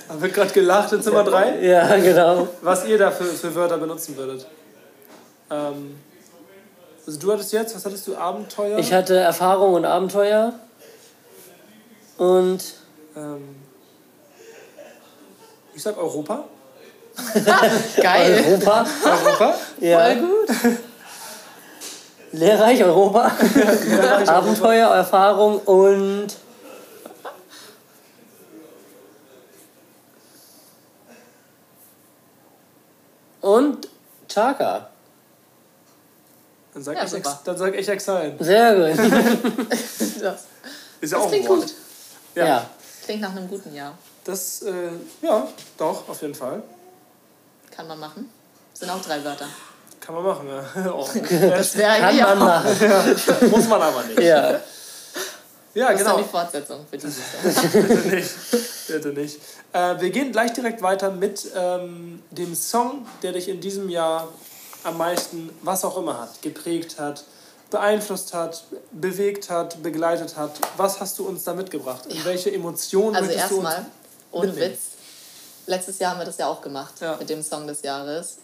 da 0.09 0.21
wird 0.21 0.35
gerade 0.35 0.51
gelacht 0.53 0.93
in 0.93 1.03
Zimmer 1.03 1.25
3. 1.25 1.61
Ja, 1.63 1.97
genau. 1.97 2.49
Was 2.63 2.87
ihr 2.87 2.99
da 2.99 3.11
für, 3.11 3.25
für 3.25 3.55
Wörter 3.55 3.79
benutzen 3.79 4.17
würdet. 4.17 4.47
Ähm, 5.51 5.97
also 7.07 7.19
du 7.19 7.33
hattest 7.33 7.53
jetzt, 7.53 7.75
was 7.75 7.85
hattest 7.85 8.07
du? 8.07 8.17
Abenteuer? 8.17 8.79
Ich 8.79 8.93
hatte 8.93 9.17
Erfahrung 9.17 9.75
und 9.75 9.85
Abenteuer. 9.85 10.53
Und 12.19 12.63
ähm, 13.17 13.57
ich 15.75 15.83
sag 15.83 15.97
Europa. 15.97 16.45
Geil. 18.03 18.45
Europa. 18.49 18.87
Europa? 19.05 19.55
Ja. 19.81 19.99
Voll 20.01 20.17
gut. 20.17 20.79
Lehrreich 22.33 22.83
Europa. 22.85 23.33
Abenteuer, 24.27 24.89
Erfahrung 24.89 25.59
und. 25.61 26.29
Und 33.41 33.89
Chaka. 34.29 34.89
Dann 36.75 36.83
sag, 36.83 36.97
Ja, 36.97 37.05
ich, 37.05 37.11
super. 37.11 37.31
Ex, 37.31 37.39
dann 37.45 37.57
sag 37.57 37.75
ich 37.75 37.89
Exile. 37.89 38.37
Sehr 38.39 38.75
gut. 38.95 38.99
Das, 40.21 40.21
Ist 40.21 40.21
ja 40.21 40.37
das 41.01 41.15
auch 41.15 41.25
ein 41.25 41.31
klingt 41.31 41.49
Wort. 41.49 41.61
gut. 41.63 41.75
Ja. 42.35 42.47
Ja. 42.47 42.67
Klingt 43.05 43.23
nach 43.23 43.31
einem 43.31 43.49
guten 43.49 43.75
Jahr. 43.75 43.97
Das, 44.25 44.61
äh, 44.63 44.73
ja, 45.23 45.49
doch, 45.79 46.07
auf 46.09 46.21
jeden 46.21 46.35
Fall. 46.35 46.63
Kann 47.71 47.87
man 47.87 47.99
machen. 47.99 48.31
Sind 48.75 48.91
auch 48.91 49.01
drei 49.03 49.25
Wörter. 49.25 49.47
Kann 50.01 50.15
man 50.15 50.25
machen, 50.25 50.49
ja. 50.49 50.93
Oh. 50.93 51.07
Das 51.07 51.77
wäre 51.77 51.99
Kann 51.99 52.05
eigentlich 52.05 52.23
man 52.23 52.43
auch 52.43 52.45
machen. 52.45 53.51
Muss 53.51 53.69
man 53.69 53.83
aber 53.83 54.03
nicht. 54.05 54.21
Ja. 54.21 54.61
Ja, 55.73 55.93
das 55.93 56.01
ist 56.01 56.07
dann 56.07 56.17
genau. 56.17 56.27
die 56.27 56.31
Fortsetzung 56.31 56.87
für 56.91 56.99
dieses 56.99 57.19
Jahr. 57.73 57.83
Bitte 57.83 58.09
nicht. 58.09 58.31
Bitte 58.89 59.09
nicht. 59.11 59.41
Äh, 59.73 60.01
wir 60.01 60.11
gehen 60.11 60.33
gleich 60.33 60.53
direkt 60.53 60.83
weiter 60.83 61.11
mit 61.11 61.47
ähm, 61.55 62.23
dem 62.31 62.55
Song, 62.57 63.07
der 63.23 63.33
dich 63.33 63.49
in 63.49 63.61
diesem 63.61 63.89
Jahr 63.89 64.29
am 64.83 64.99
meisten, 64.99 65.51
was 65.63 65.85
auch 65.85 65.97
immer 65.97 66.19
hat, 66.21 66.43
geprägt 66.43 66.99
hat, 66.99 67.23
beeinflusst 67.71 68.35
hat, 68.35 68.65
bewegt 68.91 69.49
hat, 69.49 69.81
begleitet 69.83 70.37
hat. 70.37 70.59
Was 70.77 70.99
hast 71.01 71.19
du 71.21 71.29
uns 71.29 71.45
da 71.45 71.55
mitgebracht? 71.55 72.07
In 72.07 72.25
welche 72.25 72.53
Emotionen 72.53 73.15
Also 73.15 73.29
möchtest 73.29 73.51
du 73.53 73.57
uns 73.59 73.65
erstmal, 73.67 73.87
ohne 74.33 74.47
mitnehmen? 74.49 74.73
Witz, 74.73 74.81
letztes 75.71 75.99
Jahr 75.99 76.13
haben 76.13 76.19
wir 76.21 76.27
das 76.27 76.37
ja 76.39 76.47
auch 76.49 76.61
gemacht 76.61 76.95
Ja. 77.01 77.17
mit 77.19 77.31
dem 77.31 77.43
Song 77.43 77.67
des 77.67 77.83
Jahres. 77.83 78.39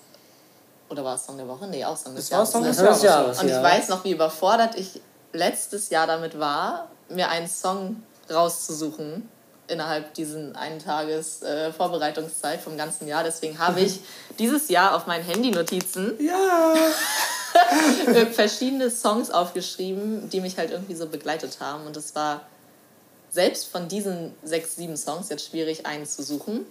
Oder 0.89 1.05
war 1.05 1.17
es 1.17 1.27
Song 1.27 1.37
der 1.37 1.49
Woche? 1.49 1.67
Nee, 1.67 1.85
auch 1.85 1.97
Song 1.97 2.15
des 2.15 2.29
Das 2.29 2.31
war 2.31 2.39
Jahres. 2.39 2.53
Song 2.53 2.63
ne? 2.63 2.69
des 2.69 2.77
Das 2.77 2.87
Jahres. 3.03 3.03
Jahres, 3.03 3.41
Und 3.41 3.49
ich 3.49 3.63
weiß 3.63 3.89
noch, 3.89 4.05
wie 4.05 4.13
überfordert 4.13 4.77
ich 4.77 5.01
letztes 5.33 5.91
Jahr 5.91 6.07
damit 6.07 6.39
war, 6.39 6.89
mir 7.09 7.29
einen 7.29 7.49
Song 7.49 8.03
rauszusuchen 8.31 9.29
innerhalb 9.69 10.15
diesen 10.15 10.55
einen 10.55 10.79
Tages 10.79 11.43
äh, 11.43 11.73
Vorbereitungszeit 11.73 12.61
vom 12.61 12.77
ganzen 12.77 13.09
Jahr. 13.09 13.25
Deswegen 13.25 13.59
habe 13.59 13.81
ich 13.81 14.01
dieses 14.39 14.69
Jahr 14.69 14.95
auf 14.95 15.07
meinen 15.07 15.25
Handy-Notizen 15.25 16.15
Ja! 16.21 16.75
verschiedene 18.33 18.91
Songs 18.91 19.31
aufgeschrieben, 19.31 20.29
die 20.31 20.41
mich 20.41 20.57
halt 20.59 20.71
irgendwie 20.71 20.95
so 20.95 21.07
begleitet 21.09 21.59
haben. 21.61 21.87
Und 21.87 21.97
es 21.97 22.15
war 22.15 22.43
selbst 23.31 23.67
von 23.67 23.89
diesen 23.89 24.35
sechs, 24.45 24.77
sieben 24.77 24.97
Songs 24.97 25.29
jetzt 25.31 25.47
schwierig, 25.47 25.85
einen 25.87 26.07
zu 26.07 26.23
suchen. 26.23 26.67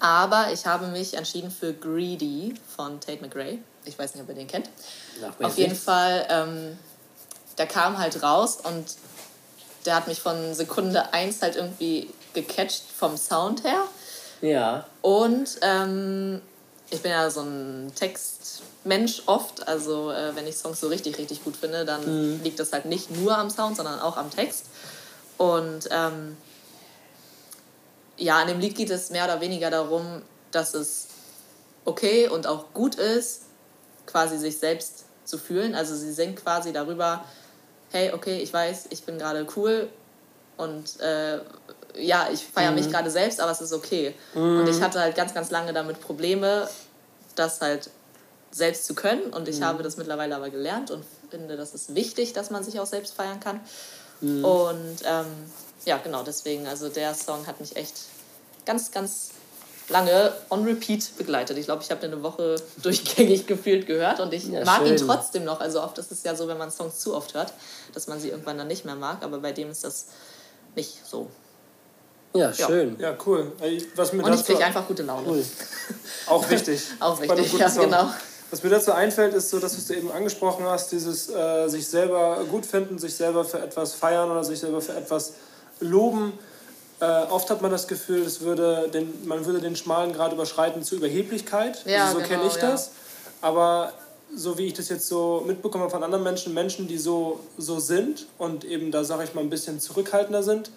Aber 0.00 0.50
ich 0.52 0.66
habe 0.66 0.86
mich 0.86 1.14
entschieden 1.14 1.50
für 1.50 1.72
Greedy 1.72 2.54
von 2.74 3.00
Tate 3.00 3.22
McRae. 3.22 3.58
Ich 3.84 3.98
weiß 3.98 4.14
nicht, 4.14 4.22
ob 4.22 4.28
ihr 4.30 4.34
den 4.34 4.48
kennt. 4.48 4.68
Auf 5.40 5.58
jeden 5.58 5.76
Fall, 5.76 6.26
ähm, 6.30 6.78
der 7.58 7.66
kam 7.66 7.98
halt 7.98 8.22
raus 8.22 8.58
und 8.62 8.86
der 9.86 9.94
hat 9.94 10.08
mich 10.08 10.20
von 10.20 10.54
Sekunde 10.54 11.12
eins 11.12 11.42
halt 11.42 11.56
irgendwie 11.56 12.10
gecatcht 12.32 12.84
vom 12.96 13.16
Sound 13.16 13.64
her. 13.64 13.84
Ja. 14.40 14.86
Und 15.02 15.58
ähm, 15.62 16.40
ich 16.90 17.02
bin 17.02 17.12
ja 17.12 17.30
so 17.30 17.42
ein 17.42 17.92
Textmensch 17.94 19.22
oft. 19.26 19.66
Also 19.68 20.10
äh, 20.10 20.34
wenn 20.34 20.46
ich 20.46 20.56
Songs 20.56 20.80
so 20.80 20.88
richtig, 20.88 21.18
richtig 21.18 21.44
gut 21.44 21.56
finde, 21.56 21.84
dann 21.84 22.42
liegt 22.42 22.58
das 22.58 22.72
halt 22.72 22.86
nicht 22.86 23.10
nur 23.10 23.36
am 23.36 23.50
Sound, 23.50 23.76
sondern 23.76 24.00
auch 24.00 24.16
am 24.16 24.30
Text. 24.30 24.66
Und 25.36 25.88
ähm, 25.90 26.36
ja, 28.20 28.40
in 28.42 28.48
dem 28.48 28.60
Lied 28.60 28.76
geht 28.76 28.90
es 28.90 29.10
mehr 29.10 29.24
oder 29.24 29.40
weniger 29.40 29.70
darum, 29.70 30.22
dass 30.50 30.74
es 30.74 31.08
okay 31.84 32.28
und 32.28 32.46
auch 32.46 32.72
gut 32.72 32.94
ist, 32.94 33.42
quasi 34.06 34.38
sich 34.38 34.58
selbst 34.58 35.04
zu 35.24 35.38
fühlen. 35.38 35.74
Also 35.74 35.96
sie 35.96 36.12
singt 36.12 36.42
quasi 36.42 36.72
darüber, 36.72 37.24
hey, 37.90 38.12
okay, 38.12 38.38
ich 38.38 38.52
weiß, 38.52 38.86
ich 38.90 39.04
bin 39.04 39.18
gerade 39.18 39.46
cool 39.56 39.88
und 40.56 41.00
äh, 41.00 41.40
ja, 41.96 42.28
ich 42.32 42.44
feiere 42.44 42.72
mich 42.72 42.90
gerade 42.90 43.10
selbst, 43.10 43.40
aber 43.40 43.50
es 43.50 43.60
ist 43.60 43.72
okay. 43.72 44.14
Und 44.60 44.68
ich 44.68 44.80
hatte 44.80 45.00
halt 45.00 45.16
ganz, 45.16 45.34
ganz 45.34 45.50
lange 45.50 45.72
damit 45.72 46.00
Probleme, 46.00 46.68
das 47.34 47.60
halt 47.60 47.90
selbst 48.50 48.86
zu 48.86 48.94
können. 48.94 49.32
Und 49.32 49.48
ich 49.48 49.62
habe 49.62 49.82
das 49.82 49.96
mittlerweile 49.96 50.36
aber 50.36 50.50
gelernt 50.50 50.90
und 50.90 51.04
finde, 51.30 51.56
das 51.56 51.74
ist 51.74 51.94
wichtig, 51.94 52.32
dass 52.32 52.50
man 52.50 52.62
sich 52.62 52.78
auch 52.78 52.86
selbst 52.86 53.14
feiern 53.14 53.40
kann. 53.40 53.60
Und 54.44 54.96
ähm, 55.04 55.26
ja, 55.84 55.98
genau 55.98 56.22
deswegen, 56.22 56.66
also 56.66 56.88
der 56.88 57.14
Song 57.14 57.46
hat 57.46 57.60
mich 57.60 57.76
echt 57.76 57.94
ganz, 58.66 58.90
ganz 58.90 59.30
lange 59.88 60.32
on 60.50 60.64
repeat 60.64 61.16
begleitet. 61.18 61.58
Ich 61.58 61.64
glaube, 61.66 61.82
ich 61.82 61.90
habe 61.90 62.00
den 62.00 62.12
eine 62.12 62.22
Woche 62.22 62.56
durchgängig 62.82 63.46
gefühlt 63.46 63.86
gehört 63.86 64.20
und 64.20 64.32
ich 64.32 64.44
Ja, 64.46 64.64
mag 64.64 64.82
ihn 64.86 64.98
schön. 64.98 65.06
trotzdem 65.08 65.44
noch. 65.44 65.60
Also 65.60 65.82
oft 65.82 65.98
ist 65.98 66.12
es 66.12 66.22
ja 66.22 66.34
so, 66.36 66.46
wenn 66.48 66.58
man 66.58 66.70
Songs 66.70 67.00
zu 67.00 67.14
oft 67.14 67.34
hört, 67.34 67.52
dass 67.94 68.06
man 68.06 68.20
sie 68.20 68.28
irgendwann 68.28 68.56
dann 68.58 68.68
nicht 68.68 68.84
mehr 68.84 68.94
mag, 68.94 69.22
aber 69.22 69.38
bei 69.38 69.52
dem 69.52 69.70
ist 69.70 69.84
das 69.84 70.06
nicht 70.76 71.00
so. 71.04 71.28
Ja, 72.32 72.52
schön. 72.52 72.96
Ja, 73.00 73.16
cool. 73.26 73.50
Was 73.96 74.12
mir 74.12 74.22
Und 74.22 74.32
ich 74.32 74.40
dazu 74.40 74.52
kriege 74.52 74.64
einfach 74.64 74.86
gute 74.86 75.02
Laune. 75.02 75.26
Cool. 75.28 75.44
auch 76.28 76.48
wichtig. 76.48 76.80
Auch 77.00 77.20
wichtig, 77.20 77.52
ja, 77.58 77.68
Song. 77.68 77.86
genau. 77.86 78.08
Was 78.52 78.62
mir 78.62 78.70
dazu 78.70 78.92
einfällt, 78.92 79.34
ist 79.34 79.50
so, 79.50 79.58
dass 79.58 79.76
was 79.76 79.86
du 79.86 79.94
eben 79.94 80.12
angesprochen 80.12 80.64
hast, 80.64 80.92
dieses 80.92 81.28
äh, 81.28 81.66
sich 81.68 81.86
selber 81.88 82.44
gut 82.48 82.66
finden, 82.66 82.98
sich 82.98 83.14
selber 83.16 83.44
für 83.44 83.58
etwas 83.60 83.94
feiern 83.94 84.30
oder 84.30 84.44
sich 84.44 84.60
selber 84.60 84.80
für 84.80 84.94
etwas 84.94 85.32
loben. 85.80 86.32
Äh, 87.00 87.04
oft 87.04 87.48
hat 87.50 87.62
man 87.62 87.70
das 87.70 87.88
Gefühl, 87.88 88.22
es 88.22 88.40
würde 88.42 88.88
den, 88.92 89.26
man 89.26 89.46
würde 89.46 89.60
den 89.60 89.74
schmalen 89.74 90.12
Grad 90.12 90.32
überschreiten 90.32 90.82
zur 90.82 90.98
Überheblichkeit. 90.98 91.84
Ja, 91.86 92.04
also 92.04 92.18
so 92.18 92.18
genau, 92.18 92.28
kenne 92.28 92.46
ich 92.46 92.56
ja. 92.56 92.70
das. 92.70 92.92
Aber 93.40 93.92
so 94.34 94.58
wie 94.58 94.66
ich 94.66 94.74
das 94.74 94.88
jetzt 94.88 95.08
so 95.08 95.42
mitbekomme 95.46 95.90
von 95.90 96.02
anderen 96.02 96.22
Menschen, 96.22 96.54
Menschen, 96.54 96.88
die 96.88 96.98
so, 96.98 97.40
so 97.56 97.80
sind 97.80 98.26
und 98.38 98.64
eben 98.64 98.90
da, 98.90 99.02
sage 99.02 99.24
ich 99.24 99.34
mal, 99.34 99.40
ein 99.40 99.50
bisschen 99.50 99.80
zurückhaltender 99.80 100.42
sind, 100.42 100.70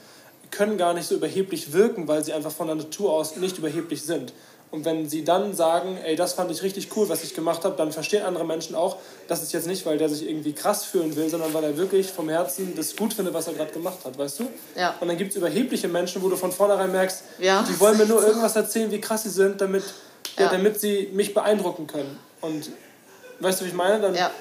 können 0.50 0.78
gar 0.78 0.94
nicht 0.94 1.08
so 1.08 1.16
überheblich 1.16 1.74
wirken, 1.74 2.08
weil 2.08 2.24
sie 2.24 2.34
einfach 2.34 2.52
von 2.52 2.68
der 2.68 2.76
Natur 2.76 3.12
aus 3.12 3.36
nicht 3.36 3.58
überheblich 3.58 4.04
sind. 4.04 4.34
Und 4.74 4.86
wenn 4.86 5.08
sie 5.08 5.24
dann 5.24 5.54
sagen, 5.56 6.00
ey, 6.04 6.16
das 6.16 6.34
fand 6.34 6.50
ich 6.50 6.64
richtig 6.64 6.90
cool, 6.96 7.08
was 7.08 7.24
ich 7.24 7.36
gemacht 7.36 7.64
habe, 7.64 7.76
dann 7.78 7.92
verstehen 7.92 8.24
andere 8.26 8.44
Menschen 8.44 8.76
auch, 8.76 8.98
das 9.28 9.44
ist 9.44 9.54
jetzt 9.54 9.68
nicht, 9.68 9.86
weil 9.86 10.00
der 10.00 10.10
sich 10.10 10.28
irgendwie 10.28 10.52
krass 10.54 10.84
fühlen 10.84 11.16
will, 11.16 11.30
sondern 11.30 11.54
weil 11.54 11.64
er 11.64 11.78
wirklich 11.78 12.08
vom 12.12 12.28
Herzen 12.28 12.74
das 12.76 12.96
gut 12.96 13.14
findet, 13.14 13.36
was 13.36 13.46
er 13.46 13.54
gerade 13.54 13.72
gemacht 13.72 14.00
hat, 14.04 14.18
weißt 14.18 14.40
du? 14.40 14.48
Ja. 14.76 14.96
Und 15.00 15.08
dann 15.10 15.18
gibt 15.18 15.30
es 15.30 15.38
überhebliche 15.38 15.88
Menschen, 15.88 16.24
wo 16.24 16.28
du 16.28 16.36
von 16.36 16.52
vornherein 16.52 16.92
merkst, 16.92 17.22
Ja. 17.38 17.64
die 17.70 17.80
wollen 17.80 18.00
mir 18.00 18.08
nur 18.08 18.26
irgendwas 18.26 18.56
erzählen, 18.56 18.90
wie 18.92 19.00
krass 19.00 19.22
sie 19.22 19.30
sind, 19.30 19.62
damit, 19.62 19.84
ja. 20.40 20.46
Ja. 20.46 20.50
damit 20.52 20.80
sie 20.80 21.08
mich 21.14 21.36
beeindrucken 21.36 21.86
können. 21.86 22.18
Und 22.42 22.72
weißt 23.42 23.62
du, 23.62 23.66
wie 23.66 23.70
ich 23.70 23.76
meine? 23.76 24.02
Dann 24.02 24.16
Ja. 24.16 24.32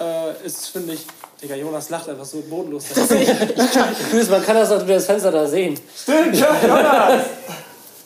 äh, 0.00 0.46
ist, 0.46 0.66
finde 0.68 0.92
ich, 0.92 1.06
Digga, 1.42 1.54
Jonas 1.56 1.88
lacht 1.88 2.10
einfach 2.10 2.26
so 2.26 2.42
bodenlos. 2.42 2.84
Übrigens, 2.94 4.28
Man 4.28 4.44
kann 4.44 4.54
das 4.56 4.70
auch 4.70 4.78
durch 4.80 4.90
das 4.96 5.06
Fenster 5.06 5.32
da 5.32 5.46
sehen. 5.46 5.80
Stimmt, 5.96 6.36
ja, 6.36 6.54
Jonas! 6.62 7.24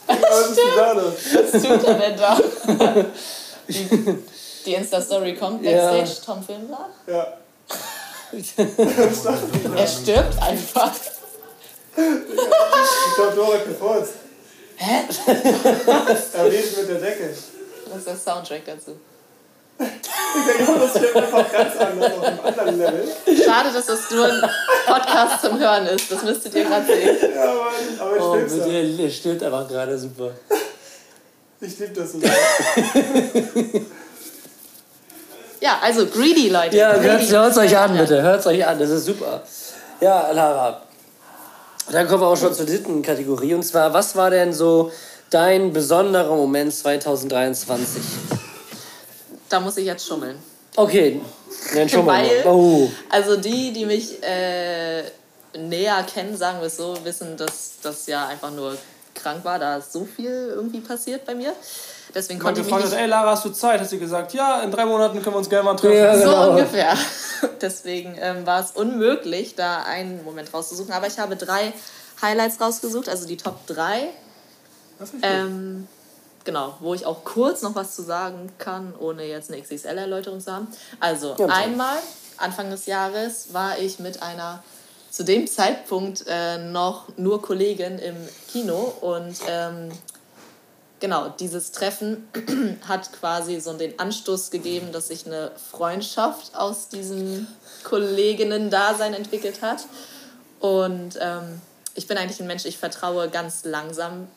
Was 0.06 0.46
ist 0.50 0.56
denn 0.58 0.76
da 0.76 0.92
los? 0.92 1.14
Was 1.34 1.62
tut 1.62 1.84
er 1.84 1.94
denn 1.94 2.16
da? 2.16 2.38
Die, 3.68 3.88
die 4.64 4.74
Insta-Story 4.74 5.34
kommt 5.34 5.64
Ja. 5.64 5.90
backstage, 5.90 6.24
Tom 6.24 6.42
Filmler. 6.44 6.88
Ja. 7.06 7.36
Er 9.76 9.86
stirbt 9.86 10.40
einfach. 10.42 10.92
Ich 11.96 13.14
glaube, 13.16 13.34
Dora 13.34 13.56
gefurzt. 13.58 14.12
Hä? 14.76 15.04
Er 16.34 16.44
redet 16.44 16.76
mit 16.76 16.88
der 16.88 17.00
Decke. 17.00 17.34
Das 17.88 17.98
ist 17.98 18.06
der 18.06 18.16
Soundtrack 18.16 18.64
dazu. 18.66 18.92
Der 19.78 20.66
Jonas 20.66 20.90
steht 20.90 21.14
einfach 21.16 21.52
ganz 21.52 21.76
anders 21.76 22.12
auf 22.12 22.22
einem 22.24 22.40
anderen 22.44 22.78
Level. 22.78 23.08
Schade, 23.44 23.72
dass 23.72 23.86
das 23.86 24.10
nur 24.10 24.24
ein 24.26 24.42
Podcast 24.86 25.42
zum 25.44 25.58
Hören 25.58 25.86
ist. 25.86 26.10
Das 26.10 26.22
müsstet 26.22 26.54
ihr 26.54 26.64
gerade 26.64 26.86
sehen. 26.86 27.16
Ja, 27.34 27.44
Mann, 27.46 28.00
aber 28.00 28.16
ich 28.16 28.22
Oh, 28.22 28.36
ja. 28.36 28.64
dir 28.66 28.96
der 28.96 29.10
stimmt 29.10 29.42
einfach 29.42 29.68
gerade 29.68 29.98
super. 29.98 30.30
Ich 31.60 31.78
lieb 31.78 31.94
das 31.94 32.12
so. 32.12 32.20
Ja, 35.60 35.78
also 35.82 36.06
Greedy, 36.06 36.48
Leute. 36.50 36.76
Ja, 36.76 36.96
Greedy. 36.96 37.26
hört 37.28 37.52
es 37.52 37.58
euch 37.58 37.76
an, 37.76 37.96
bitte. 37.96 38.20
Hört 38.22 38.40
es 38.40 38.46
euch 38.46 38.66
an, 38.66 38.78
das 38.78 38.90
ist 38.90 39.06
super. 39.06 39.42
Ja, 40.00 40.30
Lara. 40.32 40.82
Dann 41.90 42.06
kommen 42.08 42.20
wir 42.20 42.26
auch 42.28 42.36
schon 42.36 42.52
zur 42.52 42.66
dritten 42.66 43.00
Kategorie. 43.02 43.54
Und 43.54 43.62
zwar, 43.62 43.92
was 43.94 44.14
war 44.16 44.30
denn 44.30 44.52
so 44.52 44.92
dein 45.30 45.72
besonderer 45.72 46.34
Moment 46.34 46.74
2023? 46.74 48.02
Da 49.48 49.60
muss 49.60 49.76
ich 49.76 49.86
jetzt 49.86 50.06
schummeln. 50.06 50.38
Okay, 50.74 51.20
dann 51.74 51.88
schon 51.88 52.04
mal. 52.04 52.22
Weil- 52.22 52.44
Oh. 52.46 52.90
Also 53.08 53.36
die, 53.36 53.72
die 53.72 53.86
mich 53.86 54.22
äh, 54.22 55.02
näher 55.56 56.02
kennen, 56.02 56.36
sagen 56.36 56.60
wir 56.60 56.66
es 56.66 56.76
so, 56.76 56.96
wissen, 57.04 57.36
dass 57.36 57.74
das 57.82 58.06
ja 58.06 58.26
einfach 58.26 58.50
nur 58.50 58.76
krank 59.14 59.44
war. 59.44 59.58
Da 59.58 59.78
ist 59.78 59.92
so 59.92 60.04
viel 60.04 60.52
irgendwie 60.54 60.80
passiert 60.80 61.24
bei 61.24 61.34
mir. 61.34 61.52
Deswegen 62.14 62.38
konnte 62.38 62.60
ich 62.60 62.66
mich 62.66 62.74
gefragt 62.74 62.84
nicht 62.90 62.94
hat, 62.94 63.02
ey 63.02 63.08
Lara, 63.08 63.30
hast 63.32 63.44
du 63.44 63.50
Zeit? 63.50 63.80
Hat 63.80 63.88
sie 63.88 63.98
gesagt, 63.98 64.32
ja, 64.34 64.60
in 64.62 64.70
drei 64.70 64.84
Monaten 64.86 65.22
können 65.22 65.34
wir 65.34 65.38
uns 65.38 65.48
gerne 65.48 65.64
mal 65.64 65.76
treffen. 65.76 65.96
Ja, 65.96 66.16
so 66.16 66.24
genau. 66.24 66.50
ungefähr. 66.50 66.94
Deswegen 67.60 68.16
ähm, 68.20 68.46
war 68.46 68.62
es 68.62 68.70
unmöglich, 68.72 69.54
da 69.54 69.82
einen 69.82 70.24
Moment 70.24 70.52
rauszusuchen. 70.52 70.92
Aber 70.92 71.06
ich 71.06 71.18
habe 71.18 71.36
drei 71.36 71.72
Highlights 72.22 72.60
rausgesucht, 72.60 73.08
also 73.08 73.26
die 73.26 73.36
Top 73.36 73.66
3. 73.66 74.08
Das 74.98 75.10
finde 75.10 75.26
ich 75.26 75.32
gut. 75.34 75.40
Ähm, 75.50 75.88
genau, 76.46 76.76
wo 76.80 76.94
ich 76.94 77.04
auch 77.04 77.24
kurz 77.24 77.60
noch 77.60 77.74
was 77.74 77.94
zu 77.94 78.02
sagen 78.02 78.50
kann, 78.56 78.94
ohne 78.98 79.24
jetzt 79.24 79.52
eine 79.52 79.60
XXL-Erläuterung 79.60 80.40
zu 80.40 80.50
haben. 80.50 80.68
Also, 80.98 81.36
Ja, 81.38 81.46
einmal, 81.48 81.98
Anfang 82.38 82.70
des 82.70 82.86
Jahres, 82.86 83.52
war 83.52 83.78
ich 83.78 83.98
mit 83.98 84.22
einer 84.22 84.62
zu 85.10 85.24
dem 85.24 85.46
Zeitpunkt 85.46 86.24
äh, 86.26 86.58
noch 86.58 87.08
nur 87.16 87.42
Kollegin 87.42 87.98
im 87.98 88.16
Kino 88.48 88.94
und 89.00 89.36
ähm, 89.48 89.90
genau, 91.00 91.28
dieses 91.28 91.72
Treffen 91.72 92.28
hat 92.88 93.12
quasi 93.12 93.60
so 93.60 93.72
den 93.74 93.98
Anstoß 93.98 94.50
gegeben, 94.50 94.92
dass 94.92 95.08
sich 95.08 95.26
eine 95.26 95.52
Freundschaft 95.70 96.54
aus 96.54 96.88
diesem 96.88 97.46
Kolleginnen-Dasein 97.84 99.14
entwickelt 99.14 99.62
hat. 99.62 99.86
Und 100.60 101.18
ähm, 101.20 101.60
ich 101.94 102.06
bin 102.06 102.18
eigentlich 102.18 102.40
ein 102.40 102.46
Mensch, 102.46 102.64
ich 102.64 102.78
vertraue 102.78 103.28
ganz 103.28 103.64
langsam 103.64 104.28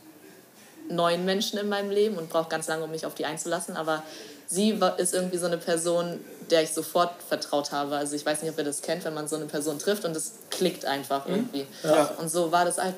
neuen 0.90 1.26
Menschen 1.26 1.60
in 1.60 1.70
meinem 1.70 1.90
Leben 1.90 2.18
und 2.18 2.30
brauche 2.30 2.50
ganz 2.50 2.68
lange, 2.68 2.84
um 2.84 2.92
mich 2.92 3.06
auf 3.06 3.16
die 3.16 3.26
einzulassen. 3.26 3.78
Aber 3.78 4.04
sie 4.48 4.80
ist 4.98 5.14
irgendwie 5.14 5.38
so 5.38 5.46
eine 5.46 5.58
Person, 5.58 6.20
der 6.50 6.64
ich 6.64 6.74
sofort 6.74 7.12
vertraut 7.28 7.72
habe. 7.72 7.96
Also 7.96 8.16
ich 8.16 8.26
weiß 8.26 8.42
nicht, 8.42 8.52
ob 8.52 8.58
ihr 8.58 8.64
das 8.64 8.82
kennt, 8.82 9.06
wenn 9.06 9.14
man 9.14 9.28
so 9.28 9.36
eine 9.36 9.46
Person 9.46 9.80
trifft 9.80 10.06
und 10.06 10.16
es 10.16 10.34
klickt 10.50 10.86
einfach 10.86 11.28
irgendwie. 11.28 11.66
Ja. 11.84 12.06
Und 12.18 12.30
so 12.30 12.52
war 12.52 12.66
das 12.66 12.78
halt, 12.78 12.96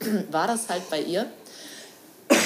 war 0.30 0.46
das 0.46 0.68
halt 0.68 0.88
bei 0.90 1.00
ihr. 1.00 1.26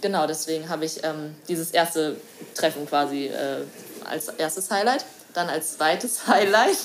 Genau, 0.00 0.26
deswegen 0.26 0.68
habe 0.68 0.84
ich 0.84 1.02
ähm, 1.02 1.34
dieses 1.48 1.70
erste 1.70 2.16
Treffen 2.54 2.86
quasi 2.86 3.28
äh, 3.28 3.62
als 4.04 4.28
erstes 4.28 4.70
Highlight. 4.70 5.02
Dann 5.32 5.48
als 5.48 5.78
zweites 5.78 6.26
Highlight 6.26 6.76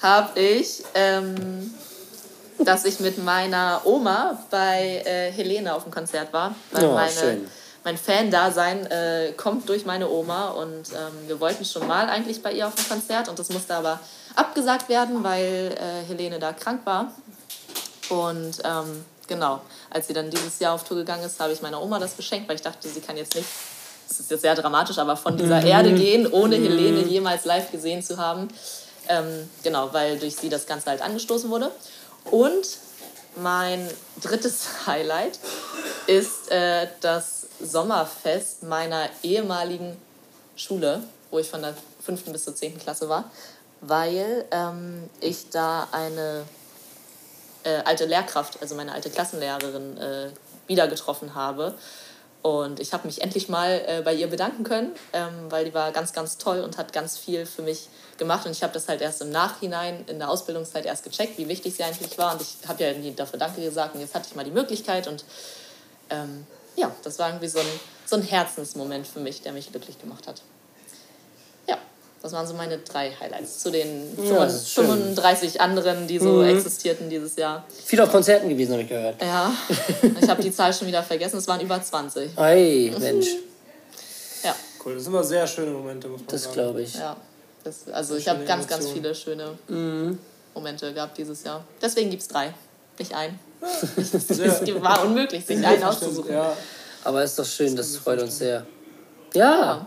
habe 0.00 0.38
ich, 0.38 0.84
ähm, 0.94 1.74
dass 2.58 2.84
ich 2.84 3.00
mit 3.00 3.18
meiner 3.22 3.82
Oma 3.84 4.38
bei 4.50 5.02
äh, 5.04 5.30
Helene 5.32 5.74
auf 5.74 5.82
dem 5.84 5.92
Konzert 5.92 6.32
war. 6.32 6.54
Weil 6.72 6.84
Oh, 6.84 6.94
meine, 6.94 7.10
schön. 7.12 7.50
mein 7.84 7.96
Fan-Dasein 7.98 8.86
äh, 8.86 9.32
kommt 9.36 9.68
durch 9.68 9.84
meine 9.86 10.08
Oma 10.08 10.48
und 10.50 10.90
ähm, 10.92 11.26
wir 11.28 11.40
wollten 11.40 11.64
schon 11.64 11.86
mal 11.86 12.08
eigentlich 12.08 12.42
bei 12.42 12.52
ihr 12.52 12.66
auf 12.66 12.74
dem 12.74 12.88
Konzert 12.88 13.28
und 13.28 13.38
das 13.38 13.48
musste 13.50 13.74
aber 13.74 14.00
abgesagt 14.36 14.88
werden, 14.88 15.22
weil 15.24 15.76
äh, 15.78 16.08
Helene 16.08 16.38
da 16.38 16.52
krank 16.52 16.80
war. 16.84 17.12
Und 18.10 18.58
ähm, 18.64 19.04
genau, 19.26 19.60
als 19.90 20.06
sie 20.08 20.12
dann 20.12 20.30
dieses 20.30 20.58
Jahr 20.58 20.74
auf 20.74 20.84
Tour 20.84 20.98
gegangen 20.98 21.24
ist, 21.24 21.40
habe 21.40 21.52
ich 21.52 21.62
meiner 21.62 21.82
Oma 21.82 21.98
das 21.98 22.16
geschenkt, 22.16 22.48
weil 22.48 22.56
ich 22.56 22.62
dachte, 22.62 22.88
sie 22.88 23.00
kann 23.00 23.16
jetzt 23.16 23.34
nicht, 23.34 23.48
das 24.08 24.20
ist 24.20 24.30
jetzt 24.30 24.42
sehr 24.42 24.54
dramatisch, 24.54 24.98
aber 24.98 25.16
von 25.16 25.36
dieser 25.36 25.62
Erde 25.64 25.92
gehen, 25.94 26.26
ohne 26.30 26.56
Helene 26.56 27.00
jemals 27.02 27.44
live 27.46 27.70
gesehen 27.70 28.02
zu 28.02 28.18
haben. 28.18 28.48
Ähm, 29.08 29.48
genau, 29.62 29.90
weil 29.92 30.18
durch 30.18 30.36
sie 30.36 30.48
das 30.48 30.66
Ganze 30.66 30.90
halt 30.90 31.02
angestoßen 31.02 31.50
wurde. 31.50 31.70
Und 32.30 32.78
mein 33.36 33.88
drittes 34.22 34.66
Highlight 34.86 35.38
ist 36.06 36.50
äh, 36.50 36.88
das 37.00 37.46
Sommerfest 37.60 38.62
meiner 38.62 39.08
ehemaligen 39.22 39.96
Schule, 40.56 41.02
wo 41.30 41.38
ich 41.38 41.48
von 41.48 41.62
der 41.62 41.74
fünften 42.00 42.32
bis 42.32 42.44
zur 42.44 42.54
zehnten 42.54 42.78
Klasse 42.78 43.08
war, 43.08 43.30
weil 43.80 44.44
ähm, 44.50 45.08
ich 45.20 45.50
da 45.50 45.88
eine 45.92 46.44
äh, 47.64 47.82
alte 47.84 48.04
Lehrkraft, 48.04 48.60
also 48.60 48.74
meine 48.74 48.92
alte 48.92 49.10
Klassenlehrerin, 49.10 49.96
äh, 49.96 50.30
wieder 50.66 50.88
getroffen 50.88 51.34
habe. 51.34 51.74
Und 52.44 52.78
ich 52.78 52.92
habe 52.92 53.06
mich 53.06 53.22
endlich 53.22 53.48
mal 53.48 53.82
äh, 53.86 54.02
bei 54.02 54.12
ihr 54.12 54.26
bedanken 54.26 54.64
können, 54.64 54.92
ähm, 55.14 55.32
weil 55.48 55.64
die 55.64 55.72
war 55.72 55.92
ganz, 55.92 56.12
ganz 56.12 56.36
toll 56.36 56.60
und 56.60 56.76
hat 56.76 56.92
ganz 56.92 57.16
viel 57.16 57.46
für 57.46 57.62
mich 57.62 57.88
gemacht. 58.18 58.44
Und 58.44 58.52
ich 58.52 58.62
habe 58.62 58.74
das 58.74 58.86
halt 58.86 59.00
erst 59.00 59.22
im 59.22 59.30
Nachhinein 59.30 60.04
in 60.08 60.18
der 60.18 60.28
Ausbildungszeit 60.28 60.84
erst 60.84 61.04
gecheckt, 61.04 61.38
wie 61.38 61.48
wichtig 61.48 61.74
sie 61.74 61.82
eigentlich 61.84 62.18
war. 62.18 62.34
Und 62.34 62.42
ich 62.42 62.68
habe 62.68 62.84
ja 62.84 62.92
nie 62.92 63.14
dafür 63.14 63.38
Danke 63.38 63.62
gesagt 63.62 63.94
und 63.94 64.02
jetzt 64.02 64.14
hatte 64.14 64.28
ich 64.28 64.36
mal 64.36 64.44
die 64.44 64.50
Möglichkeit. 64.50 65.08
Und 65.08 65.24
ähm, 66.10 66.46
ja, 66.76 66.94
das 67.02 67.18
war 67.18 67.30
irgendwie 67.30 67.48
so 67.48 67.60
ein, 67.60 67.80
so 68.04 68.16
ein 68.16 68.22
Herzensmoment 68.22 69.06
für 69.06 69.20
mich, 69.20 69.40
der 69.40 69.52
mich 69.52 69.70
glücklich 69.70 69.98
gemacht 69.98 70.26
hat. 70.26 70.42
Ja, 72.24 72.30
das 72.30 72.32
waren 72.32 72.46
so 72.46 72.54
meine 72.54 72.78
drei 72.78 73.10
Highlights 73.12 73.58
zu 73.58 73.70
den 73.70 74.16
Ja, 74.24 74.44
das 74.46 74.54
ist 74.54 74.70
schön. 74.70 74.86
35 74.86 75.60
anderen, 75.60 76.06
die 76.06 76.18
so 76.18 76.42
existierten 76.42 77.10
dieses 77.10 77.36
Jahr. 77.36 77.66
Viel 77.84 78.00
auf 78.00 78.10
Konzerten 78.10 78.48
gewesen, 78.48 78.72
habe 78.72 78.82
ich 78.82 78.88
gehört. 78.88 79.20
Ja, 79.20 79.52
ich 80.22 80.28
habe 80.28 80.42
die 80.42 80.50
Zahl 80.50 80.72
schon 80.72 80.88
wieder 80.88 81.02
vergessen. 81.02 81.36
Es 81.36 81.46
waren 81.46 81.60
über 81.60 81.82
20. 81.82 82.38
Ei, 82.38 82.94
Mensch, 82.98 83.26
Ja, 84.42 84.54
Cool, 84.82 84.94
das 84.94 85.04
sind 85.04 85.12
immer 85.12 85.22
sehr 85.22 85.46
schöne 85.46 85.72
Momente, 85.72 86.08
muss 86.08 86.20
man 86.20 86.28
das 86.28 86.42
sagen. 86.44 86.54
glaube 86.54 86.80
ich. 86.82 86.94
ja. 86.94 87.14
Das, 87.62 87.88
also 87.92 88.16
ich 88.16 88.26
habe 88.26 88.44
ganz, 88.44 88.66
ganz 88.66 88.88
viele 88.88 89.14
schöne 89.14 89.58
Momente 90.54 90.92
gehabt 90.94 91.18
dieses 91.18 91.44
Jahr. 91.44 91.62
Deswegen 91.82 92.08
gibt 92.10 92.22
es 92.22 92.28
drei, 92.28 92.54
nicht 92.98 93.14
ein. 93.14 93.38
Es 93.96 94.38
war 94.82 95.04
unmöglich, 95.04 95.44
sich 95.44 95.56
einen 95.66 95.82
auszusuchen. 95.82 96.32
ja. 96.32 96.56
Aber 97.04 97.22
ist 97.22 97.38
doch 97.38 97.44
schön, 97.46 97.76
das 97.76 97.96
freut 97.96 98.22
uns 98.22 98.38
sehr. 98.38 98.66
Ja, 99.34 99.86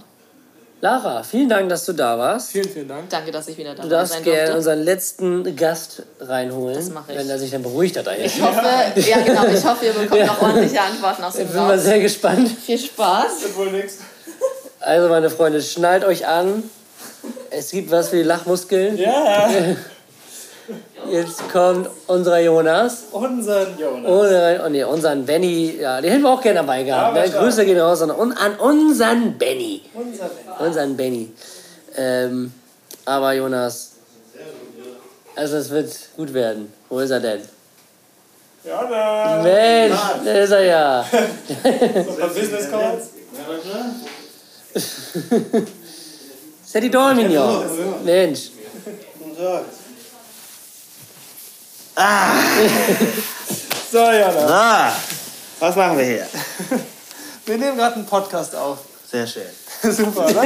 Lara, 0.79 1.23
vielen 1.23 1.49
Dank, 1.49 1.69
dass 1.69 1.85
du 1.85 1.93
da 1.93 2.17
warst. 2.19 2.51
Vielen, 2.51 2.69
vielen 2.69 2.87
Dank. 2.87 3.09
Danke, 3.09 3.31
dass 3.31 3.47
ich 3.47 3.57
wieder 3.57 3.73
da 3.73 3.81
Du 3.81 3.89
darfst 3.89 4.13
sein 4.13 4.23
gerne 4.23 4.55
unseren 4.55 4.83
letzten 4.83 5.55
Gast 5.55 6.03
reinholen, 6.19 6.75
Das 6.75 6.89
mach 6.91 7.09
ich. 7.09 7.17
wenn 7.17 7.27
er 7.27 7.39
sich 7.39 7.49
dann 7.49 7.63
beruhigt 7.63 7.97
hat. 7.97 8.07
Eigentlich. 8.07 8.35
Ich 8.37 8.41
hoffe, 8.43 8.61
ja 8.95 9.19
genau, 9.21 9.45
ich 9.47 9.65
hoffe, 9.65 9.85
ihr 9.87 9.93
bekommt 9.93 10.25
noch 10.27 10.41
ordentliche 10.41 10.79
Antworten 10.81 11.23
aus 11.23 11.33
dem 11.33 11.47
Ich 11.47 11.51
bin 11.51 11.61
mal 11.61 11.71
Raum. 11.71 11.79
sehr 11.79 11.99
gespannt. 11.99 12.49
Viel 12.63 12.77
Spaß. 12.77 13.41
Wird 13.41 13.57
wohl 13.57 13.71
nichts. 13.71 13.97
Also, 14.79 15.09
meine 15.09 15.31
Freunde, 15.31 15.61
schnallt 15.63 16.05
euch 16.05 16.27
an. 16.27 16.63
Es 17.49 17.71
gibt 17.71 17.89
was 17.89 18.09
für 18.09 18.17
die 18.17 18.23
Lachmuskeln. 18.23 18.97
Ja, 18.97 19.49
Jetzt 21.09 21.49
kommt 21.51 21.89
unser 22.07 22.39
Jonas. 22.39 23.05
unseren 23.11 23.77
Jonas. 23.77 24.63
Oh 24.65 24.69
nee, 24.69 24.83
unseren 24.83 25.25
Benny. 25.25 25.77
Ja, 25.79 26.01
den 26.01 26.11
hätten 26.11 26.23
wir 26.23 26.31
auch 26.31 26.41
gerne 26.41 26.59
dabei 26.59 26.83
gehabt. 26.83 27.15
Ja, 27.15 27.23
ne? 27.23 27.29
Grüße 27.29 27.65
gehen 27.65 27.79
raus 27.79 28.01
an, 28.01 28.11
an 28.11 28.55
unseren 28.59 29.37
Benny. 29.37 29.83
Unser 29.93 30.29
Unseren 30.59 30.97
Benny. 30.97 31.31
Ähm, 31.95 32.51
aber 33.05 33.33
Jonas, 33.33 33.91
also 35.35 35.57
es 35.57 35.69
wird 35.69 35.91
gut 36.15 36.33
werden. 36.33 36.73
Wo 36.89 36.99
ist 36.99 37.11
er 37.11 37.19
denn? 37.19 37.41
Jonas. 38.65 39.43
Mensch, 39.43 39.99
da 40.25 40.31
ist 40.31 40.51
er 40.51 40.63
ja. 40.63 41.03
Von 41.03 42.33
Business 42.33 42.69
Calls. 42.69 43.09
Setti 46.65 46.89
Dolmignon. 46.89 47.63
Mensch. 48.03 48.51
So, 53.91 53.97
Jonas. 53.97 54.51
Ah, 54.51 54.91
was 55.59 55.75
machen 55.75 55.97
wir 55.97 56.05
hier? 56.05 56.27
Wir 57.45 57.57
nehmen 57.57 57.75
gerade 57.75 57.95
einen 57.95 58.05
Podcast 58.05 58.55
auf. 58.55 58.77
Sehr 59.09 59.25
schön. 59.25 59.41
Super, 59.91 60.25
oder? 60.25 60.43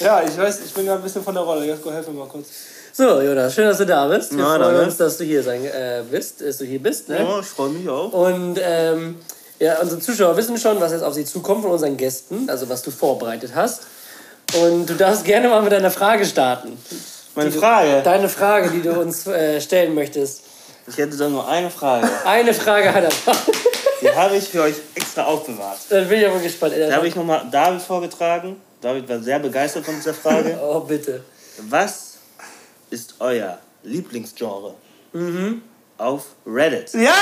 ja, 0.00 0.22
ich 0.22 0.36
weiß, 0.36 0.60
ich 0.66 0.74
bin 0.74 0.84
gerade 0.84 1.00
ein 1.00 1.02
bisschen 1.02 1.24
von 1.24 1.34
der 1.34 1.44
Rolle. 1.44 1.64
Jasko, 1.66 1.90
helf 1.90 2.06
mir 2.08 2.12
mal 2.12 2.28
kurz. 2.28 2.46
So, 2.92 3.22
Jonas, 3.22 3.54
schön, 3.54 3.66
dass 3.66 3.78
du 3.78 3.86
da 3.86 4.06
bist. 4.06 4.32
Wir 4.32 4.40
Ja, 4.40 4.48
freuen 4.56 4.60
danke. 4.60 4.82
uns, 4.82 4.96
dass 4.98 5.16
du 5.16 5.24
hier 5.24 5.42
sein, 5.42 5.64
äh, 5.64 6.02
bist, 6.10 6.42
dass 6.42 6.58
du 6.58 6.66
hier 6.66 6.82
bist. 6.82 7.08
Ne? 7.08 7.20
Ja, 7.20 7.40
ich 7.40 7.46
freue 7.46 7.70
mich 7.70 7.88
auch. 7.88 8.12
Und 8.12 8.58
ähm, 8.62 9.16
ja, 9.60 9.78
unsere 9.80 9.98
Zuschauer 10.00 10.36
wissen 10.36 10.58
schon, 10.58 10.78
was 10.78 10.92
jetzt 10.92 11.02
auf 11.02 11.14
sie 11.14 11.24
zukommt 11.24 11.62
von 11.62 11.70
unseren 11.70 11.96
Gästen, 11.96 12.50
also 12.50 12.68
was 12.68 12.82
du 12.82 12.90
vorbereitet 12.90 13.52
hast. 13.54 13.84
Und 14.60 14.86
du 14.90 14.94
darfst 14.94 15.24
gerne 15.24 15.48
mal 15.48 15.62
mit 15.62 15.72
deiner 15.72 15.90
Frage 15.90 16.26
starten. 16.26 16.76
Meine 17.34 17.50
Frage. 17.50 18.02
Deine 18.02 18.28
Frage, 18.28 18.70
die 18.70 18.82
du 18.82 18.92
uns 18.92 19.26
äh, 19.26 19.60
stellen 19.60 19.94
möchtest. 19.94 20.42
Ich 20.86 20.98
hätte 20.98 21.16
dann 21.16 21.32
nur 21.32 21.48
eine 21.48 21.70
Frage. 21.70 22.08
Eine 22.24 22.52
Frage 22.54 22.92
hat 22.92 23.04
er. 23.04 23.10
Die 24.02 24.14
habe 24.14 24.36
ich 24.36 24.48
für 24.48 24.62
euch 24.62 24.74
extra 24.94 25.24
aufbewahrt. 25.24 25.78
Dann 25.88 26.06
bin 26.08 26.20
ich 26.20 26.26
aber 26.26 26.38
gespannt. 26.38 26.74
Da 26.78 26.96
habe 26.96 27.08
ich 27.08 27.14
nochmal 27.16 27.46
David 27.50 27.80
vorgetragen. 27.80 28.60
David 28.82 29.08
war 29.08 29.18
sehr 29.20 29.38
begeistert 29.38 29.86
von 29.86 29.94
dieser 29.94 30.12
Frage. 30.12 30.58
Oh, 30.62 30.80
bitte. 30.80 31.22
Was 31.70 32.16
ist 32.90 33.14
euer 33.18 33.58
Lieblingsgenre? 33.82 34.74
Auf 35.96 36.24
Reddit. 36.44 36.92
Ja! 36.94 37.14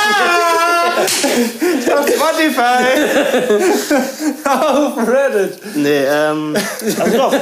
Auf 0.96 2.08
Spotify! 2.08 2.84
Auf 4.48 4.96
Reddit! 5.06 5.76
Nee, 5.76 6.04
ähm. 6.04 6.56
Also 6.98 7.16
doch. 7.16 7.34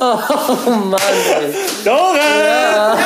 Oh 0.02 0.70
Mann, 0.70 0.98
ey. 1.40 1.54
Dore! 1.84 2.96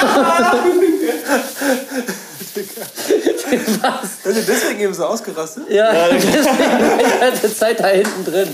Seid 4.23 4.37
ihr 4.37 4.43
deswegen 4.43 4.81
eben 4.81 4.95
so 4.95 5.05
ausgerastet? 5.07 5.69
Ja, 5.71 5.93
deswegen 6.09 6.47
war 6.47 7.01
ich 7.01 7.13
die 7.13 7.19
ganze 7.19 7.57
Zeit 7.57 7.81
da 7.81 7.89
hinten 7.89 8.25
drin. 8.25 8.49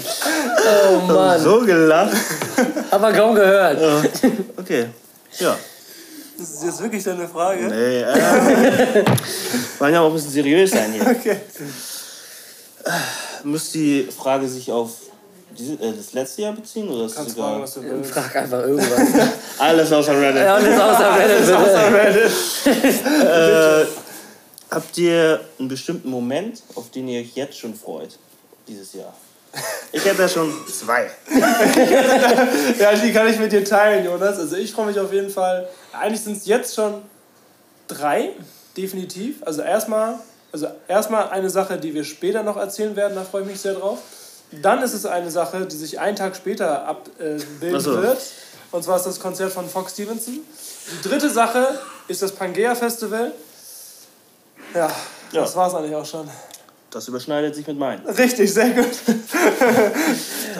Oh 0.90 1.00
Mann. 1.12 1.38
So 1.38 1.60
gelacht. 1.60 2.16
Aber 2.90 3.12
kaum 3.12 3.34
gehört. 3.34 3.78
Okay. 4.56 4.86
Ja. 5.38 5.58
Das 6.38 6.48
ist 6.48 6.64
jetzt 6.64 6.82
wirklich 6.82 7.04
deine 7.04 7.28
Frage. 7.28 7.66
Nee, 7.66 8.00
äh, 8.00 9.04
wollen 9.78 9.92
ja 9.92 10.00
auch 10.00 10.08
ein 10.08 10.14
bisschen 10.14 10.30
seriös 10.30 10.70
sein 10.70 10.92
hier. 10.92 11.06
Okay. 11.06 11.36
Muss 13.44 13.72
die 13.72 14.08
Frage 14.16 14.48
sich 14.48 14.72
auf 14.72 14.92
äh, 14.92 15.09
das 15.56 16.12
letzte 16.12 16.42
Jahr 16.42 16.52
beziehen 16.52 16.88
oder 16.88 17.06
ist 17.06 17.16
Kannst 17.16 17.36
egal? 17.36 17.50
fragen, 17.50 17.62
was 17.62 17.74
du 17.74 17.82
willst. 17.82 18.10
Frag 18.12 18.36
einfach 18.36 18.60
irgendwas. 18.62 19.00
Alles 19.58 19.92
außer 19.92 20.20
Reddit. 20.20 20.42
ja, 20.42 20.54
alles 20.54 20.80
außer 20.80 21.16
Reddit, 21.94 22.30
bitte. 22.64 23.84
Äh, 23.84 23.86
habt 24.70 24.96
ihr 24.98 25.40
einen 25.58 25.68
bestimmten 25.68 26.08
Moment, 26.10 26.62
auf 26.74 26.90
den 26.90 27.08
ihr 27.08 27.20
euch 27.20 27.34
jetzt 27.34 27.58
schon 27.58 27.74
freut? 27.74 28.18
Dieses 28.68 28.92
Jahr. 28.94 29.14
Ich 29.92 30.04
hätte 30.04 30.18
da 30.18 30.28
schon 30.28 30.52
zwei. 30.68 31.10
Ja, 32.78 32.94
die 32.94 33.12
kann 33.12 33.28
ich 33.28 33.38
mit 33.38 33.50
dir 33.50 33.64
teilen, 33.64 34.04
Jonas. 34.04 34.38
Also 34.38 34.56
ich 34.56 34.70
freue 34.72 34.86
mich 34.86 34.98
auf 35.00 35.12
jeden 35.12 35.30
Fall. 35.30 35.68
Eigentlich 35.92 36.20
sind 36.20 36.36
es 36.36 36.46
jetzt 36.46 36.74
schon 36.74 37.02
drei, 37.88 38.30
definitiv. 38.76 39.42
Also 39.44 39.62
erstmal, 39.62 40.14
also 40.52 40.68
erstmal 40.86 41.30
eine 41.30 41.50
Sache, 41.50 41.76
die 41.78 41.92
wir 41.94 42.04
später 42.04 42.44
noch 42.44 42.56
erzählen 42.56 42.94
werden, 42.94 43.16
da 43.16 43.24
freue 43.24 43.42
ich 43.42 43.48
mich 43.48 43.60
sehr 43.60 43.74
drauf. 43.74 43.98
Dann 44.52 44.82
ist 44.82 44.94
es 44.94 45.06
eine 45.06 45.30
Sache, 45.30 45.66
die 45.66 45.76
sich 45.76 46.00
einen 46.00 46.16
Tag 46.16 46.34
später 46.36 46.86
abbilden 46.86 47.80
so. 47.80 48.02
wird. 48.02 48.18
Und 48.72 48.82
zwar 48.84 48.96
ist 48.96 49.06
das 49.06 49.20
Konzert 49.20 49.52
von 49.52 49.68
Fox 49.68 49.92
Stevenson. 49.92 50.38
Die 51.02 51.08
dritte 51.08 51.30
Sache 51.30 51.78
ist 52.08 52.22
das 52.22 52.32
Pangea 52.32 52.74
Festival. 52.74 53.32
Ja, 54.74 54.88
Ja. 55.32 55.40
das 55.42 55.54
war 55.56 55.68
es 55.68 55.74
eigentlich 55.74 55.94
auch 55.94 56.06
schon. 56.06 56.28
Das 56.90 57.06
überschneidet 57.06 57.54
sich 57.54 57.64
mit 57.68 57.78
meinen. 57.78 58.04
Richtig, 58.04 58.52
sehr 58.52 58.70
gut. 58.70 58.88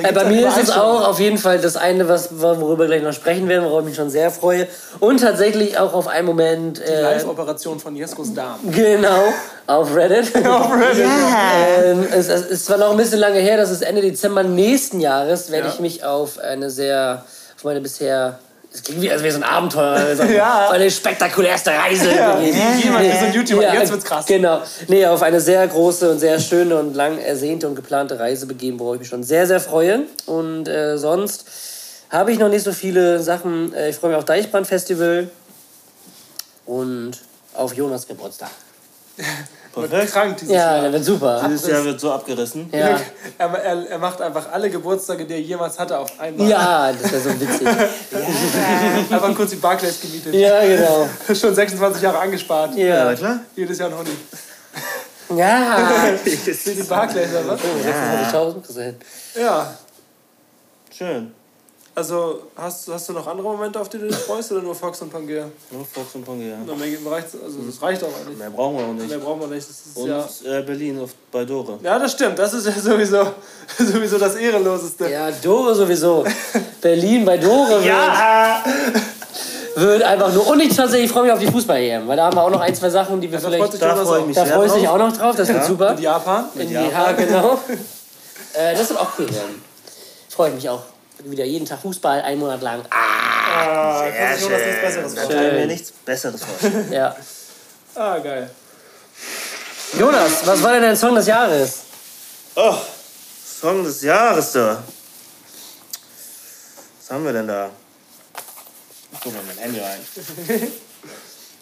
Äh, 0.02 0.12
bei 0.12 0.24
mir 0.24 0.46
ist 0.48 0.56
es 0.58 0.70
auch 0.70 1.08
auf 1.08 1.18
jeden 1.18 1.38
Fall 1.38 1.58
das 1.60 1.76
eine, 1.76 2.08
was, 2.08 2.28
worüber 2.40 2.78
wir 2.84 2.86
gleich 2.86 3.02
noch 3.02 3.12
sprechen 3.12 3.48
werden, 3.48 3.64
worauf 3.64 3.80
ich 3.80 3.86
mich 3.86 3.96
schon 3.96 4.10
sehr 4.10 4.30
freue. 4.30 4.68
Und 5.00 5.18
tatsächlich 5.20 5.76
auch 5.78 5.92
auf 5.92 6.06
einen 6.06 6.26
Moment. 6.26 6.80
Äh, 6.80 7.02
Live-Operation 7.02 7.80
von 7.80 7.96
Jeskos 7.96 8.32
Darm. 8.32 8.60
Genau, 8.70 9.24
auf 9.70 9.94
Reddit. 9.94 10.34
Auf 10.46 10.72
Reddit. 10.72 11.06
ähm, 11.84 12.06
es, 12.12 12.28
es 12.28 12.42
ist 12.46 12.66
zwar 12.66 12.78
noch 12.78 12.90
ein 12.90 12.96
bisschen 12.96 13.18
lange 13.20 13.38
her, 13.38 13.56
das 13.56 13.70
ist 13.70 13.82
Ende 13.82 14.00
Dezember 14.02 14.42
nächsten 14.42 15.00
Jahres, 15.00 15.50
werde 15.50 15.68
Ja. 15.68 15.74
ich 15.74 15.80
mich 15.80 16.04
auf 16.04 16.38
eine 16.38 16.70
sehr, 16.70 17.24
auf 17.56 17.64
meine 17.64 17.80
bisher, 17.80 18.38
es 18.72 18.82
klingt 18.82 19.00
wie, 19.02 19.10
als 19.10 19.22
wäre 19.22 19.32
so 19.32 19.38
ein 19.38 19.44
Abenteuer, 19.44 19.92
also 20.08 20.24
Ja. 20.24 20.70
eine 20.70 20.90
spektakulärste 20.90 21.70
Reise. 21.70 22.08
begeben. 22.08 22.58
Jemand 22.82 23.04
ist 23.06 23.22
ein 23.22 23.32
YouTuber, 23.32 23.72
jetzt 23.74 23.90
wird's 23.92 24.04
krass. 24.04 24.26
Genau. 24.26 24.60
Nee, 24.88 25.06
auf 25.06 25.22
eine 25.22 25.40
sehr 25.40 25.66
große 25.68 26.10
und 26.10 26.18
sehr 26.18 26.40
schöne 26.40 26.76
und 26.76 26.94
lang 26.94 27.18
ersehnte 27.18 27.68
und 27.68 27.74
geplante 27.76 28.18
Reise 28.18 28.46
begeben, 28.46 28.78
worauf 28.80 28.94
ich 28.94 29.00
mich 29.00 29.08
schon 29.08 29.22
sehr, 29.22 29.46
sehr 29.46 29.60
freue. 29.60 30.00
Und 30.26 30.66
äh, 30.68 30.98
sonst 30.98 31.44
habe 32.10 32.32
ich 32.32 32.38
noch 32.40 32.48
nicht 32.48 32.64
so 32.64 32.72
viele 32.72 33.20
Sachen. 33.20 33.72
Äh, 33.74 33.90
ich 33.90 33.96
freue 33.96 34.10
mich 34.10 34.18
auf 34.18 34.24
Deichbrand 34.24 34.66
Festival 34.66 35.28
und 36.66 37.12
auf 37.54 37.72
Jonas 37.74 38.08
Geburtstag. 38.08 38.50
Perfekt. 39.72 40.12
Krank 40.12 40.36
dieses 40.38 40.52
Ja, 40.54 40.72
Jahr. 40.74 40.82
der 40.82 40.92
wird 40.92 41.04
super. 41.04 41.44
Dieses 41.48 41.68
Jahr 41.68 41.84
wird 41.84 42.00
so 42.00 42.10
abgerissen. 42.12 42.68
Ja. 42.72 42.98
Er, 43.38 43.48
er, 43.54 43.88
er 43.90 43.98
macht 43.98 44.20
einfach 44.20 44.52
alle 44.52 44.68
Geburtstage, 44.68 45.24
die 45.24 45.32
er 45.32 45.40
jemals 45.40 45.78
hatte, 45.78 45.96
auf 45.96 46.18
einmal. 46.20 46.46
Ja, 46.48 46.92
das 46.92 47.10
wäre 47.10 47.22
so 47.22 47.40
witzig. 47.40 47.66
Einfach 49.10 49.34
kurz 49.34 49.50
die 49.50 49.56
Barclays 49.56 49.98
gemietet. 50.00 50.34
Ja, 50.34 50.60
genau. 50.60 51.08
Schon 51.28 51.54
26 51.54 52.02
Jahre 52.02 52.18
angespart. 52.18 52.74
Ja, 52.76 53.10
Ja. 53.10 53.14
klar. 53.14 53.40
Jedes 53.56 53.78
Jahr 53.78 53.88
noch 53.88 54.02
nie. 54.04 55.38
Ja. 55.38 56.12
Wie 56.24 56.74
die 56.74 56.82
Barclays, 56.82 57.30
oder? 57.30 57.54
Oh, 57.56 58.36
26.000 58.36 58.66
gesehen. 58.66 58.96
Ja. 59.40 59.74
Schön. 60.96 61.32
Also, 62.00 62.40
hast, 62.56 62.88
hast 62.88 63.10
du 63.10 63.12
noch 63.12 63.26
andere 63.26 63.46
Momente, 63.46 63.78
auf 63.78 63.90
die 63.90 63.98
du 63.98 64.06
dich 64.06 64.16
freust, 64.16 64.50
oder 64.52 64.62
nur 64.62 64.74
Fox 64.74 65.02
und 65.02 65.12
Pangea? 65.12 65.44
Nur 65.70 65.84
Fox 65.84 66.14
und 66.14 66.24
Pangea. 66.24 66.56
Na, 66.66 66.74
mehr 66.74 66.88
also, 67.12 67.58
das 67.66 67.82
reicht 67.82 68.02
auch 68.02 68.08
eigentlich. 68.08 68.38
Mehr 68.38 68.48
brauchen 68.48 68.76
wir 68.78 68.84
auch 68.84 68.92
Mehr 68.94 69.04
nicht. 69.04 69.20
brauchen 69.22 69.40
wir 69.42 69.48
nicht. 69.48 69.68
Das 69.68 69.76
ist 69.86 69.96
Und 69.98 70.08
ja, 70.08 70.58
äh, 70.58 70.62
Berlin 70.62 70.98
auf, 70.98 71.10
bei 71.30 71.44
Dore. 71.44 71.78
ja, 71.82 71.98
das 71.98 72.12
stimmt. 72.12 72.38
Das 72.38 72.54
ist 72.54 72.66
ja 72.66 72.72
sowieso, 72.72 73.26
sowieso 73.78 74.16
das 74.16 74.34
Ehrenloseste. 74.36 75.10
Ja, 75.10 75.30
Dore 75.30 75.74
sowieso. 75.74 76.24
Berlin 76.80 77.26
bei 77.26 77.36
Dore 77.36 77.84
wird, 77.84 77.92
wird 79.74 80.02
einfach 80.02 80.32
nur. 80.32 80.46
Und 80.48 80.60
ich 80.60 80.74
tatsächlich 80.74 81.04
ich 81.04 81.12
freue 81.12 81.24
mich 81.24 81.32
auf 81.32 81.38
die 81.40 81.48
Fußball-EM, 81.48 82.08
weil 82.08 82.16
da 82.16 82.24
haben 82.28 82.36
wir 82.38 82.42
auch 82.44 82.50
noch 82.50 82.60
ein, 82.60 82.74
zwei 82.74 82.88
Sachen, 82.88 83.20
die 83.20 83.30
wir 83.30 83.38
Da 83.38 83.46
freut 83.50 83.56
vielleicht. 83.74 83.82
Da 83.82 83.96
freue 83.96 84.20
ich 84.20 84.26
mich 84.28 84.36
Da 84.36 84.44
du 84.44 84.62
dich 84.62 84.72
drauf. 84.84 84.94
auch 84.94 84.98
noch 84.98 85.14
drauf, 85.14 85.36
das 85.36 85.48
wird 85.48 85.64
super. 85.66 85.90
Und 85.90 86.00
Japan? 86.00 86.46
In 86.54 86.66
die 86.66 86.72
Japan. 86.72 86.90
ja, 86.92 87.12
genau. 87.12 87.58
äh, 88.54 88.74
das 88.74 88.88
wird 88.88 88.98
auch 88.98 89.10
cool 89.18 89.28
werden. 89.34 89.62
Freue 90.30 90.48
ich 90.48 90.54
mich 90.54 90.70
auch. 90.70 90.80
Wieder 91.24 91.44
jeden 91.44 91.66
Tag 91.66 91.80
Fußball, 91.80 92.22
einen 92.22 92.40
Monat 92.40 92.62
lang. 92.62 92.82
Ah, 92.90 92.96
Ah, 93.52 94.10
kann 94.10 94.34
sich 94.36 94.44
Jonas 94.44 94.60
nichts 94.66 94.80
Besseres 94.80 95.14
kann 95.16 95.28
mir 95.54 95.66
nichts 95.66 95.92
Besseres 95.92 96.44
vorstellen. 96.44 96.92
ja. 96.92 97.16
Ah, 97.94 98.18
geil. 98.18 98.48
Jonas, 99.98 100.46
was 100.46 100.62
war 100.62 100.72
denn 100.74 100.82
dein 100.82 100.96
Song 100.96 101.14
des 101.16 101.26
Jahres? 101.26 101.80
Oh, 102.54 102.76
Song 103.60 103.82
des 103.84 104.02
Jahres 104.02 104.52
da. 104.52 104.82
Was 107.00 107.10
haben 107.10 107.24
wir 107.24 107.32
denn 107.32 107.48
da? 107.48 107.70
Ich 109.12 109.20
guck 109.20 109.34
mal 109.34 109.42
mein 109.46 109.58
Handy 109.58 109.80
rein. 109.80 109.98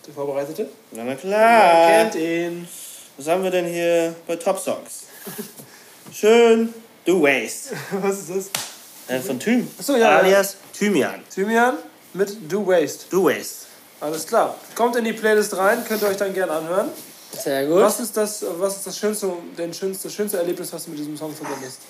Der 0.06 0.14
Vorbereitete? 0.14 0.68
Na, 0.92 1.04
na 1.04 1.14
klar. 1.14 1.86
Kennt 1.88 2.14
ihn. 2.16 2.68
Was 3.16 3.26
haben 3.28 3.42
wir 3.42 3.50
denn 3.50 3.66
hier 3.66 4.14
bei 4.26 4.36
Top 4.36 4.58
Songs? 4.60 5.04
Schön 6.12 6.72
The 7.06 7.12
Waste. 7.12 7.74
Was 8.02 8.18
ist 8.18 8.30
das? 8.30 8.50
Äh, 9.08 9.20
von 9.20 9.38
Thym. 9.40 9.68
Achso, 9.78 9.96
ja. 9.96 10.18
Alias 10.18 10.56
Thymian. 10.78 11.22
Thymian 11.34 11.78
mit 12.14 12.36
Do 12.50 12.66
Waste. 12.66 13.06
The 13.10 13.16
Waste. 13.16 13.66
Alles 14.00 14.26
klar. 14.26 14.54
Kommt 14.74 14.96
in 14.96 15.04
die 15.04 15.12
Playlist 15.12 15.56
rein, 15.56 15.84
könnt 15.86 16.02
ihr 16.02 16.08
euch 16.08 16.16
dann 16.16 16.32
gerne 16.32 16.52
anhören. 16.52 16.88
Sehr 17.32 17.66
gut. 17.66 17.80
Was 17.80 18.00
ist 18.00 18.16
das, 18.16 18.44
was 18.58 18.76
ist 18.76 18.86
das 18.86 18.98
schönste, 18.98 19.32
den 19.56 19.74
schönste, 19.74 20.08
das 20.08 20.14
schönste 20.14 20.38
Erlebnis, 20.38 20.72
was 20.72 20.84
du 20.84 20.90
mit 20.90 21.00
diesem 21.00 21.16
Song 21.16 21.34
verbindest? 21.34 21.80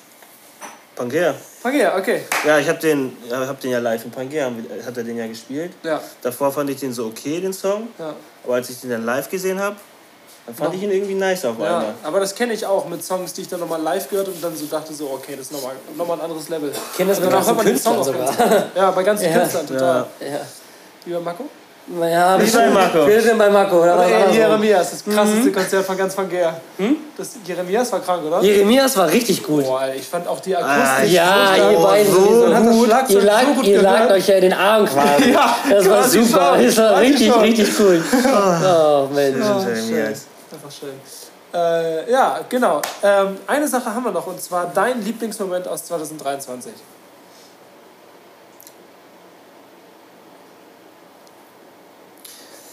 Pangea. 0.96 1.34
Pangea, 1.62 1.96
okay. 1.96 2.22
Ja, 2.44 2.58
ich 2.58 2.68
hab 2.68 2.80
den, 2.80 3.16
ja, 3.28 3.46
hab 3.46 3.60
den 3.60 3.70
ja 3.70 3.78
live 3.78 4.04
in 4.04 4.10
Pangea, 4.10 4.50
hat 4.84 4.96
er 4.96 5.04
den 5.04 5.16
ja 5.16 5.26
gespielt. 5.28 5.72
Ja, 5.84 6.00
Davor 6.22 6.50
fand 6.50 6.70
ich 6.70 6.80
den 6.80 6.92
so 6.92 7.06
okay, 7.06 7.40
den 7.40 7.52
Song. 7.52 7.88
ja. 7.98 8.14
Aber 8.44 8.54
als 8.54 8.70
ich 8.70 8.80
den 8.80 8.90
dann 8.90 9.04
live 9.04 9.28
gesehen 9.28 9.60
habe, 9.60 9.76
dann 10.48 10.54
fand 10.56 10.74
ich 10.74 10.82
ihn 10.82 10.90
irgendwie 10.90 11.14
nice 11.14 11.44
auf 11.44 11.56
ja. 11.58 11.64
einmal. 11.66 11.94
Aber 12.02 12.20
das 12.20 12.34
kenne 12.34 12.54
ich 12.54 12.64
auch 12.64 12.88
mit 12.88 13.04
Songs, 13.04 13.32
die 13.34 13.42
ich 13.42 13.48
dann 13.48 13.60
nochmal 13.60 13.80
live 13.82 14.08
gehört 14.08 14.28
und 14.28 14.42
dann 14.42 14.56
so 14.56 14.64
dachte 14.66 14.94
so, 14.94 15.10
okay, 15.12 15.32
das 15.36 15.46
ist 15.46 15.52
nochmal 15.52 15.72
noch 15.96 16.06
mal 16.06 16.14
ein 16.14 16.20
anderes 16.22 16.48
Level. 16.48 16.70
Ich 16.72 16.96
kenne 16.96 17.10
das 17.10 17.20
mit 17.20 17.30
danach 17.30 17.46
ganzen 17.46 17.56
hört 17.56 17.56
man 17.58 17.66
den 17.66 17.78
Song 17.78 17.94
Künstlern 17.96 18.34
sogar. 18.48 18.64
Ja, 18.74 18.90
bei 18.90 19.02
ganzen 19.02 19.24
Ja. 19.30 19.38
Künstlern, 19.40 19.66
total. 19.66 20.06
Ja. 20.20 20.26
Lieber 21.04 21.20
Marco? 21.20 21.44
Ja, 22.02 22.38
Wie 22.38 22.50
bei 22.50 22.68
Marco. 22.68 23.06
Wir 23.06 23.22
sind 23.22 23.38
bei 23.38 23.48
Marco. 23.48 23.82
Oder 23.82 23.96
was 23.96 24.10
Ey. 24.10 24.36
Jeremias, 24.36 24.90
das 24.90 25.02
krasseste 25.04 25.50
Konzert 25.50 25.86
von 25.86 25.96
ganz 25.96 26.14
Pangea. 26.14 26.54
Das 27.16 27.30
Jeremias 27.46 27.90
war 27.90 28.00
krank, 28.00 28.22
oder? 28.26 28.42
Jeremias 28.42 28.94
war 28.98 29.10
richtig 29.10 29.42
gut. 29.42 29.64
Boah, 29.64 29.84
ey, 29.84 29.96
ich 29.98 30.06
fand 30.06 30.28
auch 30.28 30.38
die 30.40 30.54
Ah, 30.54 30.60
Akustik. 30.60 31.12
Ja, 31.14 31.54
so 31.56 31.70
ihr 31.70 31.78
beiden 31.78 32.12
so 32.12 32.20
sowieso. 32.20 32.54
hat 32.54 32.66
das 32.66 32.72
gut. 32.74 32.86
Schlagzeug 32.86 33.14
Ihr, 33.16 33.20
so 33.22 33.26
lag, 33.26 33.44
gut 33.54 33.64
ihr 33.66 33.82
lagt 33.82 34.10
euch 34.12 34.28
ja 34.28 34.34
in 34.34 34.40
den 34.42 34.52
Arm 34.52 34.84
quasi. 34.92 35.30
Ja, 35.32 35.56
das 35.70 35.88
war 35.88 36.02
super. 36.06 36.26
schon. 36.58 36.66
Das 36.66 36.76
war 36.76 37.00
richtig, 37.00 37.32
schon. 37.32 37.40
richtig 37.40 37.68
cool. 37.80 38.04
Oh, 38.68 39.08
Mensch. 39.14 39.44
Jeremias. 39.46 40.26
Einfach 40.58 40.72
schön. 40.72 41.00
Äh, 41.54 42.10
ja, 42.10 42.40
genau. 42.48 42.82
Ähm, 43.00 43.36
eine 43.46 43.68
Sache 43.68 43.94
haben 43.94 44.02
wir 44.04 44.10
noch 44.10 44.26
und 44.26 44.40
zwar 44.40 44.66
dein 44.66 45.04
Lieblingsmoment 45.04 45.68
aus 45.68 45.84
2023. 45.84 46.72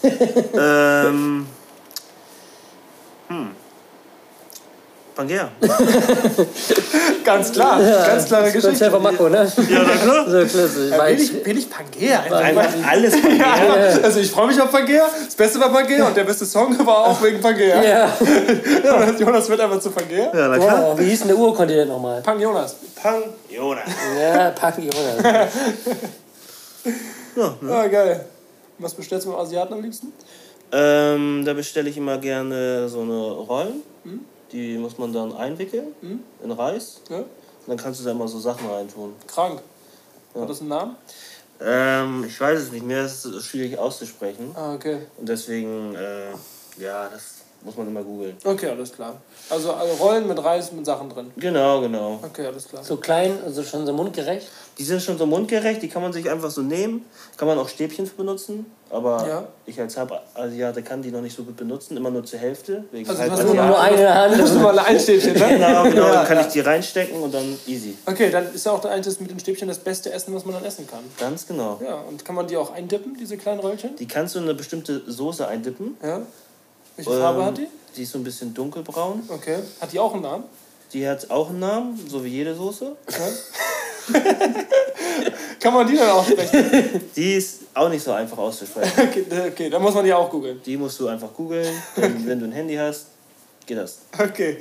ähm. 0.54 1.46
Pangea. 5.16 5.48
Ganz 7.24 7.50
klar, 7.50 7.80
ganz 7.80 8.26
klare 8.26 8.44
Geschichte. 8.44 8.68
Konzert 8.68 8.92
von 8.92 9.02
Marco, 9.02 9.28
ne? 9.30 9.50
Ja, 9.68 9.82
na 9.82 9.96
klar. 9.96 10.26
So 10.30 10.44
klasse. 10.46 10.90
Ja, 10.90 11.08
ich, 11.08 11.22
ich, 11.22 11.42
bin 11.42 11.56
ich 11.56 11.68
Pangea? 11.70 12.20
Einfach. 12.20 12.68
Alles 12.88 13.20
Pangea. 13.20 13.38
Ja, 13.38 14.02
also 14.02 14.20
ich 14.20 14.30
freue 14.30 14.48
mich 14.48 14.60
auf 14.60 14.70
Pangea. 14.70 15.08
Das 15.24 15.34
Beste 15.34 15.58
war 15.58 15.72
Pangea 15.72 16.06
und 16.06 16.16
der 16.16 16.24
beste 16.24 16.44
Song 16.44 16.78
war 16.86 16.98
auch 17.08 17.22
wegen 17.22 17.40
Pangea. 17.40 17.82
ja. 17.82 18.16
Jonas, 18.84 19.18
Jonas 19.18 19.48
wird 19.48 19.60
einfach 19.60 19.80
zu 19.80 19.90
Pangea. 19.90 20.30
Ja, 20.34 20.48
na 20.48 20.58
klar. 20.58 20.92
Oh, 20.92 20.98
wie 20.98 21.04
hieß 21.04 21.20
denn 21.20 21.28
der 21.28 21.38
Urkontinent 21.38 21.88
nochmal? 21.88 22.20
Pang 22.20 22.38
Jonas. 22.38 22.76
Pang. 22.94 23.22
Jonas. 23.48 23.88
Ja, 24.20 24.50
Pack 24.50 24.76
Jonas. 24.78 25.48
Ah, 27.70 27.86
geil. 27.86 28.26
Was 28.78 28.94
bestellst 28.94 29.26
du 29.26 29.32
beim 29.32 29.40
Asiaten 29.40 29.72
am 29.72 29.82
liebsten? 29.82 30.12
Ähm, 30.72 31.42
da 31.46 31.54
bestelle 31.54 31.88
ich 31.88 31.96
immer 31.96 32.18
gerne 32.18 32.88
so 32.88 33.00
eine 33.00 33.18
Rollen. 33.18 33.82
Die 34.52 34.78
muss 34.78 34.98
man 34.98 35.12
dann 35.12 35.34
einwickeln 35.36 35.94
in 36.42 36.50
Reis. 36.50 37.00
Ja? 37.10 37.18
Und 37.18 37.26
dann 37.66 37.76
kannst 37.76 38.00
du 38.00 38.04
da 38.04 38.12
immer 38.12 38.28
so 38.28 38.38
Sachen 38.38 38.68
reintun. 38.70 39.14
Krank. 39.26 39.60
Hat 40.34 40.48
das 40.48 40.60
einen 40.60 40.68
Namen? 40.68 40.96
Ähm, 41.60 42.24
ich 42.28 42.38
weiß 42.38 42.60
es 42.60 42.72
nicht 42.72 42.84
mehr, 42.84 43.04
es 43.04 43.24
ist 43.24 43.46
schwierig 43.46 43.78
auszusprechen. 43.78 44.54
Ah, 44.54 44.74
okay. 44.74 44.98
Und 45.16 45.28
deswegen, 45.28 45.94
äh, 45.94 46.32
ja, 46.78 47.08
das 47.08 47.36
Muss 47.66 47.76
man 47.76 47.88
immer 47.88 48.02
googeln. 48.02 48.36
Okay, 48.44 48.68
alles 48.68 48.92
klar. 48.92 49.16
Also, 49.50 49.72
also 49.72 49.94
Rollen 49.94 50.28
mit 50.28 50.42
Reis 50.42 50.70
mit 50.70 50.86
Sachen 50.86 51.10
drin. 51.10 51.32
Genau, 51.36 51.80
genau. 51.80 52.20
Okay, 52.22 52.46
alles 52.46 52.68
klar. 52.68 52.84
So 52.84 52.96
klein, 52.96 53.38
also 53.44 53.64
schon 53.64 53.84
so 53.84 53.92
mundgerecht. 53.92 54.46
Die 54.78 54.84
sind 54.84 55.00
schon 55.00 55.16
so 55.16 55.24
mundgerecht, 55.24 55.80
die 55.82 55.88
kann 55.88 56.02
man 56.02 56.12
sich 56.12 56.28
einfach 56.28 56.50
so 56.50 56.60
nehmen. 56.60 57.04
Kann 57.38 57.48
man 57.48 57.58
auch 57.58 57.68
Stäbchen 57.68 58.06
für 58.06 58.16
benutzen. 58.16 58.66
Aber 58.90 59.26
Ja. 59.26 59.48
ich 59.64 59.80
als 59.80 59.96
Halbasiate 59.96 60.82
kann 60.82 61.00
die 61.02 61.10
noch 61.10 61.22
nicht 61.22 61.34
so 61.34 61.44
gut 61.44 61.56
benutzen, 61.56 61.96
immer 61.96 62.10
nur 62.10 62.24
zur 62.24 62.38
Hälfte. 62.38 62.84
Wegen 62.92 63.08
Also, 63.08 63.42
du 63.42 63.54
Nur 63.54 63.80
eine 63.80 64.14
Hand. 64.14 64.36
Du 64.38 64.58
mal 64.60 64.78
ein 64.78 65.00
Stäbchen, 65.00 65.32
ne? 65.32 65.48
Genau, 65.48 65.82
genau, 65.84 66.02
Ja, 66.06 66.12
dann 66.12 66.26
kann 66.26 66.36
ja. 66.38 66.46
ich 66.46 66.52
die 66.52 66.60
reinstecken 66.60 67.20
und 67.22 67.32
dann 67.32 67.58
easy. 67.66 67.96
Okay, 68.04 68.30
dann 68.30 68.52
ist 68.54 68.66
ja 68.66 68.72
auch 68.72 68.84
eines 68.84 69.18
mit 69.18 69.30
den 69.30 69.40
Stäbchen 69.40 69.66
das 69.66 69.78
beste 69.78 70.12
Essen, 70.12 70.34
was 70.34 70.44
man 70.44 70.54
dann 70.54 70.64
essen 70.64 70.86
kann. 70.86 71.00
Ganz 71.18 71.46
genau. 71.46 71.80
Ja, 71.82 71.94
und 71.96 72.24
kann 72.24 72.34
man 72.34 72.46
die 72.46 72.56
auch 72.58 72.70
eindippen, 72.72 73.16
diese 73.18 73.38
kleinen 73.38 73.60
Röllchen? 73.60 73.96
Die 73.96 74.06
kannst 74.06 74.34
du 74.34 74.38
in 74.40 74.44
eine 74.44 74.54
bestimmte 74.54 75.02
Soße 75.10 75.48
eindippen. 75.48 75.96
Ja. 76.02 76.20
Welche 76.96 77.10
Farbe 77.10 77.40
Ähm, 77.40 77.46
hat 77.46 77.58
die? 77.58 77.66
Die 77.96 78.02
ist 78.02 78.12
so 78.12 78.18
ein 78.18 78.24
bisschen 78.24 78.52
dunkelbraun. 78.52 79.22
Okay. 79.30 79.56
Hat 79.80 79.90
die 79.92 79.98
auch 79.98 80.12
einen 80.12 80.22
Namen? 80.22 80.44
Die 80.92 81.08
hat 81.08 81.30
auch 81.30 81.50
einen 81.50 81.60
Namen, 81.60 82.00
so 82.08 82.24
wie 82.24 82.28
jede 82.28 82.54
Soße. 82.54 82.96
Kann 85.60 85.74
man 85.74 85.86
die 85.86 85.96
dann 85.96 86.10
auch 86.10 86.24
sprechen? 86.24 87.00
Die 87.16 87.34
ist 87.34 87.60
auch 87.74 87.88
nicht 87.88 88.04
so 88.04 88.12
einfach 88.12 88.38
auszusprechen. 88.38 88.92
okay, 89.08 89.24
okay, 89.48 89.70
dann 89.70 89.82
muss 89.82 89.94
man 89.94 90.04
die 90.04 90.12
auch 90.14 90.30
googeln. 90.30 90.60
Die 90.64 90.76
musst 90.76 91.00
du 91.00 91.08
einfach 91.08 91.32
googeln. 91.34 91.66
Wenn 91.96 92.26
wenn 92.26 92.38
du 92.38 92.46
ein 92.46 92.52
Handy 92.52 92.76
hast, 92.76 93.06
geht 93.66 93.78
das. 93.78 93.98
Okay, 94.16 94.58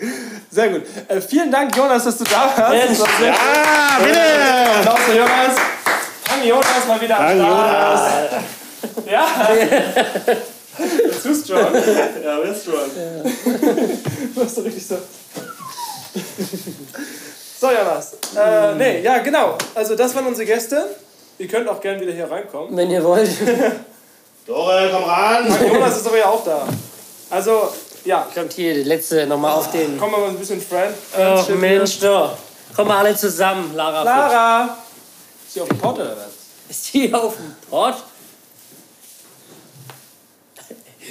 sehr 0.49 0.69
gut. 0.69 0.81
Äh, 1.07 1.21
vielen 1.21 1.51
Dank, 1.51 1.75
Jonas, 1.75 2.05
dass 2.05 2.17
du 2.17 2.23
da 2.23 2.51
warst. 2.57 2.95
Sehr 3.19 3.33
Ah, 3.33 3.99
bitte! 4.03 4.19
Applaus 4.79 4.99
für 5.01 5.15
Jonas. 5.15 5.55
Fang 6.23 6.43
Jonas 6.43 6.87
mal 6.87 7.01
wieder 7.01 7.19
am 7.19 7.37
Start. 7.37 8.31
Ja. 9.09 9.27
Too 11.23 11.33
strong. 11.35 11.73
Ja, 12.23 12.39
bist 12.39 12.63
strong. 12.63 12.89
Du 14.33 14.41
hast 14.41 14.57
doch 14.57 14.63
richtig 14.65 14.85
so. 14.87 14.97
So, 17.59 17.71
Jonas. 17.71 18.13
Äh, 18.37 18.75
nee, 18.75 19.01
ja, 19.01 19.19
genau. 19.19 19.57
Also, 19.73 19.95
das 19.95 20.13
waren 20.13 20.25
unsere 20.27 20.45
Gäste. 20.45 20.87
Ihr 21.39 21.47
könnt 21.47 21.67
auch 21.69 21.79
gerne 21.79 22.01
wieder 22.01 22.11
hier 22.11 22.29
reinkommen. 22.29 22.75
Wenn 22.75 22.91
ihr 22.91 23.01
wollt. 23.03 23.29
Dore, 24.45 24.89
komm 24.93 25.03
ran! 25.05 25.47
Jonas 25.65 25.97
ist 25.97 26.05
aber 26.07 26.17
ja 26.17 26.25
auch 26.27 26.43
da. 26.43 26.67
Also, 27.29 27.69
ja, 28.03 28.27
Kommt 28.35 28.53
hier 28.53 28.73
die 28.73 28.83
letzte 28.83 29.25
nochmal 29.25 29.53
auf 29.53 29.71
den. 29.71 29.97
kommen 29.97 30.11
wir 30.11 30.19
mal 30.19 30.29
ein 30.29 30.37
bisschen 30.37 30.61
Friend. 30.61 30.93
Oh 31.13 31.37
Friendship. 31.37 31.59
Mensch, 31.59 31.99
doch. 31.99 32.37
Kommen 32.75 32.89
wir 32.89 32.97
alle 32.97 33.15
zusammen, 33.15 33.73
Lara. 33.73 34.03
Lara! 34.03 34.77
Ist 35.47 35.53
sie 35.53 35.61
auf 35.61 35.69
dem 35.69 35.77
Pott 35.79 35.95
oder 35.95 36.11
was? 36.11 36.69
Ist 36.69 36.93
die 36.93 37.13
auf 37.13 37.35
dem 37.37 37.55
Port? 37.69 37.95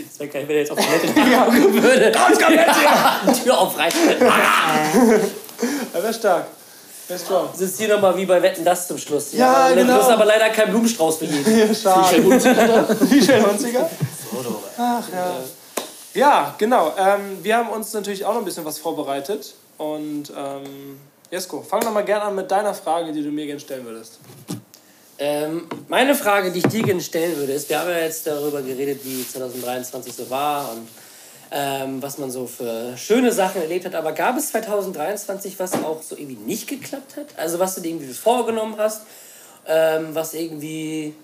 Das 0.09 0.19
wäre 0.19 0.29
geil, 0.31 0.45
wenn 0.47 0.57
er 0.57 0.61
jetzt 0.63 0.73
auf 0.73 0.79
die 0.79 0.85
Toilette 0.85 1.21
machen 1.37 1.83
würde. 1.83 2.13
Raus, 2.17 2.39
komm 2.43 2.55
jetzt 2.55 2.77
hier! 2.79 3.43
Tür 3.45 3.59
aufreißen. 3.59 4.01
Ja, 4.21 6.03
wäre 6.03 6.15
stark. 6.15 6.47
Wäre 7.07 7.21
strong. 7.21 7.49
Sitzt 7.55 7.79
hier 7.79 7.89
nochmal 7.89 8.17
wie 8.17 8.25
bei 8.25 8.41
Wetten, 8.41 8.65
das 8.65 8.89
zum 8.89 8.97
Schluss. 8.97 9.33
Ja, 9.33 9.53
aber 9.53 9.75
genau. 9.75 9.95
Du 9.95 10.03
hast 10.03 10.11
aber 10.11 10.25
leider 10.25 10.49
keinen 10.51 10.71
Blumenstrauß 10.71 11.19
für 11.19 11.27
jeden. 11.27 11.75
Schade. 11.75 12.21
Michel 12.23 13.47
Hunziger? 13.47 13.91
Ach 14.79 15.05
ja. 15.13 15.37
Ja, 16.15 16.55
genau. 16.57 16.95
Ähm, 16.97 17.43
wir 17.43 17.57
haben 17.57 17.69
uns 17.69 17.93
natürlich 17.93 18.25
auch 18.25 18.33
noch 18.33 18.41
ein 18.41 18.45
bisschen 18.45 18.65
was 18.65 18.79
vorbereitet. 18.79 19.55
Und 19.77 20.33
ähm, 20.37 21.01
Jesko, 21.31 21.63
fang 21.63 21.81
doch 21.81 21.93
mal 21.93 22.05
gerne 22.05 22.23
an 22.23 22.35
mit 22.37 22.51
deiner 22.51 22.73
Frage, 22.73 23.13
die 23.13 23.23
du 23.23 23.31
mir 23.31 23.47
gerne 23.47 23.61
stellen 23.61 23.85
würdest. 23.85 24.19
Ähm, 25.19 25.69
meine 25.89 26.15
Frage, 26.15 26.51
die 26.51 26.59
ich 26.59 26.67
dir 26.67 26.83
gerne 26.83 27.01
stellen 27.01 27.37
würde, 27.37 27.53
ist, 27.53 27.69
wir 27.69 27.79
haben 27.79 27.91
ja 27.91 27.99
jetzt 27.99 28.27
darüber 28.27 28.63
geredet, 28.63 29.01
wie 29.05 29.27
2023 29.27 30.13
so 30.13 30.29
war 30.29 30.73
und 30.73 30.89
ähm, 31.53 32.03
was 32.03 32.19
man 32.19 32.31
so 32.31 32.47
für 32.47 32.97
schöne 32.97 33.33
Sachen 33.33 33.63
erlebt 33.63 33.85
hat. 33.85 33.95
Aber 33.95 34.13
gab 34.13 34.37
es 34.37 34.51
2023 34.51 35.59
was 35.59 35.75
auch 35.85 36.03
so 36.03 36.17
irgendwie 36.17 36.37
nicht 36.37 36.69
geklappt 36.69 37.17
hat? 37.17 37.27
Also 37.37 37.59
was 37.59 37.77
du 37.77 37.81
dir 37.81 37.91
irgendwie 37.91 38.13
vorgenommen 38.13 38.75
hast, 38.77 39.03
ähm, 39.67 40.09
was 40.15 40.35
irgendwie 40.35 41.15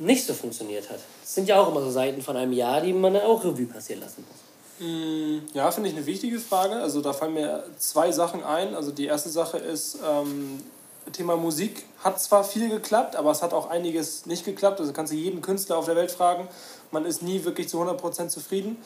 nicht 0.00 0.26
so 0.26 0.34
funktioniert 0.34 0.90
hat? 0.90 0.98
Das 1.22 1.34
sind 1.34 1.48
ja 1.48 1.60
auch 1.60 1.68
immer 1.70 1.82
so 1.82 1.90
Seiten 1.90 2.22
von 2.22 2.36
einem 2.36 2.52
Jahr, 2.52 2.80
die 2.80 2.92
man 2.92 3.14
dann 3.14 3.22
auch 3.22 3.44
Revue 3.44 3.66
passieren 3.66 4.00
lassen 4.00 4.24
muss. 4.28 4.46
Ja, 5.54 5.70
finde 5.70 5.88
ich 5.88 5.96
eine 5.96 6.04
wichtige 6.04 6.38
Frage. 6.38 6.74
Also 6.74 7.00
da 7.00 7.12
fallen 7.12 7.34
mir 7.34 7.64
zwei 7.78 8.12
Sachen 8.12 8.44
ein. 8.44 8.74
Also 8.74 8.90
die 8.90 9.06
erste 9.06 9.30
Sache 9.30 9.56
ist, 9.56 9.98
ähm, 10.06 10.62
Thema 11.12 11.36
Musik 11.36 11.84
hat 12.02 12.20
zwar 12.20 12.44
viel 12.44 12.68
geklappt, 12.68 13.16
aber 13.16 13.30
es 13.30 13.42
hat 13.42 13.52
auch 13.52 13.70
einiges 13.70 14.26
nicht 14.26 14.44
geklappt. 14.44 14.80
Also 14.80 14.92
kannst 14.92 15.12
du 15.12 15.16
jeden 15.16 15.42
Künstler 15.42 15.78
auf 15.78 15.86
der 15.86 15.96
Welt 15.96 16.10
fragen. 16.10 16.48
Man 16.90 17.04
ist 17.04 17.22
nie 17.22 17.44
wirklich 17.44 17.68
zu 17.68 17.80
100% 17.80 18.28
zufrieden. 18.28 18.76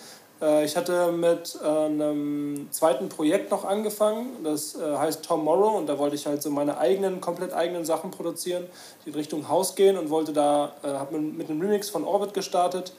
Äh, 0.40 0.64
ich 0.64 0.76
hatte 0.76 1.12
mit 1.12 1.58
äh, 1.62 1.66
einem 1.66 2.68
zweiten 2.70 3.08
Projekt 3.08 3.50
noch 3.50 3.64
angefangen. 3.64 4.28
Das 4.44 4.76
äh, 4.76 4.96
heißt 4.96 5.24
Tomorrow 5.24 5.76
und 5.76 5.86
da 5.86 5.98
wollte 5.98 6.16
ich 6.16 6.26
halt 6.26 6.42
so 6.42 6.50
meine 6.50 6.78
eigenen, 6.78 7.20
komplett 7.20 7.52
eigenen 7.52 7.84
Sachen 7.84 8.10
produzieren, 8.10 8.64
die 9.04 9.10
in 9.10 9.14
Richtung 9.14 9.48
Haus 9.48 9.74
gehen 9.74 9.98
und 9.98 10.10
wollte 10.10 10.32
da, 10.32 10.72
habe 10.82 11.18
mit 11.18 11.50
einem 11.50 11.60
Remix 11.60 11.90
von 11.90 12.04
Orbit 12.04 12.34
gestartet 12.34 12.92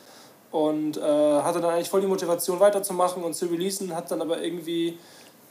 und 0.51 1.01
hatte 1.01 1.61
dann 1.61 1.71
eigentlich 1.71 1.89
voll 1.89 2.01
die 2.01 2.07
Motivation 2.07 2.59
weiterzumachen 2.59 3.23
und 3.23 3.33
zu 3.35 3.45
releasen, 3.45 3.95
hat 3.95 4.11
dann 4.11 4.21
aber 4.21 4.41
irgendwie 4.43 4.97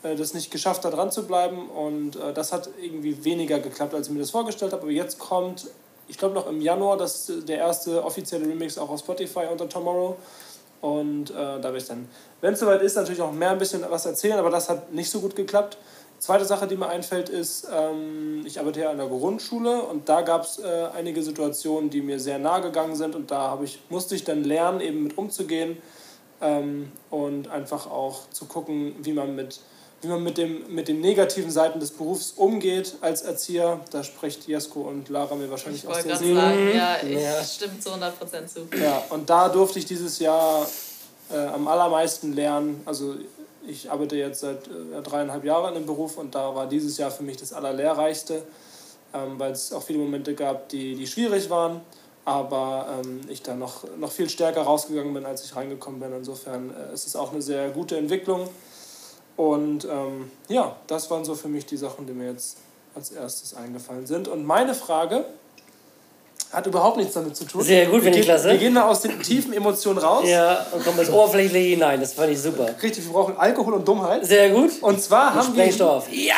das 0.03 0.35
nicht 0.35 0.51
geschafft, 0.51 0.85
da 0.85 0.91
dran 0.91 1.11
zu 1.11 1.27
bleiben 1.27 1.69
und 1.69 2.17
äh, 2.17 2.33
das 2.33 2.53
hat 2.53 2.71
irgendwie 2.81 3.25
weniger 3.25 3.59
geklappt, 3.59 3.95
als 3.95 4.09
ich 4.09 4.13
mir 4.13 4.21
das 4.21 4.31
vorgestellt 4.31 4.73
habe. 4.73 4.83
Aber 4.83 4.91
jetzt 4.91 5.19
kommt, 5.19 5.67
ich 6.09 6.19
glaube 6.19 6.35
noch 6.35 6.49
im 6.49 6.61
Januar, 6.61 6.97
das 6.97 7.31
der 7.47 7.59
erste 7.59 8.05
offizielle 8.05 8.47
Remix 8.47 8.79
auch 8.79 8.91
auf 8.91 9.01
Spotify 9.01 9.47
unter 9.51 9.69
Tomorrow 9.69 10.17
und 10.81 11.31
äh, 11.31 11.35
da 11.35 11.63
werde 11.63 11.79
ich 11.79 11.87
dann, 11.87 12.09
wenn 12.41 12.55
es 12.55 12.61
soweit 12.61 12.83
ist, 12.83 12.97
natürlich 12.97 13.21
auch 13.21 13.33
mehr 13.33 13.51
ein 13.51 13.59
bisschen 13.59 13.85
was 13.89 14.07
erzählen, 14.07 14.39
aber 14.39 14.51
das 14.51 14.69
hat 14.71 14.93
nicht 14.93 15.11
so 15.11 15.21
gut 15.21 15.37
geklappt. 15.37 15.77
Zweite 16.19 16.45
Sache, 16.45 16.67
die 16.67 16.77
mir 16.77 16.89
einfällt, 16.89 17.31
ist, 17.31 17.67
ähm, 17.73 18.43
ich 18.45 18.61
arbeite 18.61 18.81
ja 18.81 18.91
an 18.91 18.99
der 18.99 19.07
Grundschule 19.07 19.83
und 19.83 20.09
da 20.09 20.21
gab 20.21 20.45
es 20.45 20.59
äh, 20.59 20.89
einige 20.95 21.23
Situationen, 21.23 21.89
die 21.89 22.03
mir 22.03 22.21
sehr 22.21 22.39
nahe 22.39 22.61
gegangen 22.61 22.95
sind 22.95 23.15
und 23.15 23.31
da 23.31 23.59
ich, 23.63 23.81
musste 23.89 24.15
ich 24.15 24.25
dann 24.25 24.45
lernen, 24.45 24.81
eben 24.81 25.03
mit 25.03 25.17
umzugehen 25.17 25.79
ähm, 26.43 26.93
und 27.11 27.49
einfach 27.49 27.91
auch 27.91 28.29
zu 28.31 28.47
gucken, 28.47 28.97
wie 29.03 29.13
man 29.13 29.35
mit, 29.35 29.61
wie 30.03 30.09
man 30.09 30.23
mit, 30.23 30.39
dem, 30.39 30.75
mit 30.75 30.89
den 30.89 31.01
negativen 31.01 31.51
Seiten 31.51 31.79
des 31.79 31.91
Berufs 31.91 32.33
umgeht 32.37 32.95
als 33.03 33.23
Erzieher. 33.23 33.81
Da 33.91 34.03
spricht 34.03 34.47
Jesko 34.49 34.81
und 34.81 35.09
Lara 35.11 35.35
mir 35.35 35.51
wahrscheinlich 35.51 35.83
Ich 35.85 35.89
aus 35.89 35.97
wollte 35.97 36.09
der 36.09 36.17
Seele. 36.17 36.41
sagen, 36.41 36.71
ja, 36.75 36.97
ich 37.03 37.21
Ja. 37.23 37.45
stimme 37.45 37.79
zu 37.79 37.91
100% 37.91 38.47
zu. 38.47 38.61
Ja, 38.83 39.03
und 39.11 39.29
da 39.29 39.49
durfte 39.51 39.79
ich 39.79 39.85
dieses 39.85 40.19
Jahr 40.19 40.67
äh, 41.31 41.37
am 41.37 41.69
allermeisten 41.69 42.33
lernen. 42.33 42.81
Also 42.87 43.15
ich 43.67 43.91
arbeite 43.91 44.17
jetzt 44.17 44.41
seit 44.41 44.67
äh, 44.69 45.03
dreieinhalb 45.03 45.45
Jahren 45.45 45.77
im 45.77 45.85
Beruf 45.85 46.17
und 46.17 46.35
da 46.35 46.55
war 46.55 46.67
dieses 46.67 46.97
Jahr 46.97 47.11
für 47.11 47.23
mich 47.23 47.37
das 47.37 47.53
Allerlehrreichste, 47.53 48.43
ähm, 49.13 49.39
weil 49.39 49.53
es 49.53 49.71
auch 49.73 49.83
viele 49.83 49.99
Momente 49.99 50.35
gab, 50.35 50.71
die, 50.71 50.95
die 50.95 51.07
schwierig 51.07 51.51
waren, 51.51 51.83
aber 52.25 53.01
ähm, 53.05 53.21
ich 53.29 53.43
da 53.43 53.55
noch, 53.55 53.85
noch 53.99 54.11
viel 54.13 54.31
stärker 54.31 54.63
rausgegangen 54.63 55.13
bin, 55.13 55.27
als 55.27 55.45
ich 55.45 55.55
reingekommen 55.55 56.01
bin. 56.01 56.13
Insofern 56.15 56.71
äh, 56.71 56.95
es 56.95 57.01
ist 57.03 57.09
es 57.09 57.17
auch 57.17 57.33
eine 57.33 57.43
sehr 57.43 57.69
gute 57.69 57.99
Entwicklung. 57.99 58.49
Und 59.41 59.87
ähm, 59.87 60.31
ja, 60.49 60.77
das 60.87 61.11
waren 61.11 61.25
so 61.25 61.35
für 61.35 61.49
mich 61.49 61.65
die 61.65 61.79
Sachen, 61.79 62.07
die 62.07 62.13
mir 62.13 62.31
jetzt 62.31 62.59
als 62.95 63.11
erstes 63.11 63.55
eingefallen 63.55 64.07
sind. 64.07 64.29
Und 64.29 64.45
meine 64.45 64.75
Frage 64.75 65.25
hat 66.53 66.67
überhaupt 66.67 66.99
nichts 66.99 67.15
damit 67.15 67.35
zu 67.35 67.47
tun. 67.47 67.63
Sehr 67.63 67.87
gut, 67.87 68.03
finde 68.03 68.19
ich 68.19 68.27
klasse. 68.27 68.51
Wir 68.51 68.59
gehen 68.59 68.75
mal 68.75 68.83
aus 68.83 69.01
den 69.01 69.19
tiefen 69.23 69.55
Emotionen 69.55 69.99
raus. 69.99 70.25
Ja, 70.29 70.67
und 70.73 70.85
kommen 70.85 70.99
ins 70.99 71.09
Oberflächliche 71.09 71.71
hinein. 71.71 72.01
Das 72.01 72.13
fand 72.13 72.33
ich 72.33 72.39
super. 72.39 72.69
Richtig, 72.83 73.03
wir 73.07 73.13
brauchen 73.15 73.39
Alkohol 73.39 73.73
und 73.73 73.89
Dummheit. 73.89 74.27
Sehr 74.27 74.51
gut. 74.51 74.73
Und 74.83 75.01
zwar 75.01 75.35
haben 75.35 75.57
wir 75.57 75.63
Sprengstoff. 75.63 76.13
Ja! 76.13 76.35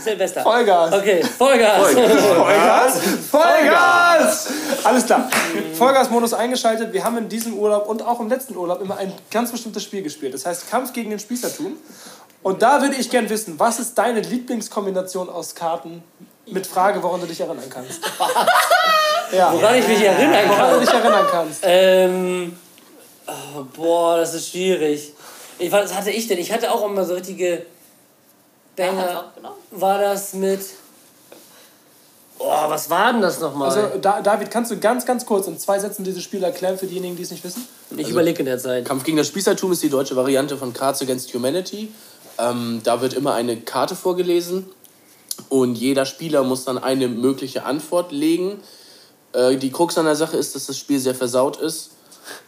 Silvester. 0.00 0.42
Vollgas. 0.42 0.92
Okay, 0.92 1.22
Vollgas. 1.22 1.92
Vollgas. 1.92 3.00
Vollgas. 3.30 4.48
Alles 4.84 5.06
klar. 5.06 5.28
Vollgas-Modus 5.74 6.34
eingeschaltet. 6.34 6.92
Wir 6.92 7.04
haben 7.04 7.18
in 7.18 7.28
diesem 7.28 7.54
Urlaub 7.58 7.88
und 7.88 8.02
auch 8.02 8.20
im 8.20 8.28
letzten 8.28 8.56
Urlaub 8.56 8.80
immer 8.80 8.96
ein 8.96 9.12
ganz 9.30 9.52
bestimmtes 9.52 9.82
Spiel 9.82 10.02
gespielt. 10.02 10.34
Das 10.34 10.46
heißt 10.46 10.70
Kampf 10.70 10.92
gegen 10.92 11.10
den 11.10 11.18
Spießertum. 11.18 11.76
Und 12.42 12.62
da 12.62 12.80
würde 12.80 12.96
ich 12.96 13.10
gern 13.10 13.28
wissen, 13.28 13.58
was 13.58 13.78
ist 13.78 13.96
deine 13.98 14.20
Lieblingskombination 14.20 15.28
aus 15.28 15.54
Karten 15.54 16.02
mit 16.46 16.66
Frage, 16.66 17.02
woran 17.02 17.20
du 17.20 17.26
dich 17.26 17.40
erinnern 17.40 17.68
kannst? 17.68 18.00
ja. 19.32 19.52
Woran 19.52 19.74
ich 19.74 19.86
mich 19.86 20.02
erinnern 20.02 20.48
Woran 20.48 20.70
du 20.70 20.76
kann. 20.76 20.80
dich 20.80 20.94
erinnern 20.94 21.26
kannst. 21.30 21.60
Ähm, 21.62 22.58
oh, 23.26 23.64
boah, 23.76 24.16
das 24.16 24.34
ist 24.34 24.50
schwierig. 24.50 25.12
Ich, 25.58 25.70
was 25.70 25.94
hatte 25.94 26.10
ich 26.10 26.26
denn? 26.26 26.38
Ich 26.38 26.50
hatte 26.52 26.72
auch 26.72 26.84
immer 26.84 27.04
so 27.04 27.14
richtige 27.14 27.66
Banger. 28.76 29.32
War 29.70 29.98
das 29.98 30.34
mit. 30.34 30.60
Oh, 32.38 32.48
was 32.68 32.88
war 32.88 33.12
denn 33.12 33.20
das 33.20 33.38
nochmal? 33.40 33.68
Also, 33.68 33.98
da, 33.98 34.22
David, 34.22 34.50
kannst 34.50 34.70
du 34.70 34.78
ganz, 34.78 35.04
ganz 35.04 35.26
kurz 35.26 35.46
in 35.46 35.58
zwei 35.58 35.78
Sätzen 35.78 36.04
dieses 36.04 36.22
Spiel 36.22 36.42
erklären 36.42 36.78
für 36.78 36.86
diejenigen, 36.86 37.14
die 37.16 37.22
es 37.22 37.30
nicht 37.30 37.44
wissen? 37.44 37.66
ich 37.94 38.08
überlege 38.08 38.38
in 38.38 38.46
der 38.46 38.58
Zeit. 38.58 38.86
Kampf 38.86 39.04
gegen 39.04 39.18
das 39.18 39.26
Spießertum 39.26 39.72
ist 39.72 39.82
die 39.82 39.90
deutsche 39.90 40.16
Variante 40.16 40.56
von 40.56 40.72
Cards 40.72 41.02
Against 41.02 41.34
Humanity. 41.34 41.92
Ähm, 42.38 42.80
da 42.82 43.02
wird 43.02 43.12
immer 43.12 43.34
eine 43.34 43.60
Karte 43.60 43.94
vorgelesen 43.94 44.70
und 45.50 45.74
jeder 45.74 46.06
Spieler 46.06 46.42
muss 46.42 46.64
dann 46.64 46.78
eine 46.78 47.08
mögliche 47.08 47.64
Antwort 47.64 48.10
legen. 48.10 48.62
Äh, 49.34 49.56
die 49.56 49.70
Krux 49.70 49.98
an 49.98 50.06
der 50.06 50.16
Sache 50.16 50.38
ist, 50.38 50.54
dass 50.54 50.66
das 50.66 50.78
Spiel 50.78 50.98
sehr 50.98 51.14
versaut 51.14 51.58
ist 51.58 51.90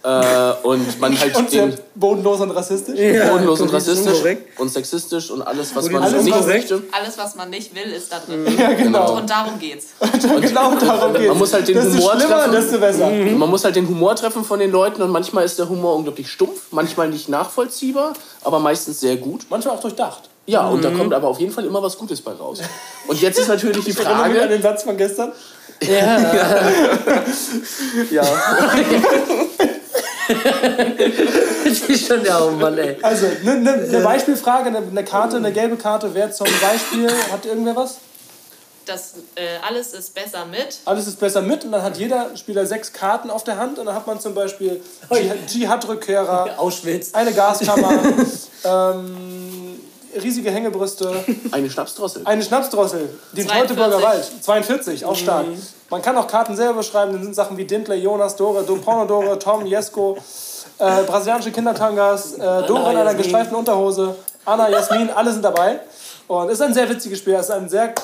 Äh, 0.04 0.52
und 0.62 1.00
man 1.00 1.18
halt 1.18 1.36
Und 1.36 1.52
den 1.52 1.70
sehr 1.72 1.80
bodenlos 1.94 2.40
und 2.40 2.50
rassistisch. 2.50 2.98
bodenlos 3.28 3.60
und 3.60 3.72
rassistisch 3.72 4.36
und 4.58 4.72
sexistisch 4.72 5.30
und 5.30 5.42
alles, 5.42 5.74
was 5.74 5.88
Politisch 5.88 6.00
man 6.00 6.10
so 6.10 6.16
nicht 6.24 6.34
unkorrekt. 6.34 6.70
möchte. 6.70 6.86
Alles, 6.92 7.18
was 7.18 7.34
man 7.36 7.50
nicht 7.50 7.74
will, 7.74 7.92
ist 7.92 8.12
da 8.12 8.18
drin. 8.18 8.46
Ja, 8.58 8.72
genau. 8.72 9.16
Und 9.16 9.30
darum 9.30 9.58
geht's. 9.58 9.88
genau 10.40 10.74
darum 10.74 11.12
geht's. 11.14 11.28
Man 11.28 11.38
muss 11.38 11.52
halt 11.52 11.68
den 11.68 11.74
desto 11.76 11.98
Humor 11.98 12.16
schlimmer, 12.16 12.36
treffen. 12.44 12.52
desto 12.52 12.78
besser. 12.78 13.10
Man 13.10 13.50
muss 13.50 13.64
halt 13.64 13.76
den 13.76 13.88
Humor 13.88 14.16
treffen 14.16 14.44
von 14.44 14.58
den 14.58 14.70
Leuten 14.70 15.02
und 15.02 15.10
manchmal 15.10 15.44
ist 15.44 15.58
der 15.58 15.68
Humor 15.68 15.94
unglaublich 15.96 16.28
stumpf, 16.30 16.60
manchmal 16.72 17.08
nicht 17.08 17.28
nachvollziehbar, 17.28 18.14
aber 18.42 18.58
meistens 18.58 19.00
sehr 19.00 19.16
gut. 19.16 19.46
Manchmal 19.50 19.76
auch 19.76 19.80
durchdacht. 19.80 20.28
Ja, 20.46 20.66
und 20.68 20.82
da 20.84 20.90
kommt 20.90 21.14
aber 21.14 21.28
auf 21.28 21.38
jeden 21.38 21.52
Fall 21.52 21.64
immer 21.64 21.82
was 21.82 21.96
Gutes 21.96 22.20
bei 22.20 22.32
raus. 22.32 22.60
Und 23.06 23.20
jetzt 23.20 23.38
ist 23.38 23.48
natürlich 23.48 23.84
die 23.84 23.90
Ich 23.92 23.98
erinnere 23.98 24.16
mich 24.16 24.26
an 24.26 24.34
Frage, 24.34 24.48
den 24.48 24.62
Satz 24.62 24.82
von 24.82 24.96
gestern. 24.96 25.32
ja, 28.10 28.24
Das 31.64 31.80
ist 31.88 32.06
schon 32.06 32.22
der 32.22 32.40
Mann, 32.40 32.78
ey. 32.78 32.96
Also, 33.02 33.26
eine 33.26 33.56
ne, 33.60 33.76
ne 33.76 34.00
Beispielfrage, 34.00 34.66
eine 34.68 34.80
ne 34.80 35.04
Karte, 35.04 35.36
eine 35.36 35.52
gelbe 35.52 35.76
Karte. 35.76 36.10
Wer 36.12 36.30
zum 36.32 36.46
Beispiel, 36.60 37.08
hat 37.30 37.44
irgendwer 37.46 37.76
was? 37.76 37.96
Das 38.84 39.14
äh, 39.36 39.58
alles 39.66 39.92
ist 39.92 40.12
besser 40.14 40.44
mit. 40.44 40.78
Alles 40.84 41.06
ist 41.06 41.20
besser 41.20 41.40
mit 41.40 41.64
und 41.64 41.70
dann 41.72 41.82
hat 41.82 41.96
jeder 41.98 42.36
Spieler 42.36 42.66
sechs 42.66 42.92
Karten 42.92 43.30
auf 43.30 43.44
der 43.44 43.56
Hand 43.56 43.78
und 43.78 43.86
dann 43.86 43.94
hat 43.94 44.06
man 44.08 44.18
zum 44.18 44.34
Beispiel 44.34 44.80
Dschihad- 45.08 45.46
Dschihad-Rückkehrer, 45.46 46.54
Auschwitz. 46.58 47.14
eine 47.14 47.32
Gaskammer, 47.32 47.92
ähm, 48.64 49.78
riesige 50.20 50.50
Hängebrüste, 50.50 51.12
eine 51.52 51.70
Schnapsdrossel. 51.70 52.22
eine 52.24 52.42
Schnapsdrossel, 52.42 53.08
den 53.32 53.46
42. 53.46 53.76
Teutoburger 53.76 54.02
Wald, 54.02 54.30
42, 54.42 55.04
auch 55.04 55.16
stark. 55.16 55.46
Man 55.90 56.02
kann 56.02 56.16
auch 56.16 56.26
Karten 56.26 56.56
selber 56.56 56.74
beschreiben, 56.74 57.12
dann 57.12 57.22
sind 57.22 57.34
Sachen 57.34 57.56
wie 57.56 57.64
Dindler, 57.64 57.94
Jonas, 57.94 58.36
Dore, 58.36 58.62
Do 58.64 58.76
Pornodore, 58.76 59.38
Tom, 59.40 59.66
Jesko, 59.66 60.16
äh, 60.78 61.02
brasilianische 61.04 61.52
Kindertangas, 61.52 62.34
äh, 62.34 62.38
Dore 62.66 62.92
in 62.92 62.98
einer 62.98 63.14
gestreiften 63.14 63.56
Unterhose, 63.56 64.16
Anna, 64.44 64.68
Jasmin, 64.68 65.10
alle 65.10 65.32
sind 65.32 65.44
dabei. 65.44 65.80
Und 66.28 66.46
es 66.46 66.54
ist 66.54 66.62
ein 66.62 66.74
sehr 66.74 66.88
witziges 66.88 67.18
Spiel, 67.18 67.34
es 67.34 67.46
ist 67.46 67.50
ein 67.50 67.68
sehr 67.68 67.94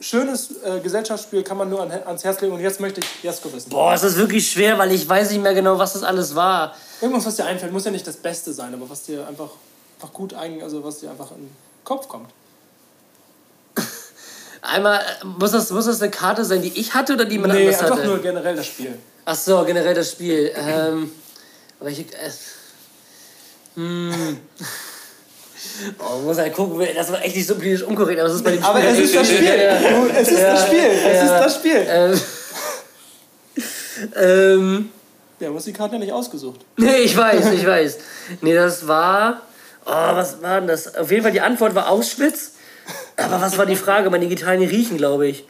schönes 0.00 0.50
äh, 0.62 0.80
Gesellschaftsspiel, 0.80 1.42
kann 1.42 1.56
man 1.56 1.68
nur 1.70 1.80
an, 1.82 1.90
ans 1.90 2.24
Herz 2.24 2.40
legen. 2.40 2.54
Und 2.54 2.60
jetzt 2.60 2.80
möchte 2.80 3.00
ich 3.00 3.22
Jesko 3.22 3.52
wissen. 3.52 3.70
Boah, 3.70 3.94
es 3.94 4.02
ist 4.02 4.16
wirklich 4.16 4.50
schwer, 4.50 4.78
weil 4.78 4.92
ich 4.92 5.08
weiß 5.08 5.30
nicht 5.30 5.42
mehr 5.42 5.54
genau, 5.54 5.78
was 5.78 5.94
das 5.94 6.02
alles 6.02 6.34
war. 6.34 6.74
Irgendwas, 7.00 7.26
was 7.26 7.36
dir 7.36 7.46
einfällt, 7.46 7.72
muss 7.72 7.84
ja 7.84 7.90
nicht 7.90 8.06
das 8.06 8.16
Beste 8.16 8.52
sein, 8.52 8.74
aber 8.74 8.88
was 8.88 9.02
dir 9.02 9.26
einfach, 9.26 9.50
einfach 9.96 10.12
gut 10.12 10.34
ein, 10.34 10.62
also 10.62 10.84
was 10.84 11.00
dir 11.00 11.10
einfach 11.10 11.30
in 11.32 11.38
den 11.38 11.56
Kopf 11.84 12.08
kommt. 12.08 12.30
Einmal, 14.62 15.00
äh, 15.00 15.24
muss 15.24 15.52
das, 15.52 15.70
muss 15.70 15.86
das 15.86 16.00
eine 16.02 16.10
Karte 16.10 16.44
sein, 16.44 16.62
die 16.62 16.72
ich 16.78 16.94
hatte 16.94 17.14
oder 17.14 17.24
die 17.24 17.38
man 17.38 17.50
Nee, 17.50 17.66
anders 17.66 17.80
einfach 17.82 17.96
hatte? 17.98 18.08
nur 18.08 18.18
generell 18.18 18.56
das 18.56 18.66
Spiel. 18.66 18.98
Ach 19.24 19.34
so, 19.34 19.64
generell 19.64 19.94
das 19.94 20.10
Spiel. 20.12 20.52
Ähm, 20.56 21.10
welche, 21.80 22.02
äh, 22.02 22.30
hm. 23.74 24.38
Oh, 25.98 26.18
muss 26.20 26.38
halt 26.38 26.54
gucken, 26.54 26.86
das 26.94 27.12
war 27.12 27.22
echt 27.22 27.36
nicht 27.36 27.46
so 27.46 27.54
politisch 27.54 27.82
unkorrekt, 27.82 28.18
aber 28.20 28.28
es 28.30 28.36
ist 28.36 28.44
bei 28.44 28.52
dem 28.52 28.64
Aber 28.64 28.78
Spiel 28.80 28.90
es 28.92 28.98
ist 29.00 29.14
das 29.16 29.28
Spiel. 29.28 29.48
Es 30.14 30.28
ist 30.28 30.42
das 30.42 30.66
Spiel. 30.66 30.90
Es 31.04 31.22
ist 31.22 31.30
das 31.30 31.54
Spiel. 31.54 31.86
Ähm, 31.88 32.20
ähm, 34.14 34.90
Ja, 35.40 35.48
du 35.50 35.54
hast 35.56 35.66
die 35.66 35.72
Karte 35.72 35.94
ja 35.96 35.98
nicht 36.00 36.12
ausgesucht. 36.12 36.60
nee, 36.76 36.96
ich 36.98 37.16
weiß, 37.16 37.46
ich 37.52 37.66
weiß. 37.66 37.98
Nee, 38.40 38.54
das 38.54 38.86
war. 38.88 39.42
Oh, 39.86 39.90
was 40.16 40.42
war 40.42 40.58
denn 40.58 40.68
das? 40.68 40.96
Auf 40.96 41.10
jeden 41.10 41.22
Fall 41.22 41.32
die 41.32 41.40
Antwort 41.40 41.74
war 41.74 41.88
Auschwitz. 41.88 42.52
Aber 43.16 43.40
was 43.40 43.56
war 43.56 43.66
die 43.66 43.76
Frage? 43.76 44.10
Meine 44.10 44.26
Genitalien 44.26 44.68
riechen, 44.68 44.96
glaube 44.96 45.28
ich. 45.28 45.44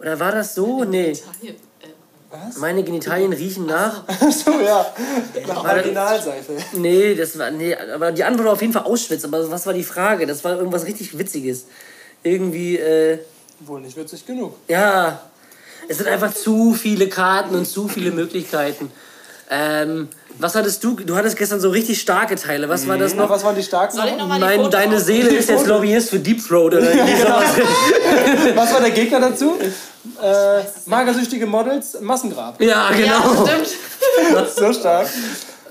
Oder 0.00 0.18
war 0.18 0.32
das 0.32 0.54
so? 0.54 0.84
Nee. 0.84 1.12
Äh, 1.12 1.16
Meine 2.58 2.82
Genitalien 2.82 3.32
riechen 3.32 3.66
nach. 3.66 4.04
so, 4.30 4.60
ja. 4.60 4.86
Nach 5.46 5.64
Originalseife. 5.64 6.56
Nee, 6.72 7.14
das 7.14 7.38
war. 7.38 7.50
Nee, 7.50 7.76
aber 7.76 8.12
die 8.12 8.24
Antwort 8.24 8.46
war 8.46 8.52
auf 8.54 8.60
jeden 8.60 8.72
Fall 8.72 8.84
Auschwitz. 8.84 9.24
Aber 9.24 9.50
was 9.50 9.66
war 9.66 9.72
die 9.72 9.84
Frage? 9.84 10.26
Das 10.26 10.44
war 10.44 10.56
irgendwas 10.56 10.84
richtig 10.86 11.16
Witziges. 11.18 11.66
Irgendwie, 12.22 12.76
äh. 12.76 13.18
Wohl 13.60 13.80
nicht 13.80 13.96
witzig 13.96 14.26
genug. 14.26 14.56
Ja. 14.68 15.20
Es 15.88 15.98
sind 15.98 16.08
einfach 16.08 16.32
zu 16.34 16.72
viele 16.74 17.08
Karten 17.08 17.54
und 17.54 17.66
zu 17.66 17.88
viele 17.88 18.10
Möglichkeiten. 18.10 18.90
Ähm, 19.50 20.08
was 20.40 20.54
hattest 20.54 20.82
du? 20.82 20.94
Du 20.94 21.16
hattest 21.16 21.36
gestern 21.36 21.60
so 21.60 21.70
richtig 21.70 22.00
starke 22.00 22.34
Teile. 22.36 22.68
Was 22.68 22.86
war 22.88 22.96
das 22.98 23.14
Noch 23.14 23.24
noch? 23.24 23.30
was 23.30 23.44
waren 23.44 23.54
die 23.56 23.62
starken? 23.62 23.96
soll 23.96 24.06
ich 24.08 24.16
nochmal 24.16 24.38
die 24.38 24.44
Mein, 24.44 24.56
Fotos 24.56 24.70
deine 24.72 24.96
auf- 24.96 25.02
Seele 25.02 25.30
ist 25.30 25.48
jetzt 25.48 25.66
Lobbyist 25.66 26.10
für 26.10 26.18
Deep 26.18 26.46
Throat 26.46 26.74
oder 26.74 26.94
irgendwie 26.94 27.20
sowas. 27.20 27.44
Was 28.54 28.72
war 28.74 28.80
der 28.80 28.90
Gegner 28.90 29.20
dazu? 29.20 29.54
Äh, 30.22 30.62
magersüchtige 30.86 31.46
Models, 31.46 32.00
Massengrab. 32.00 32.60
Ja, 32.60 32.90
Ja, 32.90 33.20
genau. 33.22 33.46
stimmt. 33.46 33.68
So 34.56 34.72
stark. 34.72 35.08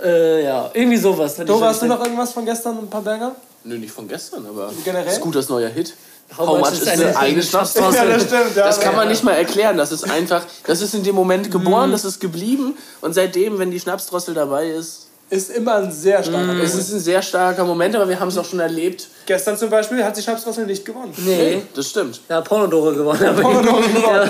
Äh, 0.04 0.44
ja, 0.46 0.70
irgendwie 0.74 0.98
sowas. 0.98 1.36
Fand 1.36 1.50
ich 1.50 1.62
hast 1.62 1.82
du 1.82 1.86
noch 1.88 2.00
irgendwas 2.02 2.32
von 2.32 2.46
gestern, 2.46 2.78
ein 2.80 2.90
paar 2.90 3.02
Banger? 3.02 3.36
Nö, 3.64 3.78
nicht 3.78 3.92
von 3.92 4.08
gestern, 4.08 4.46
aber 4.46 4.72
Generell? 4.86 5.12
Scooters 5.14 5.50
neuer 5.50 5.70
Hit. 5.70 5.94
How 6.38 6.48
How, 6.48 6.58
much 6.58 6.60
much 6.60 6.74
is 6.74 6.82
is 6.82 6.88
eine 6.88 7.18
eigene 7.18 7.44
Schnapsdrossel? 7.44 7.96
Ja, 7.96 8.06
das 8.06 8.24
stimmt, 8.24 8.56
ja. 8.56 8.66
Das 8.66 8.80
kann 8.80 8.96
man 8.96 9.08
nicht 9.08 9.24
mal 9.24 9.34
erklären. 9.34 9.78
Das 9.78 9.92
ist 9.92 10.10
einfach, 10.10 10.44
das 10.66 10.82
ist 10.82 10.94
in 10.94 11.04
dem 11.04 11.16
Moment 11.16 11.52
geboren, 11.52 11.92
das 11.92 12.06
ist 12.06 12.20
geblieben. 12.20 12.78
Und 13.02 13.14
seitdem, 13.14 13.60
wenn 13.60 13.72
die 13.72 13.80
Schnapsdrossel 13.80 14.34
dabei 14.34 14.70
ist, 14.70 15.09
Ist 15.32 15.52
immer 15.52 15.76
ein 15.76 15.92
sehr 15.92 16.24
starker 16.24 16.42
es 16.42 16.48
Moment. 16.48 16.64
ist 16.74 16.92
ein 16.92 17.00
sehr 17.00 17.22
starker 17.22 17.64
Moment, 17.64 17.96
aber 17.96 18.10
wir 18.10 18.20
haben 18.20 18.30
es 18.30 18.38
auch 18.40 18.46
schon 18.46 18.60
erlebt. 18.60 19.08
Gestern 19.28 19.56
zum 19.56 19.70
Beispiel 19.70 20.04
hat 20.04 20.18
die 20.18 20.24
Schnapsdrossel 20.24 20.66
nicht 20.66 20.84
gewonnen. 20.84 21.14
Nee. 21.18 21.62
Das 21.76 21.88
stimmt. 21.92 22.20
Ja, 22.28 22.42
Pornodore 22.42 22.96
gewonnen. 22.96 23.24
Aber 23.24 23.40
Porno 23.40 23.80
ja. 24.12 24.24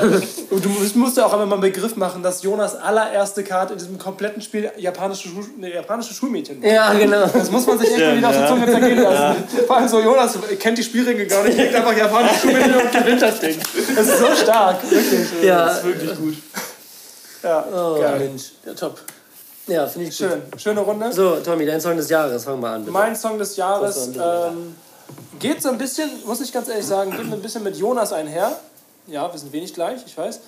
Und 0.49 0.65
du 0.65 0.67
musst- 0.67 0.95
musst 0.97 1.15
ja 1.15 1.25
auch 1.25 1.31
einmal 1.31 1.47
mal 1.47 1.53
einen 1.55 1.61
Begriff 1.61 1.95
machen, 1.95 2.21
dass 2.21 2.43
Jonas 2.43 2.75
allererste 2.75 3.43
Karte 3.45 3.73
in 3.73 3.79
diesem 3.79 3.97
kompletten 3.97 4.41
Spiel 4.41 4.69
japanische, 4.75 5.29
Schu 5.29 5.41
ne, 5.57 5.73
japanische 5.73 6.13
Schulmädchen 6.13 6.61
war. 6.61 6.69
ja, 6.69 6.93
genau. 6.93 7.25
Das 7.27 7.49
muss 7.49 7.65
man 7.65 7.79
sich 7.79 7.91
echt 7.91 7.99
mal 7.99 8.17
wieder 8.17 8.27
auf 8.29 8.37
die 8.37 8.47
Zunge 8.47 8.65
zergehen 8.65 9.01
lassen. 9.01 9.43
Vor 9.67 9.77
allem 9.77 9.87
so, 9.87 10.01
Jonas 10.01 10.37
kennt 10.59 10.77
die 10.77 10.83
Spielregeln 10.83 11.29
gar 11.29 11.43
nicht, 11.45 11.57
kriegt 11.57 11.75
einfach 11.75 11.95
japanische 11.95 12.39
Schulmädchen 12.41 12.73
und 12.75 12.91
gewinnt 12.91 13.21
das 13.21 13.39
Ding. 13.39 13.55
Das 13.95 14.05
ist 14.05 14.19
so 14.19 14.35
stark, 14.35 14.77
wirklich. 14.91 15.27
Ja, 15.43 15.81
Wirklich 15.81 16.15
gut. 16.17 16.35
Ja, 17.41 17.65
oh, 17.73 18.01
geil. 18.01 18.19
Mensch. 18.19 18.51
Ja, 18.65 18.73
top. 18.73 18.99
Ja, 19.69 19.87
finde 19.87 20.09
ich 20.09 20.17
gut. 20.17 20.27
Schön, 20.29 20.41
schöne 20.57 20.79
Runde. 20.81 21.13
So, 21.13 21.35
Tommy, 21.37 21.65
dein 21.65 21.79
Song 21.79 21.95
des 21.95 22.09
Jahres, 22.09 22.43
fang 22.43 22.59
mal 22.59 22.75
an. 22.75 22.81
Bitte. 22.81 22.91
Mein 22.91 23.15
Song 23.15 23.37
des 23.37 23.55
Jahres 23.55 24.09
ähm, 24.15 24.75
geht 25.39 25.61
so 25.61 25.69
ein 25.69 25.77
bisschen, 25.77 26.09
muss 26.25 26.41
ich 26.41 26.51
ganz 26.51 26.67
ehrlich 26.67 26.85
sagen, 26.85 27.11
geht 27.11 27.31
ein 27.31 27.41
bisschen 27.41 27.63
mit 27.63 27.75
Jonas 27.77 28.11
einher. 28.11 28.59
Ja, 29.07 29.31
wir 29.31 29.39
sind 29.39 29.53
wenig 29.53 29.73
gleich, 29.73 30.01
ich 30.05 30.17
weiß. 30.17 30.39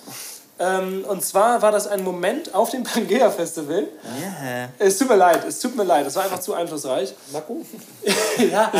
Ähm, 0.58 1.04
und 1.08 1.24
zwar 1.24 1.62
war 1.62 1.72
das 1.72 1.86
ein 1.86 2.04
Moment 2.04 2.54
auf 2.54 2.70
dem 2.70 2.84
Pangea 2.84 3.30
Festival. 3.30 3.86
Ja. 4.20 4.68
Es 4.78 4.98
tut 4.98 5.08
mir 5.08 5.16
leid, 5.16 5.44
es 5.46 5.60
tut 5.60 5.74
mir 5.76 5.84
leid, 5.84 6.06
das 6.06 6.14
war 6.16 6.24
einfach 6.24 6.40
zu 6.40 6.54
einflussreich. 6.54 7.14
Marco? 7.32 7.64
ja, 8.50 8.70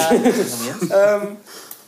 ähm, 0.90 1.36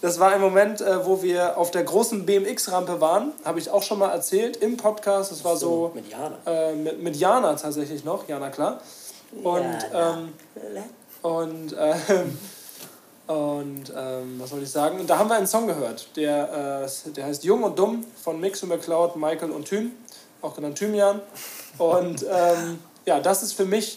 das 0.04 0.20
war 0.20 0.32
ein 0.32 0.40
Moment, 0.42 0.82
äh, 0.82 1.06
wo 1.06 1.22
wir 1.22 1.56
auf 1.56 1.70
der 1.70 1.82
großen 1.82 2.26
BMX-Rampe 2.26 3.00
waren. 3.00 3.32
Habe 3.42 3.58
ich 3.58 3.70
auch 3.70 3.82
schon 3.82 3.98
mal 3.98 4.10
erzählt 4.10 4.58
im 4.58 4.76
Podcast. 4.76 5.32
Das 5.32 5.42
war 5.46 5.56
so 5.56 5.92
Mit 5.94 6.10
Jana. 6.10 6.36
äh, 6.44 6.74
mit, 6.74 7.02
mit 7.02 7.16
Jana 7.16 7.54
tatsächlich 7.54 8.04
noch. 8.04 8.28
Jana, 8.28 8.50
klar. 8.50 8.82
Und, 9.42 9.78
ähm, 9.94 10.34
und, 11.22 11.74
ähm, 11.78 12.38
und 13.28 13.92
ähm, 13.96 14.34
was 14.38 14.50
soll 14.50 14.62
ich 14.62 14.70
sagen? 14.70 15.00
Und 15.00 15.08
da 15.08 15.16
haben 15.16 15.30
wir 15.30 15.36
einen 15.36 15.46
Song 15.46 15.66
gehört. 15.66 16.14
Der, 16.16 16.84
äh, 16.84 17.10
der 17.12 17.24
heißt 17.24 17.42
Jung 17.42 17.62
und 17.62 17.78
Dumm 17.78 18.04
von 18.22 18.38
Mix 18.38 18.62
und 18.62 18.68
McCloud, 18.68 19.16
Michael 19.16 19.52
und 19.52 19.64
Thym. 19.64 19.92
Auch 20.42 20.54
genannt 20.54 20.76
Thymian. 20.76 21.22
Und 21.78 22.26
ähm, 22.30 22.78
ja, 23.06 23.20
das 23.20 23.42
ist 23.42 23.54
für 23.54 23.64
mich 23.64 23.96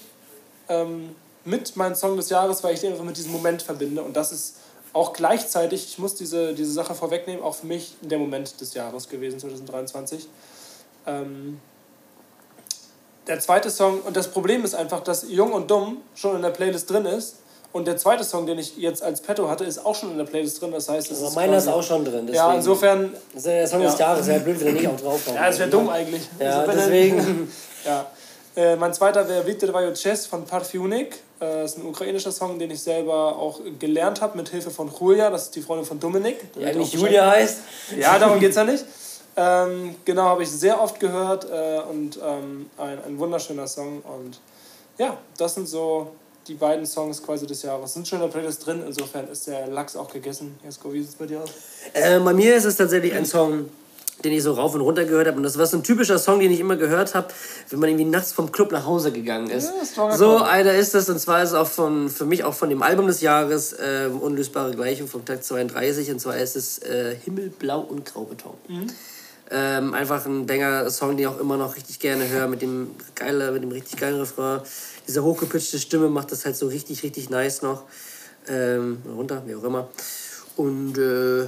ähm, 0.70 1.18
mit 1.44 1.76
mein 1.76 1.98
Song 1.98 2.16
des 2.16 2.30
Jahres, 2.30 2.64
weil 2.64 2.76
ich 2.76 2.80
den 2.80 2.94
einfach 2.94 3.04
mit 3.04 3.18
diesem 3.18 3.34
Moment 3.34 3.62
verbinde. 3.62 4.02
Und 4.02 4.16
das 4.16 4.32
ist 4.32 4.56
auch 4.98 5.14
gleichzeitig, 5.14 5.86
ich 5.86 5.98
muss 6.00 6.16
diese, 6.16 6.54
diese 6.54 6.72
Sache 6.72 6.94
vorwegnehmen, 6.96 7.44
auch 7.44 7.56
für 7.56 7.68
mich 7.68 7.96
der 8.02 8.18
Moment 8.20 8.60
des 8.60 8.74
Jahres 8.74 9.08
gewesen, 9.08 9.40
2023. 9.40 10.28
Ähm, 11.06 11.60
der 13.28 13.40
zweite 13.40 13.70
Song, 13.70 14.02
und 14.02 14.16
das 14.16 14.30
Problem 14.30 14.64
ist 14.64 14.74
einfach, 14.76 15.02
dass 15.02 15.26
Jung 15.30 15.52
und 15.54 15.70
Dumm 15.70 15.98
schon 16.16 16.36
in 16.38 16.42
der 16.42 16.50
Playlist 16.52 16.90
drin 16.90 17.06
ist. 17.06 17.36
Und 17.74 17.86
der 17.86 17.98
zweite 17.98 18.24
Song, 18.24 18.46
den 18.48 18.58
ich 18.58 18.78
jetzt 18.78 19.04
als 19.04 19.20
Petto 19.22 19.50
hatte, 19.50 19.66
ist 19.66 19.86
auch 19.86 19.94
schon 19.94 20.12
in 20.12 20.18
der 20.18 20.24
Playlist 20.26 20.62
drin. 20.62 20.72
Das 20.72 20.88
heißt, 20.88 21.12
es 21.12 21.20
Aber 21.20 21.28
ist 21.28 21.36
meiner 21.36 21.58
ist 21.58 21.66
quasi- 21.66 21.78
auch 21.78 21.84
schon 21.84 22.06
drin. 22.06 22.22
Deswegen. 22.26 22.34
Ja, 22.36 22.54
insofern, 22.54 23.12
Das 23.34 23.36
ist 23.36 23.46
der 23.46 23.68
Song 23.68 23.82
des 23.84 23.94
Ja. 23.94 24.00
Jahres, 24.00 24.28
wäre 24.28 24.40
blöd, 24.40 24.60
wenn 24.62 24.68
er 24.68 24.74
nicht 24.74 24.88
auch 24.88 25.00
drauf 25.00 25.26
kommt. 25.26 25.36
ja, 25.36 25.48
es 25.50 25.60
wäre 25.60 25.70
dumm 25.70 25.90
eigentlich. 25.90 26.22
Ja, 26.40 26.62
Also 26.62 26.72
deswegen. 26.72 27.52
Ja. 27.86 28.06
Äh, 28.58 28.76
mein 28.76 28.92
zweiter 28.92 29.30
wäre 29.30 29.46
Vitrevayo 29.46 29.94
Chess 29.94 30.26
von 30.26 30.44
Parfunik. 30.44 31.20
Äh, 31.40 31.66
ist 31.66 31.78
ein 31.78 31.86
ukrainischer 31.86 32.32
Song, 32.32 32.58
den 32.58 32.72
ich 32.72 32.82
selber 32.82 33.38
auch 33.38 33.62
gelernt 33.78 34.20
habe 34.20 34.36
mit 34.36 34.50
Hilfe 34.50 34.72
von 34.72 34.92
Julia. 35.00 35.30
Das 35.30 35.44
ist 35.44 35.56
die 35.56 35.62
Freundin 35.62 35.86
von 35.86 36.00
Dominik. 36.00 36.52
Die 36.54 36.66
eigentlich 36.66 36.92
Julia 36.92 37.30
heißt. 37.30 37.60
Ja, 38.00 38.18
darum 38.18 38.40
geht 38.40 38.50
es 38.50 38.56
ja 38.56 38.64
nicht. 38.64 38.84
Ähm, 39.36 39.96
genau, 40.04 40.24
habe 40.24 40.42
ich 40.42 40.50
sehr 40.50 40.82
oft 40.82 41.00
gehört 41.00 41.46
äh, 41.46 41.82
und 41.88 42.18
ähm, 42.18 42.72
ein, 42.80 42.98
ein 43.06 43.20
wunderschöner 43.20 43.68
Song. 43.68 44.02
Und 44.02 44.40
ja, 44.98 45.16
das 45.38 45.54
sind 45.54 45.70
so 45.70 46.08
die 46.48 46.56
beiden 46.56 46.88
Songs 46.88 47.22
quasi 47.22 47.46
des 47.46 47.62
Jahres. 47.62 47.94
Sind 47.94 48.08
schon 48.08 48.20
in 48.20 48.26
der 48.26 48.32
Playlist 48.32 48.66
drin, 48.66 48.84
insofern 48.88 49.28
ist 49.28 49.46
der 49.46 49.68
Lachs 49.68 49.96
auch 49.96 50.12
gegessen. 50.12 50.58
Jesko, 50.64 50.92
wie 50.92 51.02
sieht 51.02 51.10
es 51.10 51.16
bei 51.16 51.28
dir 51.28 51.44
aus? 51.44 51.52
Äh, 51.94 52.20
bei 52.20 52.34
mir 52.34 52.56
ist 52.56 52.66
es 52.66 52.76
tatsächlich 52.76 53.14
ein 53.14 53.28
Song 53.28 53.70
den 54.24 54.34
ich 54.34 54.44
so 54.44 54.54
rauf 54.54 54.74
und 54.74 54.82
runter 54.82 55.06
gehört 55.06 55.28
habe. 55.28 55.38
Und 55.38 55.44
das 55.44 55.58
war 55.58 55.66
so 55.66 55.78
ein 55.78 55.84
typischer 55.84 56.18
Song, 56.18 56.40
den 56.40 56.52
ich 56.52 56.60
immer 56.60 56.76
gehört 56.76 57.14
habe, 57.14 57.28
wenn 57.70 57.80
man 57.80 57.90
irgendwie 57.90 58.06
nachts 58.06 58.32
vom 58.32 58.52
Club 58.52 58.72
nach 58.72 58.86
Hause 58.86 59.12
gegangen 59.12 59.50
ist. 59.50 59.72
Ja, 59.96 60.16
so 60.16 60.38
einer 60.38 60.74
ist 60.74 60.94
das. 60.94 61.10
Und 61.10 61.20
zwar 61.20 61.44
ist 61.44 61.50
es 61.50 61.56
auch 61.56 61.68
von, 61.68 62.10
für 62.10 62.26
mich 62.26 62.44
auch 62.44 62.54
von 62.54 62.70
dem 62.70 62.82
Album 62.82 63.08
des 63.08 63.22
Jahres 63.22 63.74
äh, 63.74 64.10
Unlösbare 64.20 64.72
Gleichung 64.72 65.08
vom 65.08 65.24
Tag 65.24 65.44
32. 65.44 66.10
Und 66.12 66.20
zwar 66.20 66.38
ist 66.38 66.56
es 66.56 66.80
äh, 66.80 67.16
Himmel, 67.24 67.50
Blau 67.50 67.82
und 67.82 68.06
Graubeton. 68.06 68.56
Ähm, 69.50 69.94
einfach 69.94 70.26
ein 70.26 70.46
Banger-Song, 70.46 71.12
den 71.12 71.20
ich 71.20 71.28
auch 71.28 71.40
immer 71.40 71.56
noch 71.56 71.76
richtig 71.76 72.00
gerne 72.00 72.28
höre, 72.28 72.48
mit 72.48 72.62
dem 72.62 72.92
geile, 73.16 73.52
mit 73.52 73.64
dem 73.64 73.72
richtig 73.72 73.98
geilen 73.98 74.20
Refrain. 74.20 74.62
Diese 75.08 75.24
hochgepitchte 75.24 75.80
Stimme 75.80 76.10
macht 76.10 76.32
das 76.32 76.44
halt 76.44 76.58
so 76.58 76.68
richtig, 76.68 77.04
richtig 77.04 77.30
nice 77.30 77.62
noch. 77.62 77.84
Ähm, 78.50 79.02
runter, 79.16 79.44
wie 79.46 79.56
auch 79.56 79.64
immer. 79.64 79.88
Und 80.58 80.98
äh, 80.98 81.48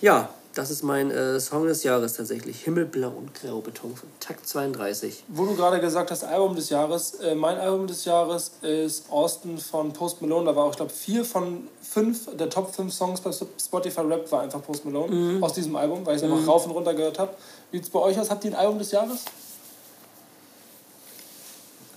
ja, 0.00 0.28
das 0.54 0.70
ist 0.70 0.82
mein 0.82 1.10
äh, 1.10 1.38
Song 1.40 1.66
des 1.66 1.82
Jahres 1.82 2.14
tatsächlich. 2.14 2.62
Himmelblau 2.62 3.08
und 3.08 3.34
Graubeton 3.34 3.94
von 3.96 4.08
Takt 4.20 4.48
32. 4.48 5.24
Wo 5.28 5.44
du 5.44 5.54
gerade 5.54 5.80
gesagt 5.80 6.10
hast, 6.10 6.24
Album 6.24 6.54
des 6.54 6.70
Jahres. 6.70 7.14
Äh, 7.14 7.34
mein 7.34 7.58
Album 7.58 7.86
des 7.86 8.04
Jahres 8.04 8.52
ist 8.62 9.10
Austin 9.10 9.58
von 9.58 9.92
Post 9.92 10.22
Malone. 10.22 10.46
Da 10.46 10.56
war 10.56 10.64
auch, 10.64 10.70
ich 10.70 10.76
glaube, 10.76 10.92
vier 10.92 11.24
von 11.24 11.68
fünf 11.82 12.28
der 12.36 12.50
Top 12.50 12.74
5 12.74 12.92
Songs 12.92 13.20
bei 13.20 13.30
Spotify 13.32 14.00
Rap 14.00 14.30
war 14.32 14.42
einfach 14.42 14.62
Post 14.62 14.84
Malone 14.84 15.42
aus 15.42 15.52
diesem 15.52 15.76
Album, 15.76 16.04
weil 16.06 16.16
ich 16.16 16.22
es 16.22 16.30
einfach 16.30 16.46
rauf 16.46 16.66
und 16.66 16.72
runter 16.72 16.94
gehört 16.94 17.18
habe. 17.18 17.34
Wie 17.70 17.78
sieht 17.78 17.86
es 17.86 17.90
bei 17.90 18.00
euch 18.00 18.18
aus? 18.18 18.30
Habt 18.30 18.44
ihr 18.44 18.52
ein 18.52 18.56
Album 18.56 18.78
des 18.78 18.90
Jahres? 18.90 19.24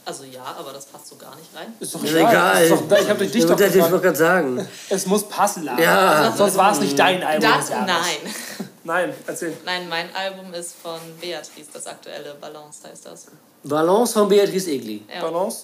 Also 0.08 0.24
ja, 0.24 0.56
aber 0.58 0.72
das 0.72 0.86
passt 0.86 1.08
so 1.08 1.16
gar 1.18 1.36
nicht 1.36 1.50
rein. 1.54 1.74
Ist 1.82 1.94
doch 1.94 2.02
Ist 2.04 2.12
egal. 2.14 2.32
egal. 2.32 2.64
Ist 2.64 2.72
doch, 2.90 2.98
ich 3.02 3.10
habe 3.10 3.26
dich 3.26 3.36
Ich 3.36 3.42
doch 3.44 3.50
wollte 3.52 3.66
ich 3.66 3.74
gefragt. 3.74 3.92
wollte 3.92 4.06
gerade 4.06 4.18
sagen. 4.18 4.68
Es 4.90 5.06
muss 5.06 5.24
passen, 5.28 5.64
Lara. 5.66 5.82
Ja. 5.82 6.34
Sonst 6.36 6.56
war 6.56 6.72
es 6.72 6.80
nicht 6.80 6.98
dein 6.98 7.22
Album 7.24 7.50
Das, 7.50 7.70
nein. 7.70 7.88
Nein, 8.86 9.14
erzähl. 9.28 9.52
Nein, 9.66 9.90
mein 9.90 10.08
Album 10.16 10.54
ist 10.54 10.76
von 10.82 10.98
Beatrice, 11.20 11.68
das 11.74 11.88
aktuelle 11.88 12.36
Balance 12.40 12.88
heißt 12.90 13.06
das. 13.06 13.26
Balance 13.66 14.14
von 14.14 14.30
Beatrice 14.30 14.70
Egli. 14.72 15.04
Ja. 15.14 15.20
Balance. 15.30 15.64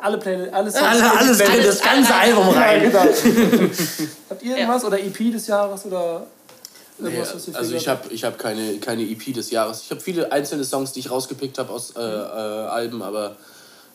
Alle 0.00 0.16
Pläne, 0.16 0.48
alle 0.50 0.70
Songs. 0.70 0.82
Alle, 0.86 1.18
alles 1.18 1.36
die- 1.36 1.44
drin, 1.44 1.62
das 1.66 1.80
ganze 1.82 2.14
Alles- 2.14 2.34
Album 2.38 2.54
Ja, 2.54 2.60
rein. 2.62 2.82
genau. 2.84 3.00
Habt 4.30 4.42
ihr 4.42 4.56
irgendwas? 4.56 4.84
Oder 4.86 4.98
EP 5.00 5.30
des 5.32 5.46
Jahres? 5.48 5.84
Oder 5.84 6.26
Nee, 6.98 7.08
irgendwas, 7.10 7.34
was 7.34 7.48
ihr 7.48 7.56
also 7.56 7.74
ich 7.74 7.88
habe 7.88 8.08
ich 8.10 8.24
hab 8.24 8.38
keine, 8.38 8.78
keine 8.78 9.02
EP 9.02 9.34
des 9.34 9.50
Jahres. 9.50 9.82
Ich 9.82 9.90
habe 9.90 10.00
viele 10.00 10.32
einzelne 10.32 10.64
Songs, 10.64 10.92
die 10.92 11.00
ich 11.00 11.10
rausgepickt 11.10 11.58
habe 11.58 11.70
aus 11.70 11.90
äh, 11.94 12.00
äh, 12.00 12.02
Alben, 12.02 13.02
aber 13.02 13.36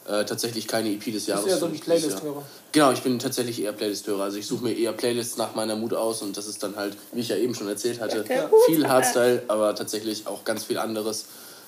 äh, 0.08 0.26
tatsächlich 0.26 0.68
keine 0.68 0.90
EP 0.90 1.12
des 1.12 1.28
Jahres. 1.28 1.44
Bist 1.44 1.56
eher 1.56 1.60
so 1.60 1.66
ein 1.66 1.80
Playlist-Hörer. 1.80 2.44
Genau, 2.72 2.92
ich 2.92 3.02
bin 3.02 3.20
tatsächlich 3.20 3.62
eher 3.62 3.74
Playlist-Hörer. 3.74 4.24
Also 4.24 4.38
ich 4.38 4.48
suche 4.48 4.64
mir 4.64 4.74
eher 4.74 4.94
Playlists 4.94 5.38
nach 5.38 5.54
meiner 5.56 5.76
Mut 5.76 5.94
aus 5.94 6.22
und 6.22 6.38
das 6.38 6.48
ist 6.48 6.64
dann 6.64 6.76
halt, 6.76 6.96
wie 7.12 7.22
ich 7.22 7.30
ja 7.30 7.36
eben 7.36 7.54
schon 7.56 7.68
erzählt 7.68 8.00
hatte, 8.00 8.24
viel 8.68 8.88
Hardstyle, 8.88 9.44
aber 9.48 9.76
tatsächlich 9.76 10.28
auch 10.28 10.44
ganz 10.44 10.64
viel 10.64 10.78
anderes. 10.78 11.26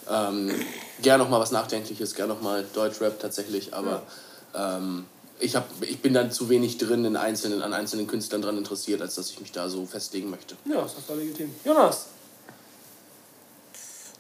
Ähm, 0.10 0.52
gern 1.02 1.20
noch 1.20 1.30
mal 1.30 1.40
was 1.40 1.52
Nachdenkliches, 1.52 2.16
gern 2.16 2.30
noch 2.30 2.42
mal 2.42 2.66
Deutschrap 2.74 3.20
tatsächlich, 3.20 3.74
aber 3.74 4.04
ähm, 4.56 5.06
ich, 5.40 5.56
hab, 5.56 5.68
ich 5.82 6.00
bin 6.00 6.14
dann 6.14 6.32
zu 6.32 6.50
wenig 6.50 6.78
drin 6.78 7.06
in 7.06 7.16
einzelnen, 7.16 7.62
an 7.62 7.74
einzelnen 7.74 8.08
Künstlern 8.08 8.42
dran 8.42 8.58
interessiert, 8.58 9.02
als 9.02 9.16
dass 9.16 9.30
ich 9.30 9.40
mich 9.40 9.52
da 9.52 9.70
so 9.70 9.86
festlegen 9.86 10.30
möchte. 10.30 10.56
Ja, 10.66 10.86
ist 10.86 10.96
doch 11.08 11.16
legitim. 11.16 11.54
Jonas. 11.64 12.08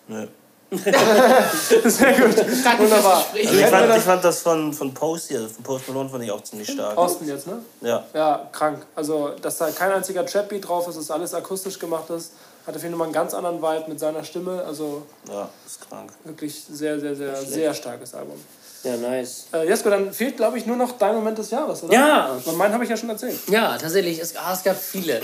Nö. 0.07 0.27
Sehr 1.85 2.13
gut. 2.13 2.35
Danke 2.63 2.83
Wunderbar. 2.83 3.25
Also 3.33 3.37
ich 3.37 3.65
fand, 3.65 3.89
das- 3.89 3.97
ich 3.97 4.03
fand 4.03 4.23
das 4.23 4.41
von, 4.41 4.73
von 4.73 4.93
Post 4.93 5.27
hier, 5.29 5.47
von 5.47 5.63
Post 5.63 5.87
Malone 5.87 6.09
fand 6.09 6.23
ich 6.23 6.31
auch 6.31 6.43
ziemlich 6.43 6.69
stark. 6.71 6.95
Austin 6.97 7.27
jetzt, 7.27 7.47
ne? 7.47 7.59
Ja. 7.81 8.03
Ja, 8.13 8.47
krank. 8.51 8.85
Also, 8.95 9.29
dass 9.41 9.57
da 9.57 9.71
kein 9.71 9.91
einziger 9.91 10.25
Trap-Beat 10.25 10.67
drauf 10.67 10.87
ist, 10.87 10.97
dass 10.97 11.09
alles 11.11 11.33
akustisch 11.33 11.79
gemacht 11.79 12.09
ist, 12.11 12.33
hat 12.67 12.75
auf 12.75 12.83
jeden 12.83 12.95
Fall 12.95 13.05
einen 13.05 13.13
ganz 13.13 13.33
anderen 13.33 13.61
Vibe 13.61 13.85
mit 13.87 13.99
seiner 13.99 14.23
Stimme. 14.23 14.63
Also 14.65 15.03
Ja, 15.27 15.49
ist 15.65 15.89
krank. 15.89 16.11
wirklich 16.23 16.63
sehr, 16.71 16.99
sehr, 16.99 17.15
sehr, 17.15 17.35
sehr 17.35 17.73
starkes 17.73 18.13
Album. 18.13 18.35
Ja, 18.83 18.95
nice. 18.95 19.47
Äh, 19.53 19.67
Jesko, 19.67 19.89
dann 19.89 20.13
fehlt, 20.13 20.37
glaube 20.37 20.57
ich, 20.57 20.65
nur 20.65 20.77
noch 20.77 20.93
dein 20.97 21.13
Moment 21.15 21.37
des 21.37 21.49
Jahres, 21.51 21.83
oder? 21.83 21.93
Ja. 21.93 22.37
Und 22.45 22.57
meinen 22.57 22.73
habe 22.73 22.83
ich 22.83 22.89
ja 22.89 22.95
schon 22.95 23.09
erzählt. 23.09 23.37
Ja, 23.49 23.77
tatsächlich. 23.77 24.19
Es, 24.19 24.35
ah, 24.37 24.53
es 24.53 24.63
gab 24.63 24.77
viele. 24.77 25.19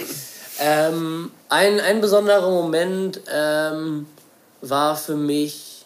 Ähm, 0.59 1.31
ein, 1.49 1.79
ein 1.79 2.01
besonderer 2.01 2.49
Moment 2.49 3.21
ähm, 3.31 4.07
war 4.61 4.95
für 4.95 5.15
mich 5.15 5.85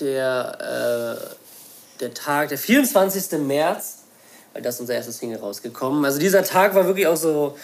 der, 0.00 1.18
äh, 1.20 2.00
der 2.00 2.14
Tag, 2.14 2.48
der 2.48 2.58
24. 2.58 3.38
März, 3.38 3.98
weil 4.52 4.62
das 4.62 4.76
ist 4.76 4.80
unser 4.80 4.94
erstes 4.94 5.18
Single 5.18 5.38
rausgekommen. 5.38 6.04
Also 6.04 6.18
dieser 6.18 6.42
Tag 6.42 6.74
war 6.74 6.86
wirklich 6.86 7.06
auch 7.06 7.16
so. 7.16 7.56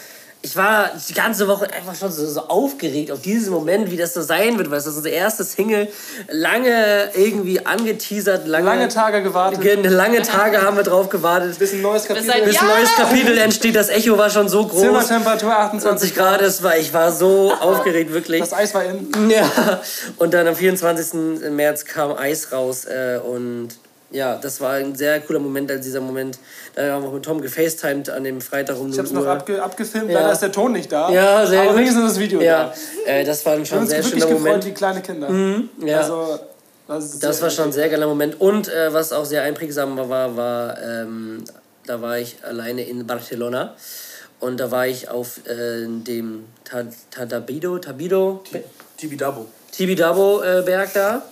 Ich 0.43 0.55
war 0.55 0.91
die 1.09 1.13
ganze 1.13 1.47
Woche 1.47 1.67
einfach 1.73 1.95
schon 1.95 2.11
so, 2.11 2.25
so 2.25 2.41
aufgeregt 2.41 3.11
auf 3.11 3.21
diesen 3.21 3.51
Moment, 3.51 3.91
wie 3.91 3.97
das 3.97 4.13
so 4.13 4.21
sein 4.21 4.57
wird, 4.57 4.69
weil 4.71 4.77
es 4.77 4.85
ist 4.85 4.95
unser 4.97 5.09
erstes 5.09 5.53
Single. 5.53 5.87
Lange 6.29 7.09
irgendwie 7.15 7.65
angeteasert, 7.65 8.47
lange, 8.47 8.65
Lange 8.67 8.87
Tage 8.87 9.23
gewartet. 9.23 9.61
Ge- 9.61 9.75
lange 9.87 10.21
Tage 10.21 10.61
haben 10.61 10.77
wir 10.77 10.83
drauf 10.83 11.09
gewartet. 11.09 11.57
Bis 11.59 11.73
ein 11.73 11.81
neues 11.81 12.05
Kapitel. 12.05 12.27
Bis 12.45 12.57
ein 12.61 12.67
Ja. 12.67 12.75
neues 12.77 12.95
Kapitel 12.95 13.37
entsteht. 13.37 13.75
Das 13.75 13.89
Echo 13.89 14.17
war 14.17 14.29
schon 14.29 14.47
so 14.47 14.65
groß. 14.65 14.81
Zimmertemperatur 14.81 15.51
28 15.57 16.13
20 16.13 16.15
Grad, 16.15 16.41
es 16.41 16.61
war, 16.63 16.77
ich 16.77 16.93
war 16.93 17.11
so 17.11 17.51
aufgeregt, 17.59 18.13
wirklich. 18.13 18.39
Das 18.39 18.53
Eis 18.53 18.73
war 18.73 18.83
in. 18.85 19.29
Ja, 19.29 19.81
und 20.17 20.33
dann 20.33 20.47
am 20.47 20.55
24. 20.55 21.13
März 21.51 21.85
kam 21.85 22.15
Eis 22.15 22.51
raus 22.51 22.85
äh, 22.85 23.19
und 23.19 23.69
ja, 24.11 24.37
das 24.37 24.61
war 24.61 24.73
ein 24.73 24.95
sehr 24.95 25.19
cooler 25.21 25.39
Moment, 25.39 25.69
als 25.71 25.83
dieser 25.85 25.99
Moment, 26.01 26.39
da 26.75 26.93
haben 26.93 27.03
wir 27.03 27.11
mit 27.11 27.23
Tom 27.25 27.41
gefacetimed 27.41 28.09
an 28.09 28.23
dem 28.23 28.39
Freitag 28.41 28.79
um 28.79 28.89
Ich 28.89 28.95
0 28.95 28.97
habe 28.97 29.07
es 29.07 29.13
noch 29.13 29.21
Uhr. 29.23 29.29
abge 29.31 29.61
abgefilmt, 29.61 30.09
Ja. 30.09 30.19
leider 30.21 30.31
ist 30.33 30.41
der 30.41 30.51
Ton 30.51 30.71
nicht 30.71 30.91
da. 30.91 31.09
Ja, 31.11 31.45
sehr 31.45 31.61
Aber 31.61 31.69
gut. 31.71 31.79
wenigstens 31.79 32.03
das 32.11 32.19
Video 32.19 32.41
ja, 32.41 32.73
da. 33.05 33.11
äh, 33.11 33.23
das 33.25 33.45
war 33.45 33.53
ein 33.53 33.59
Wir 33.59 33.65
schon 33.65 33.75
haben 33.77 33.81
uns 33.83 33.89
sehr 33.91 34.03
schöner 34.03 34.25
gefreut 34.25 34.39
Moment. 34.39 34.65
wie 34.65 34.71
kleine 34.71 35.01
Kinder. 35.01 35.29
Ja. 35.85 35.99
Also, 35.99 36.39
das 36.87 37.19
Das 37.19 37.41
war 37.41 37.49
schon 37.49 37.65
ein 37.65 37.71
sehr 37.73 37.89
geiler 37.89 38.07
Moment. 38.07 38.39
Und 38.39 38.69
äh, 38.69 38.93
was 38.93 39.11
auch 39.11 39.25
sehr 39.25 39.43
einprägsam 39.43 39.97
war, 40.09 40.37
war, 40.37 40.81
ähm, 40.81 41.43
da 41.85 42.01
war 42.01 42.17
ich 42.17 42.37
alleine 42.43 42.83
in 42.87 43.05
Barcelona. 43.05 43.75
Und 44.39 44.59
da 44.59 44.71
war 44.71 44.87
ich 44.87 45.09
auf 45.09 45.39
äh, 45.47 45.85
dem 45.87 46.45
Ta- 46.63 46.85
Tadabido, 47.11 47.79
Tabido, 47.79 48.41
Tibidabo. 48.95 49.47
Tibidabo 49.71 50.41
äh, 50.43 50.61
Berg 50.63 50.93
da 50.93 51.23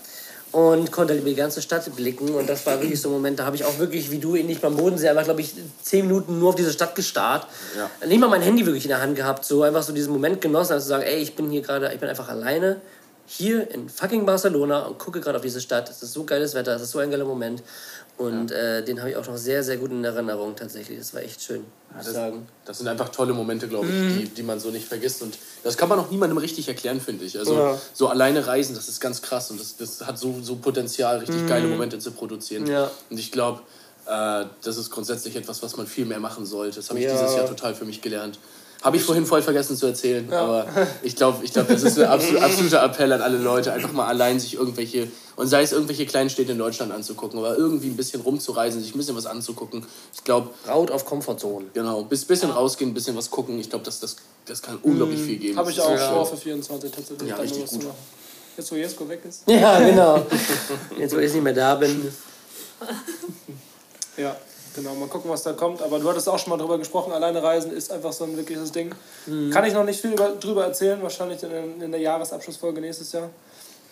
und 0.56 0.90
konnte 0.90 1.14
über 1.14 1.28
die 1.28 1.36
ganze 1.36 1.62
Stadt 1.62 1.94
blicken. 1.98 2.34
Und 2.34 2.48
das 2.48 2.66
war 2.66 2.80
wirklich 2.80 3.02
so 3.02 3.10
ein 3.10 3.12
Moment, 3.12 3.40
da 3.40 3.46
habe 3.46 3.58
ich 3.58 3.66
auch 3.66 3.78
wirklich, 3.78 4.10
wie 4.10 4.20
du, 4.20 4.38
ähnlich 4.38 4.62
beim 4.62 4.78
Bodensee, 4.78 5.10
einfach, 5.10 5.26
glaube 5.26 5.42
ich, 5.42 5.54
zehn 5.82 6.08
Minuten 6.08 6.40
nur 6.40 6.48
auf 6.48 6.56
diese 6.56 6.72
Stadt 6.72 6.96
gestarrt. 6.96 7.46
Ja. 7.78 8.08
Nicht 8.08 8.22
mal 8.22 8.30
mein 8.30 8.42
Handy 8.42 8.66
wirklich 8.66 8.86
in 8.86 8.90
der 8.90 9.02
Hand 9.02 9.18
gehabt, 9.18 9.44
so 9.44 9.64
einfach 9.64 9.84
so 9.84 9.92
diesen 9.92 10.14
Moment 10.14 10.40
genossen, 10.40 10.72
also 10.72 10.84
zu 10.86 10.88
sagen, 10.88 11.04
ey, 11.04 11.18
ich 11.18 11.36
bin 11.36 11.50
hier 11.50 11.62
gerade, 11.62 11.92
ich 11.94 12.00
bin 12.00 12.08
einfach 12.08 12.30
alleine 12.30 12.80
hier 13.26 13.70
in 13.70 13.90
fucking 13.90 14.26
Barcelona 14.26 14.84
und 14.84 14.98
gucke 14.98 15.20
gerade 15.20 15.38
auf 15.38 15.44
diese 15.44 15.60
Stadt. 15.60 15.90
Es 15.90 16.02
ist 16.02 16.14
so 16.14 16.24
geiles 16.24 16.56
Wetter, 16.56 16.74
es 16.74 16.84
ist 16.84 16.92
so 16.92 17.00
ein 17.00 17.12
geiler 17.12 17.26
Moment. 17.26 17.62
Und 18.18 18.52
äh, 18.52 18.82
den 18.84 19.00
habe 19.02 19.10
ich 19.10 19.18
auch 19.18 19.28
noch 19.28 19.36
sehr, 19.36 19.62
sehr 19.62 19.76
gut 19.76 19.92
in 19.92 20.02
Erinnerung 20.04 20.56
tatsächlich. 20.56 20.98
Das 20.98 21.14
war 21.14 21.22
echt 21.22 21.42
schön, 21.44 21.66
muss 21.94 22.08
ich 22.08 22.14
sagen. 22.14 22.48
Das 22.64 22.78
sind 22.78 22.88
einfach 22.88 23.10
tolle 23.10 23.34
Momente, 23.34 23.68
glaube 23.68 23.88
ich, 23.88 23.94
Mhm. 23.94 24.10
die, 24.20 24.24
die 24.30 24.44
man 24.44 24.58
so 24.60 24.70
nicht 24.72 24.88
vergisst. 24.88 25.22
Und 25.22 25.38
das 25.66 25.76
kann 25.76 25.90
man 25.90 26.00
auch 26.00 26.10
niemandem 26.10 26.38
richtig 26.38 26.68
erklären, 26.70 27.02
finde 27.02 27.26
ich. 27.26 27.38
Also 27.38 27.56
Ja. 27.56 27.78
so 27.94 28.08
alleine 28.08 28.48
reisen, 28.48 28.74
das 28.74 28.88
ist 28.88 29.02
ganz 29.02 29.22
krass 29.22 29.52
und 29.52 29.60
das, 29.60 29.76
das 29.76 30.08
hat 30.08 30.18
so, 30.18 30.40
so 30.42 30.56
Potenzial, 30.56 31.18
richtig 31.20 31.46
geile 31.46 31.68
Momente 31.68 32.00
zu 32.00 32.12
produzieren. 32.12 32.64
Mhm. 32.64 32.70
Ja. 32.70 32.92
Und 33.10 33.20
ich 33.20 33.34
glaube, 33.34 33.64
äh, 34.06 34.46
das 34.64 34.78
ist 34.78 34.92
grundsätzlich 34.92 35.36
etwas, 35.36 35.62
was 35.62 35.76
man 35.76 35.86
viel 35.86 36.06
mehr 36.06 36.20
machen 36.22 36.46
sollte. 36.46 36.78
Das 36.78 36.90
habe 36.90 37.00
ich 37.00 37.06
Ja. 37.06 37.12
dieses 37.12 37.36
Jahr 37.36 37.46
total 37.48 37.76
für 37.76 37.84
mich 37.84 38.02
gelernt. 38.02 38.40
Habe 38.82 38.98
ich 38.98 39.04
vorhin 39.04 39.26
voll 39.26 39.42
vergessen 39.42 39.76
zu 39.76 39.88
erzählen, 39.88 40.32
aber 40.32 40.68
ich 41.02 41.16
glaube, 41.16 41.44
ich 41.44 41.52
glaub, 41.52 41.68
das 41.68 41.82
ist 41.82 41.98
ein 41.98 42.06
absolut, 42.10 42.42
absoluter 42.42 42.84
Appell 42.84 43.12
an 43.12 43.22
alle 43.22 43.40
Leute, 43.40 43.74
einfach 43.74 43.92
mal 43.92 44.06
allein 44.06 44.40
sich 44.40 44.54
irgendwelche, 44.54 45.08
und 45.36 45.48
sei 45.48 45.62
es 45.64 45.72
irgendwelche 45.72 46.06
kleinen 46.06 46.30
Städte 46.30 46.54
in 46.54 46.58
Deutschland 46.58 46.92
anzugucken, 46.92 47.40
aber 47.40 47.58
irgendwie 47.58 47.88
ein 47.88 47.98
bisschen 47.98 48.22
rumzureisen, 48.22 48.82
sich 48.82 48.94
ein 48.96 48.98
bisschen 48.98 49.16
was 49.16 49.26
anzugucken. 49.26 49.86
Ich 50.14 50.24
glaube, 50.24 50.50
Raut 50.68 50.92
auf 50.92 51.06
Komfortzone. 51.06 51.68
Genau, 51.74 52.04
bis 52.04 52.26
bisschen 52.26 52.52
rausgehen, 52.52 52.94
bisschen 52.94 53.16
was 53.16 53.30
gucken. 53.30 53.60
Ich 53.60 53.70
glaube, 53.70 53.86
das, 53.86 54.00
das, 54.00 54.16
das 54.46 54.62
kann 54.62 54.78
unglaublich 54.82 55.22
viel 55.22 55.38
geben. 55.38 55.58
Habe 55.58 55.72
ich 55.72 55.82
auch 55.82 55.94
ist 55.94 56.04
vor 56.04 56.26
für 56.26 56.38
24 56.38 56.92
tatsächlich. 56.92 57.30
Ja, 57.30 57.36
dann 57.38 57.46
richtig 57.46 57.70
gut. 57.70 57.86
Jetzt, 58.58 58.72
wo 58.72 58.76
Jesko 58.76 59.10
weg 59.10 59.22
ist. 59.28 59.44
Ja, 59.48 59.80
genau. 59.80 60.26
Jetzt, 60.98 61.14
wo 61.14 61.20
ich 61.20 61.34
nicht 61.34 61.44
mehr 61.44 61.54
da 61.54 61.76
bin. 61.76 62.12
Ja, 64.18 64.34
genau. 64.74 64.96
Mal 64.96 65.10
gucken, 65.10 65.30
was 65.30 65.44
da 65.44 65.52
kommt. 65.52 65.82
Aber 65.82 66.00
du 66.00 66.10
hattest 66.10 66.30
auch 66.30 66.40
schon 66.40 66.52
mal 66.52 66.58
drüber 66.58 66.78
gesprochen. 66.78 67.12
Alleine 67.12 67.44
reisen 67.44 67.74
ist 67.74 67.92
einfach 67.92 68.14
so 68.14 68.24
ein 68.24 68.38
wirkliches 68.38 68.72
Ding. 68.72 68.96
Mhm. 69.26 69.52
Kann 69.52 69.66
ich 69.66 69.74
noch 69.74 69.84
nicht 69.84 70.00
viel 70.00 70.14
über, 70.14 70.30
drüber 70.30 70.64
erzählen. 70.64 71.02
Wahrscheinlich 71.04 71.44
in, 71.44 71.82
in 71.82 71.92
der 71.92 72.00
Jahresabschlussfolge 72.00 72.80
nächstes 72.80 73.12
Jahr. 73.12 73.30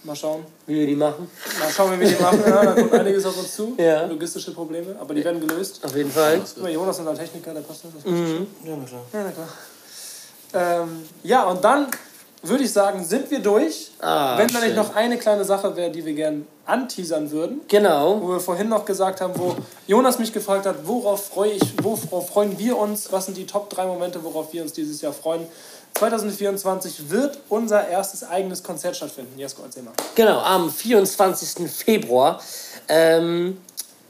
Mal 0.04 0.16
schauen. 0.16 0.44
Wie 0.68 0.76
wir 0.80 0.88
die 0.88 0.96
machen. 0.96 1.30
Mal 1.60 1.70
schauen, 1.70 1.94
wie 1.94 2.00
wir 2.02 2.10
die 2.16 2.22
machen. 2.22 2.42
Ja, 2.46 2.66
da 2.66 2.74
kommt 2.74 2.94
einiges 2.94 3.26
auf 3.26 3.38
uns 3.38 3.56
zu. 3.56 3.74
Ja. 3.78 4.06
Logistische 4.06 4.54
Probleme. 4.54 4.96
Aber 5.00 5.14
die 5.14 5.24
werden 5.24 5.40
gelöst. 5.46 5.80
Auf 5.84 5.96
jeden 5.96 6.12
Fall. 6.12 6.42
Mal, 6.62 6.72
Jonas 6.72 7.00
ist 7.00 7.08
ein 7.08 7.18
Techniker, 7.18 7.54
der 7.54 7.62
passt 7.62 7.86
das. 7.86 7.92
das 7.96 8.06
Mhm. 8.12 8.48
Ja, 8.66 8.76
na 8.78 8.86
klar. 8.86 9.02
Ja, 9.14 9.24
na 9.24 9.32
klar. 9.32 10.84
Ähm, 10.84 11.04
ja, 11.24 11.44
und 11.46 11.64
dann 11.64 11.88
würde 12.42 12.64
ich 12.66 12.72
sagen, 12.74 13.04
sind 13.06 13.32
wir 13.32 13.40
durch. 13.40 13.92
Ah, 14.02 14.38
Wenn 14.38 14.50
da 14.50 14.60
nicht 14.60 14.76
noch 14.76 14.94
eine 14.94 15.18
kleine 15.18 15.46
Sache 15.46 15.74
wäre, 15.76 15.90
die 15.90 16.06
wir 16.06 16.14
gerne 16.14 16.42
anteasern 16.66 17.32
würden. 17.32 17.62
Genau. 17.68 18.22
Wo 18.22 18.30
wir 18.30 18.40
vorhin 18.40 18.70
noch 18.70 18.86
gesagt 18.86 19.22
haben, 19.22 19.34
wo 19.38 19.56
Jonas 19.88 20.20
mich 20.20 20.32
gefragt 20.32 20.66
hat, 20.66 20.88
worauf 20.88 21.28
freue 21.28 21.52
ich, 21.52 21.74
worauf 21.82 22.30
freuen 22.30 22.58
wir 22.58 22.78
uns, 22.78 23.12
was 23.12 23.26
sind 23.26 23.38
die 23.38 23.46
Top 23.46 23.70
3 23.70 23.86
Momente, 23.86 24.24
worauf 24.24 24.54
wir 24.54 24.62
uns 24.62 24.74
dieses 24.74 25.02
Jahr 25.02 25.14
freuen. 25.14 25.48
2024 25.96 27.10
wird 27.10 27.40
unser 27.50 27.88
erstes 27.88 28.24
eigenes 28.24 28.64
Konzert 28.64 28.96
stattfinden. 28.96 29.38
Jesko, 29.38 29.62
erzähl 29.64 29.84
mal. 29.84 29.94
Genau, 30.16 30.40
am 30.40 30.72
24. 30.72 31.70
Februar 31.70 32.42
ähm, 32.88 33.58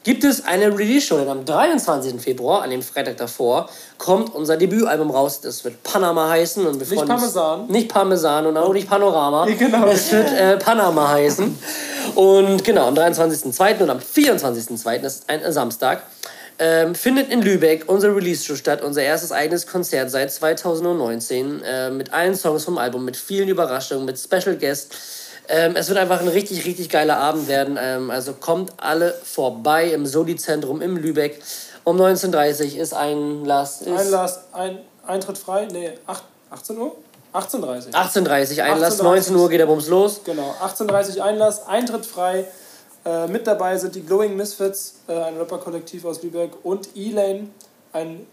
gibt 0.04 0.24
es 0.24 0.46
eine 0.46 0.68
Release-Show. 0.78 1.18
Denn 1.18 1.30
am 1.30 1.46
23. 1.46 2.22
Februar, 2.22 2.62
an 2.62 2.70
dem 2.70 2.82
Freitag 2.82 3.18
davor, 3.18 3.70
kommt 3.98 4.34
unser 4.36 4.58
Debütalbum 4.58 5.10
raus. 5.12 5.42
Das 5.42 5.64
wird 5.64 5.82
Panama 5.84 6.30
heißen. 6.30 6.66
Und 6.66 6.80
wir 6.80 6.88
Nicht 6.88 6.98
uns- 7.00 7.08
Parmesan. 7.10 7.68
Nicht 7.68 7.90
Parmesan 7.90 8.46
und 8.46 8.58
auch 8.58 8.74
nicht 8.74 8.90
Panorama. 8.90 9.46
Genau. 9.58 9.88
Es 9.88 10.12
wird 10.12 10.32
äh, 10.34 10.58
Panama 10.58 11.10
heißen. 11.10 11.58
Und 12.16 12.64
genau, 12.64 12.88
am 12.88 12.96
23.02. 12.96 13.82
und 13.84 13.90
am 13.90 14.00
24.02., 14.00 15.00
das 15.00 15.16
ist 15.16 15.30
ein 15.30 15.52
Samstag, 15.52 16.04
ähm, 16.60 16.94
findet 16.94 17.30
in 17.32 17.42
Lübeck 17.42 17.86
unsere 17.88 18.16
Release-Show 18.16 18.56
statt, 18.56 18.84
unser 18.84 19.02
erstes 19.02 19.32
eigenes 19.32 19.66
Konzert 19.66 20.12
seit 20.12 20.32
2019, 20.32 21.62
äh, 21.64 21.90
mit 21.90 22.14
allen 22.14 22.36
Songs 22.36 22.66
vom 22.66 22.78
Album, 22.78 23.06
mit 23.06 23.18
vielen 23.18 23.48
Überraschungen, 23.50 24.06
mit 24.06 24.20
Special 24.20 24.56
Guests. 24.58 25.23
Ähm, 25.50 25.76
es 25.76 25.90
wird 25.90 26.00
einfach 26.00 26.22
ein 26.22 26.28
richtig, 26.28 26.66
richtig 26.66 26.90
geiler 26.90 27.18
Abend 27.18 27.48
werden. 27.48 27.78
Ähm, 27.80 28.10
also 28.12 28.34
kommt 28.34 28.72
alle 28.78 29.14
vorbei 29.24 29.92
im 29.92 30.06
Soli-Zentrum 30.06 30.82
im 30.82 30.98
Lübeck. 30.98 31.42
Um 31.84 32.00
19.30 32.00 32.76
Uhr 32.76 32.82
ist 32.82 32.94
Einlass. 32.94 33.82
Ist 33.82 33.90
Einlass, 33.90 34.40
ein, 34.54 34.80
Eintritt 35.06 35.38
frei? 35.38 35.68
Nee, 35.72 35.92
acht- 36.08 36.24
18 36.50 36.78
Uhr? 36.78 36.96
18.30 37.34 37.92
18.30 37.94 38.58
Uhr 38.60 38.64
Einlass, 38.64 39.00
18:30. 39.00 39.04
19 39.04 39.36
Uhr 39.36 39.50
geht 39.50 39.60
der 39.60 39.66
Bums 39.66 39.88
los. 39.88 40.22
Genau, 40.24 40.54
18.30 40.62 41.20
Einlass, 41.20 41.68
Eintritt 41.68 42.06
frei. 42.06 42.46
Äh, 43.06 43.28
mit 43.28 43.46
dabei 43.48 43.78
sind 43.78 43.96
die 43.96 44.06
Glowing 44.06 44.38
Misfits, 44.38 44.96
äh, 45.08 45.14
ein 45.14 45.36
Rapper-Kollektiv 45.38 46.06
aus 46.06 46.22
Lübeck, 46.24 46.52
und 46.64 46.88
Elaine, 46.96 47.50
ein 47.92 48.26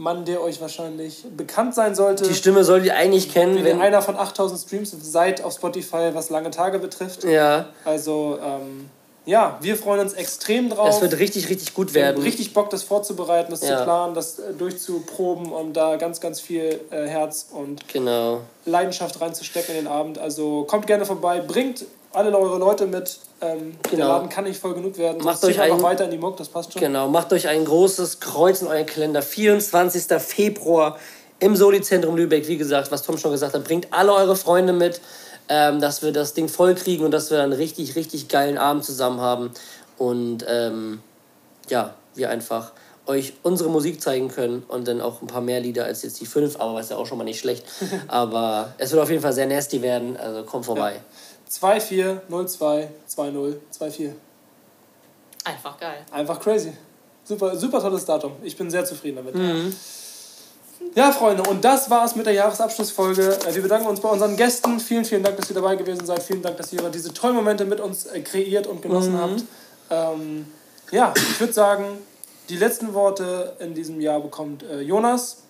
Mann, 0.00 0.24
der 0.24 0.40
euch 0.42 0.60
wahrscheinlich 0.60 1.24
bekannt 1.36 1.74
sein 1.74 1.94
sollte. 1.94 2.24
Die 2.26 2.34
Stimme 2.34 2.64
soll 2.64 2.84
ihr 2.86 2.96
eigentlich 2.96 3.30
kennen, 3.32 3.56
wenn 3.56 3.64
ihr 3.66 3.72
wenn. 3.74 3.80
einer 3.80 4.00
von 4.02 4.16
8000 4.16 4.58
Streams 4.60 4.96
seid 5.02 5.44
auf 5.44 5.52
Spotify, 5.52 6.10
was 6.14 6.30
lange 6.30 6.50
Tage 6.50 6.78
betrifft. 6.78 7.22
Ja, 7.24 7.66
Also, 7.84 8.38
ähm, 8.42 8.88
ja, 9.26 9.58
wir 9.60 9.76
freuen 9.76 10.00
uns 10.00 10.14
extrem 10.14 10.70
drauf. 10.70 10.88
es 10.88 11.02
wird 11.02 11.18
richtig, 11.18 11.50
richtig 11.50 11.74
gut 11.74 11.92
Wir 11.92 12.06
haben 12.06 12.14
werden. 12.14 12.22
richtig 12.24 12.54
Bock, 12.54 12.70
das 12.70 12.82
vorzubereiten, 12.82 13.50
das 13.50 13.60
Ja. 13.60 13.76
zu 13.78 13.84
planen, 13.84 14.14
das 14.14 14.38
äh, 14.38 14.54
durchzuproben 14.54 15.52
und 15.52 15.74
da 15.74 15.96
ganz, 15.96 16.20
ganz 16.22 16.40
viel 16.40 16.80
äh, 16.90 17.06
Herz 17.06 17.48
und 17.52 17.86
Genau. 17.92 18.40
Leidenschaft 18.64 19.20
reinzustecken 19.20 19.74
in 19.76 19.84
den 19.84 19.92
Abend. 19.92 20.18
Also 20.18 20.64
kommt 20.64 20.86
gerne 20.86 21.04
vorbei, 21.04 21.40
bringt 21.40 21.84
alle 22.12 22.36
eure 22.36 22.58
Leute 22.58 22.86
mit. 22.86 23.18
Ähm, 23.40 23.76
Der 23.84 23.90
Genau. 23.92 24.08
Laden 24.08 24.28
kann 24.28 24.44
nicht 24.44 24.60
voll 24.60 24.74
genug 24.74 24.98
werden. 24.98 25.22
Macht 25.24 25.42
euch 25.44 25.60
einfach 25.60 25.76
ein- 25.78 25.82
weiter 25.82 26.04
in 26.04 26.10
die 26.10 26.18
Muck, 26.18 26.36
das 26.36 26.48
passt 26.48 26.72
schon. 26.72 26.80
Genau. 26.80 27.08
Macht 27.08 27.32
euch 27.32 27.48
ein 27.48 27.64
großes 27.64 28.20
Kreuz 28.20 28.60
in 28.62 28.68
euren 28.68 28.86
Kalender. 28.86 29.22
24. 29.22 30.20
Februar 30.20 30.98
im 31.38 31.56
Soli-Zentrum 31.56 32.16
Lübeck. 32.16 32.48
Wie 32.48 32.56
gesagt, 32.58 32.90
was 32.90 33.02
Tom 33.02 33.16
schon 33.16 33.30
gesagt 33.32 33.54
hat, 33.54 33.64
bringt 33.64 33.88
alle 33.92 34.12
eure 34.12 34.36
Freunde 34.36 34.72
mit, 34.72 35.00
ähm, 35.48 35.80
dass 35.80 36.02
wir 36.02 36.12
das 36.12 36.34
Ding 36.34 36.48
voll 36.48 36.74
kriegen 36.74 37.04
und 37.04 37.12
dass 37.12 37.30
wir 37.30 37.42
einen 37.42 37.52
richtig, 37.54 37.96
richtig 37.96 38.28
geilen 38.28 38.58
Abend 38.58 38.84
zusammen 38.84 39.20
haben. 39.20 39.50
Und 39.96 40.44
ähm, 40.48 41.00
ja, 41.68 41.94
wir 42.14 42.28
einfach 42.30 42.72
euch 43.06 43.32
unsere 43.42 43.70
Musik 43.70 44.00
zeigen 44.02 44.28
können 44.28 44.62
und 44.68 44.86
dann 44.86 45.00
auch 45.00 45.20
ein 45.22 45.26
paar 45.26 45.40
mehr 45.40 45.60
Lieder 45.60 45.84
als 45.86 46.02
jetzt 46.02 46.20
die 46.20 46.26
fünf, 46.26 46.60
aber 46.60 46.78
ist 46.80 46.90
ja 46.90 46.96
auch 46.96 47.06
schon 47.06 47.18
mal 47.18 47.24
nicht 47.24 47.40
schlecht. 47.40 47.64
aber 48.08 48.74
es 48.78 48.92
wird 48.92 49.02
auf 49.02 49.10
jeden 49.10 49.22
Fall 49.22 49.32
sehr 49.32 49.46
nasty 49.46 49.80
werden, 49.82 50.16
also 50.16 50.42
kommt 50.44 50.66
vorbei. 50.66 51.00
24022024. 51.50 54.12
Einfach 55.44 55.78
geil. 55.78 56.04
Einfach 56.10 56.40
crazy. 56.40 56.72
Super, 57.24 57.56
super 57.56 57.80
tolles 57.80 58.04
Datum. 58.04 58.32
Ich 58.42 58.56
bin 58.56 58.70
sehr 58.70 58.84
zufrieden 58.84 59.16
damit. 59.16 59.34
Ja, 60.94 61.12
Freunde, 61.12 61.42
und 61.48 61.64
das 61.64 61.90
war's 61.90 62.16
mit 62.16 62.26
der 62.26 62.32
Jahresabschlussfolge. 62.32 63.38
Äh, 63.46 63.54
Wir 63.54 63.62
bedanken 63.62 63.86
uns 63.86 64.00
bei 64.00 64.08
unseren 64.08 64.36
Gästen. 64.36 64.80
Vielen, 64.80 65.04
vielen 65.04 65.22
Dank, 65.22 65.36
dass 65.36 65.50
ihr 65.50 65.54
dabei 65.54 65.76
gewesen 65.76 66.06
seid. 66.06 66.22
Vielen 66.22 66.42
Dank, 66.42 66.56
dass 66.56 66.72
ihr 66.72 66.80
diese 66.88 67.12
tollen 67.12 67.36
Momente 67.36 67.64
mit 67.64 67.80
uns 67.80 68.06
äh, 68.06 68.20
kreiert 68.22 68.66
und 68.66 68.82
genossen 68.82 69.20
habt. 69.20 69.44
Ähm, 69.90 70.46
ja, 70.90 71.12
ich 71.14 71.38
würde 71.38 71.52
sagen, 71.52 71.98
die 72.48 72.56
letzten 72.56 72.94
Worte 72.94 73.56
in 73.60 73.74
diesem 73.74 74.00
Jahr 74.00 74.20
bekommt 74.20 74.62
äh, 74.62 74.80
Jonas. 74.80 75.42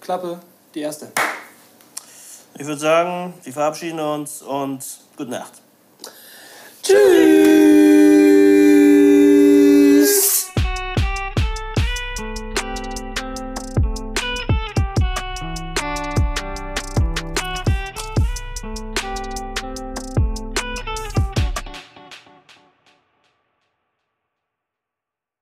Klappe, 0.00 0.40
die 0.74 0.80
erste. 0.80 1.12
Ich 2.58 2.66
würde 2.66 2.80
sagen, 2.80 3.34
wir 3.42 3.52
verabschieden 3.52 4.00
uns 4.00 4.42
und 4.42 4.82
Gute 5.16 5.30
Nacht. 5.30 5.52
Tschüss. 6.82 7.41